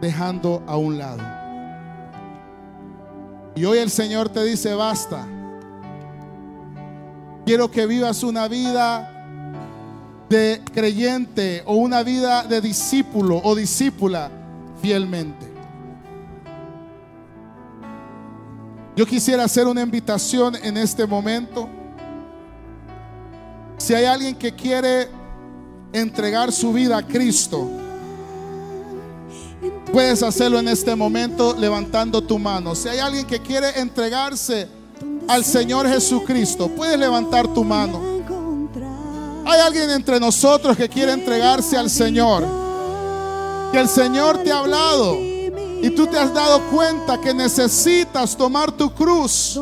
dejando 0.02 0.62
a 0.68 0.76
un 0.76 0.98
lado. 0.98 1.24
Y 3.56 3.64
hoy 3.64 3.78
el 3.78 3.90
Señor 3.90 4.28
te 4.28 4.44
dice, 4.44 4.74
basta. 4.74 5.26
Quiero 7.46 7.72
que 7.72 7.86
vivas 7.86 8.22
una 8.24 8.50
vida 8.50 10.26
de 10.28 10.62
creyente 10.74 11.64
o 11.66 11.76
una 11.76 12.04
vida 12.04 12.44
de 12.44 12.60
discípulo 12.60 13.40
o 13.42 13.56
discípula 13.56 14.30
fielmente. 14.82 15.47
Yo 18.98 19.06
quisiera 19.06 19.44
hacer 19.44 19.68
una 19.68 19.84
invitación 19.84 20.56
en 20.56 20.76
este 20.76 21.06
momento. 21.06 21.70
Si 23.78 23.94
hay 23.94 24.06
alguien 24.06 24.34
que 24.36 24.56
quiere 24.56 25.08
entregar 25.94 26.52
su 26.52 26.74
vida 26.74 26.98
a 26.98 27.06
Cristo, 27.06 27.70
puedes 29.94 30.24
hacerlo 30.24 30.58
en 30.58 30.68
este 30.68 30.96
momento 30.96 31.56
levantando 31.56 32.24
tu 32.24 32.40
mano. 32.40 32.74
Si 32.74 32.90
hay 32.90 32.98
alguien 32.98 33.28
que 33.28 33.40
quiere 33.40 33.80
entregarse 33.80 34.68
al 35.28 35.46
Señor 35.46 35.88
Jesucristo, 35.88 36.68
puedes 36.68 36.98
levantar 36.98 37.48
tu 37.54 37.64
mano. 37.64 38.02
Hay 39.46 39.60
alguien 39.60 39.92
entre 39.92 40.20
nosotros 40.20 40.76
que 40.76 40.90
quiere 40.90 41.12
entregarse 41.12 41.78
al 41.78 41.92
Señor. 41.92 42.44
Que 43.72 43.80
el 43.80 43.90
Señor 43.90 44.40
te 44.40 44.52
ha 44.52 44.58
hablado 44.58 45.37
y 45.82 45.90
tú 45.92 46.08
te 46.08 46.18
has 46.18 46.34
dado 46.34 46.62
cuenta 46.70 47.20
que 47.20 47.34
necesitas 47.34 48.36
tomar 48.36 48.72
tu 48.72 48.94
cruz 48.94 49.60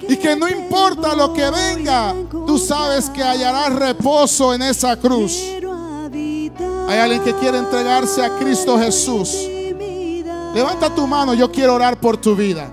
y 0.00 0.16
que 0.16 0.36
no 0.36 0.48
importa 0.48 1.14
lo 1.14 1.32
que 1.32 1.48
venga, 1.50 2.14
tú 2.30 2.58
sabes 2.58 3.08
que 3.10 3.22
hallarás 3.22 3.74
reposo 3.74 4.52
en 4.52 4.62
esa 4.62 4.96
cruz. 4.96 5.40
Hay 6.88 6.98
alguien 6.98 7.22
que 7.22 7.34
quiere 7.34 7.58
entregarse 7.58 8.24
a 8.24 8.36
Cristo 8.38 8.78
Jesús. 8.78 9.30
Levanta 10.54 10.94
tu 10.94 11.06
mano, 11.06 11.32
yo 11.34 11.50
quiero 11.50 11.74
orar 11.74 11.98
por 11.98 12.16
tu 12.16 12.36
vida. 12.36 12.70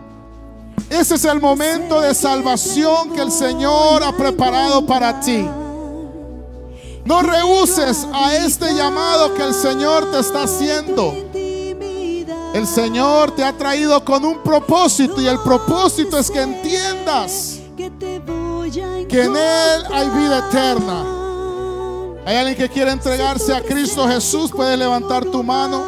Ese 0.89 1.15
es 1.15 1.25
el 1.25 1.39
momento 1.39 2.01
de 2.01 2.15
salvación 2.15 3.11
que 3.11 3.21
el 3.21 3.31
Señor 3.31 4.03
ha 4.03 4.11
preparado 4.11 4.85
para 4.85 5.19
ti. 5.21 5.47
No 7.05 7.21
rehuses 7.21 8.07
a 8.13 8.35
este 8.35 8.73
llamado 8.73 9.33
que 9.35 9.43
el 9.43 9.53
Señor 9.53 10.11
te 10.11 10.19
está 10.19 10.43
haciendo. 10.43 11.15
El 12.53 12.65
Señor 12.65 13.31
te 13.31 13.43
ha 13.43 13.53
traído 13.53 14.03
con 14.03 14.25
un 14.25 14.39
propósito 14.39 15.21
y 15.21 15.27
el 15.27 15.39
propósito 15.39 16.17
es 16.17 16.31
que 16.31 16.41
entiendas 16.41 17.59
que 17.77 19.23
en 19.23 19.35
Él 19.35 19.83
hay 19.93 20.09
vida 20.09 20.47
eterna. 20.47 21.19
Hay 22.25 22.35
alguien 22.35 22.57
que 22.57 22.69
quiere 22.69 22.91
entregarse 22.91 23.53
a 23.53 23.61
Cristo 23.61 24.07
Jesús, 24.07 24.51
puedes 24.51 24.77
levantar 24.77 25.25
tu 25.25 25.43
mano. 25.43 25.83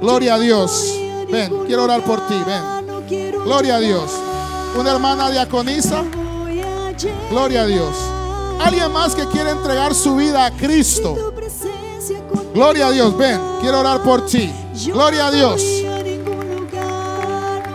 Gloria 0.00 0.34
a 0.34 0.38
Dios. 0.38 0.94
Ven, 1.30 1.64
quiero 1.66 1.84
orar 1.84 2.02
por 2.04 2.20
ti, 2.26 2.36
ven. 2.46 3.42
Gloria 3.44 3.76
a 3.76 3.80
Dios. 3.80 4.10
Una 4.78 4.92
hermana 4.92 5.30
diaconisa. 5.30 6.04
Gloria 7.30 7.62
a 7.62 7.66
Dios. 7.66 7.94
Alguien 8.60 8.92
más 8.92 9.14
que 9.14 9.26
quiere 9.26 9.50
entregar 9.50 9.94
su 9.94 10.16
vida 10.16 10.46
a 10.46 10.50
Cristo. 10.50 11.32
Gloria 12.54 12.88
a 12.88 12.90
Dios, 12.90 13.16
ven, 13.16 13.40
quiero 13.60 13.80
orar 13.80 14.02
por 14.02 14.24
ti. 14.26 14.50
Gloria 14.84 15.28
a 15.28 15.30
Dios. 15.30 15.62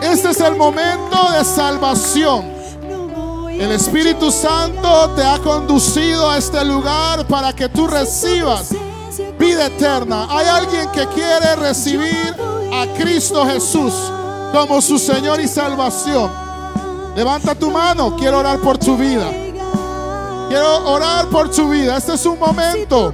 Este 0.00 0.30
es 0.30 0.40
el 0.40 0.54
momento 0.56 1.32
de 1.32 1.44
salvación. 1.44 2.52
El 3.50 3.72
Espíritu 3.72 4.30
Santo 4.30 5.10
te 5.16 5.22
ha 5.22 5.38
conducido 5.38 6.30
a 6.30 6.38
este 6.38 6.64
lugar 6.64 7.26
para 7.26 7.52
que 7.52 7.68
tú 7.68 7.86
recibas 7.86 8.70
vida 9.38 9.66
eterna. 9.66 10.26
Hay 10.30 10.46
alguien 10.46 10.90
que 10.90 11.06
quiere 11.08 11.56
recibir 11.56 12.36
a 12.72 12.86
Cristo 12.96 13.44
Jesús 13.46 13.92
como 14.52 14.80
su 14.80 14.98
Señor 14.98 15.40
y 15.40 15.48
salvación. 15.48 16.30
Levanta 17.16 17.54
tu 17.54 17.70
mano, 17.70 18.16
quiero 18.16 18.38
orar 18.38 18.58
por 18.58 18.78
tu 18.78 18.96
vida. 18.96 19.28
Quiero 20.48 20.88
orar 20.90 21.26
por 21.26 21.50
tu 21.50 21.68
vida. 21.68 21.96
Este 21.96 22.14
es 22.14 22.26
un 22.26 22.38
momento 22.38 23.12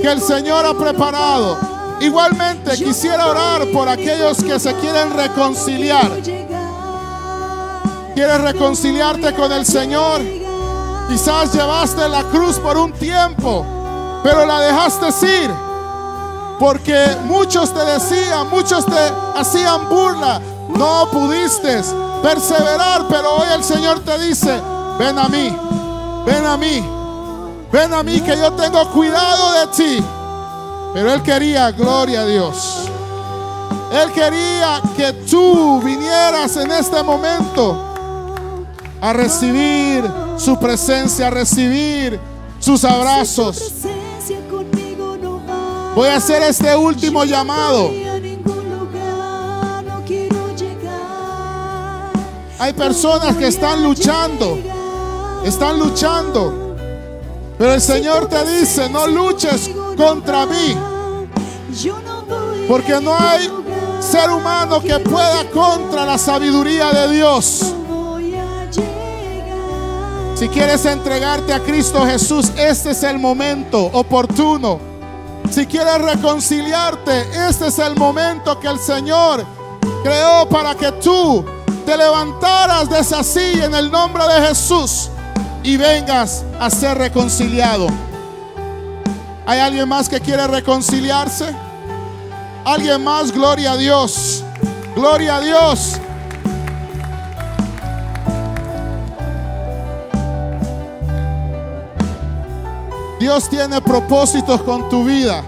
que 0.00 0.10
el 0.10 0.20
Señor 0.20 0.64
ha 0.64 0.74
preparado 0.74 1.71
Igualmente 2.02 2.72
quisiera 2.72 3.28
orar 3.28 3.64
por 3.72 3.88
aquellos 3.88 4.42
que 4.42 4.58
se 4.58 4.74
quieren 4.74 5.14
reconciliar. 5.14 6.10
quieres 8.12 8.40
reconciliarte 8.40 9.32
con 9.34 9.52
el 9.52 9.64
Señor. 9.64 10.20
Quizás 11.08 11.52
llevaste 11.52 12.08
la 12.08 12.24
cruz 12.24 12.58
por 12.58 12.76
un 12.76 12.92
tiempo, 12.94 13.64
pero 14.24 14.44
la 14.44 14.58
dejaste 14.58 15.06
ir. 15.44 15.50
Porque 16.58 17.16
muchos 17.22 17.72
te 17.72 17.84
decían, 17.84 18.50
muchos 18.50 18.84
te 18.84 19.12
hacían 19.36 19.88
burla. 19.88 20.40
No 20.70 21.08
pudiste 21.08 21.82
perseverar, 22.20 23.06
pero 23.08 23.36
hoy 23.36 23.46
el 23.54 23.62
Señor 23.62 24.00
te 24.00 24.18
dice, 24.18 24.60
ven 24.98 25.16
a 25.16 25.28
mí, 25.28 25.56
ven 26.26 26.46
a 26.46 26.56
mí, 26.56 26.84
ven 27.70 27.94
a 27.94 28.02
mí 28.02 28.20
que 28.20 28.36
yo 28.36 28.52
tengo 28.54 28.90
cuidado 28.90 29.52
de 29.52 29.66
ti. 29.68 30.04
Pero 30.94 31.12
Él 31.12 31.22
quería, 31.22 31.70
gloria 31.70 32.22
a 32.22 32.26
Dios. 32.26 32.88
Él 33.92 34.12
quería 34.12 34.80
que 34.96 35.12
tú 35.28 35.80
vinieras 35.82 36.56
en 36.56 36.70
este 36.70 37.02
momento 37.02 37.92
a 39.00 39.12
recibir 39.12 40.04
su 40.36 40.58
presencia, 40.58 41.26
a 41.26 41.30
recibir 41.30 42.18
sus 42.58 42.84
abrazos. 42.84 43.72
Voy 45.94 46.08
a 46.08 46.16
hacer 46.16 46.42
este 46.42 46.74
último 46.76 47.24
llamado. 47.24 47.90
Hay 52.58 52.72
personas 52.74 53.36
que 53.36 53.48
están 53.48 53.82
luchando, 53.82 54.58
están 55.44 55.78
luchando. 55.78 56.76
Pero 57.58 57.74
el 57.74 57.80
Señor 57.80 58.26
te 58.28 58.58
dice, 58.58 58.88
no 58.88 59.06
luches 59.06 59.70
contra 59.96 60.46
mí. 60.46 60.76
Porque 62.68 63.00
no 63.00 63.14
hay 63.18 63.50
ser 64.00 64.30
humano 64.30 64.80
que 64.80 64.98
pueda 64.98 65.48
contra 65.50 66.04
la 66.04 66.18
sabiduría 66.18 66.90
de 66.92 67.12
Dios. 67.12 67.74
Si 70.34 70.48
quieres 70.48 70.84
entregarte 70.86 71.52
a 71.52 71.60
Cristo 71.60 72.04
Jesús, 72.04 72.50
este 72.56 72.90
es 72.90 73.02
el 73.04 73.18
momento 73.18 73.78
oportuno. 73.92 74.80
Si 75.50 75.66
quieres 75.66 76.00
reconciliarte, 76.00 77.48
este 77.48 77.68
es 77.68 77.78
el 77.78 77.94
momento 77.94 78.58
que 78.58 78.68
el 78.68 78.78
Señor 78.78 79.44
creó 80.02 80.48
para 80.48 80.74
que 80.74 80.90
tú 80.92 81.44
te 81.86 81.96
levantaras 81.96 82.88
de 82.88 82.98
esa 82.98 83.22
silla 83.22 83.66
en 83.66 83.74
el 83.74 83.90
nombre 83.90 84.24
de 84.26 84.48
Jesús 84.48 85.10
y 85.62 85.76
vengas 85.76 86.44
a 86.58 86.70
ser 86.70 86.98
reconciliado. 86.98 87.86
¿Hay 89.44 89.58
alguien 89.58 89.88
más 89.88 90.08
que 90.08 90.20
quiere 90.20 90.46
reconciliarse? 90.46 91.54
¿Alguien 92.64 93.02
más? 93.02 93.32
Gloria 93.32 93.72
a 93.72 93.76
Dios. 93.76 94.44
Gloria 94.94 95.36
a 95.36 95.40
Dios. 95.40 96.00
Dios 103.18 103.48
tiene 103.48 103.80
propósitos 103.80 104.62
con 104.62 104.88
tu 104.88 105.04
vida. 105.04 105.42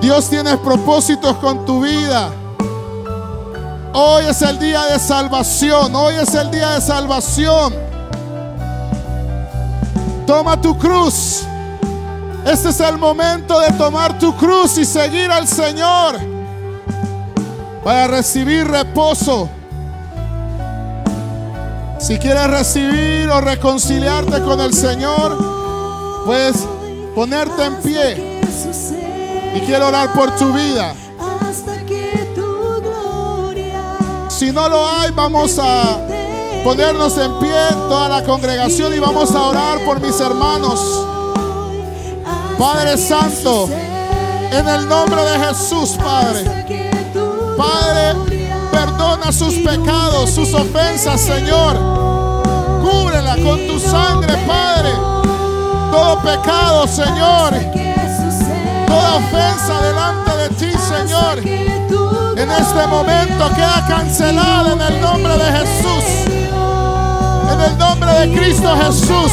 Dios 0.00 0.28
tiene 0.28 0.56
propósitos 0.58 1.36
con 1.36 1.64
tu 1.64 1.82
vida. 1.82 2.30
Hoy 3.92 4.24
es 4.26 4.42
el 4.42 4.58
día 4.58 4.84
de 4.84 4.98
salvación. 4.98 5.94
Hoy 5.94 6.14
es 6.16 6.34
el 6.34 6.50
día 6.50 6.72
de 6.72 6.80
salvación. 6.80 7.74
Toma 10.26 10.60
tu 10.60 10.76
cruz. 10.78 11.44
Este 12.44 12.68
es 12.68 12.80
el 12.80 12.98
momento 12.98 13.60
de 13.60 13.72
tomar 13.72 14.18
tu 14.18 14.36
cruz 14.36 14.78
y 14.78 14.84
seguir 14.84 15.30
al 15.30 15.48
Señor 15.48 16.18
para 17.82 18.06
recibir 18.06 18.66
reposo. 18.66 19.48
Si 21.98 22.18
quieres 22.18 22.48
recibir 22.48 23.30
o 23.30 23.40
reconciliarte 23.40 24.42
con 24.42 24.60
el 24.60 24.74
Señor, 24.74 25.54
Puedes 26.24 26.56
ponerte 27.14 27.64
en 27.64 27.76
pie. 27.82 28.40
Y 29.54 29.60
quiero 29.60 29.88
orar 29.88 30.14
por 30.14 30.34
tu 30.36 30.52
vida. 30.52 30.94
Si 34.28 34.50
no 34.50 34.68
lo 34.68 34.88
hay, 34.88 35.10
vamos 35.12 35.58
a 35.58 35.98
ponernos 36.64 37.18
en 37.18 37.38
pie 37.38 37.54
toda 37.88 38.08
la 38.08 38.24
congregación 38.24 38.94
y 38.94 38.98
vamos 38.98 39.34
a 39.34 39.42
orar 39.42 39.84
por 39.84 40.00
mis 40.00 40.18
hermanos. 40.18 41.03
Padre 42.58 42.96
Santo, 42.96 43.68
en 44.50 44.68
el 44.68 44.88
nombre 44.88 45.22
de 45.22 45.38
Jesús, 45.46 45.96
Padre. 46.02 46.44
Padre, 47.56 48.14
perdona 48.72 49.32
sus 49.32 49.54
pecados, 49.54 50.30
sus 50.30 50.52
ofensas, 50.54 51.20
Señor. 51.20 51.76
Cúbrela 52.82 53.36
con 53.36 53.66
tu 53.66 53.78
sangre, 53.78 54.36
Padre 54.46 55.14
todo 55.94 56.18
pecado, 56.22 56.88
Señor, 56.88 57.54
toda 58.86 59.14
ofensa 59.14 59.80
delante 59.80 60.30
de 60.36 60.48
ti, 60.50 60.72
Señor, 60.76 61.38
en 61.38 62.50
este 62.50 62.86
momento 62.88 63.48
queda 63.54 63.84
cancelada 63.86 64.72
en 64.72 64.80
el 64.80 65.00
nombre 65.00 65.38
de 65.38 65.52
Jesús. 65.52 66.04
En 67.52 67.60
el 67.60 67.78
nombre 67.78 68.10
de 68.12 68.36
Cristo 68.36 68.76
Jesús, 68.76 69.32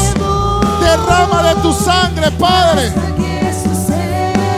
Derrama 0.82 1.44
de 1.44 1.56
tu 1.62 1.74
sangre, 1.74 2.32
Padre. 2.32 2.92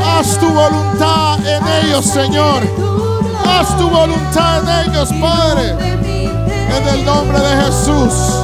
Haz 0.05 0.37
tu 0.39 0.49
voluntad 0.49 1.39
en 1.45 1.63
ellos, 1.85 2.05
Señor. 2.05 2.63
Haz 3.45 3.77
tu 3.77 3.89
voluntad 3.89 4.61
en 4.63 4.89
ellos, 4.89 5.09
Padre. 5.19 5.75
En 6.75 6.87
el 6.87 7.05
nombre 7.05 7.39
de 7.39 7.63
Jesús. 7.63 8.42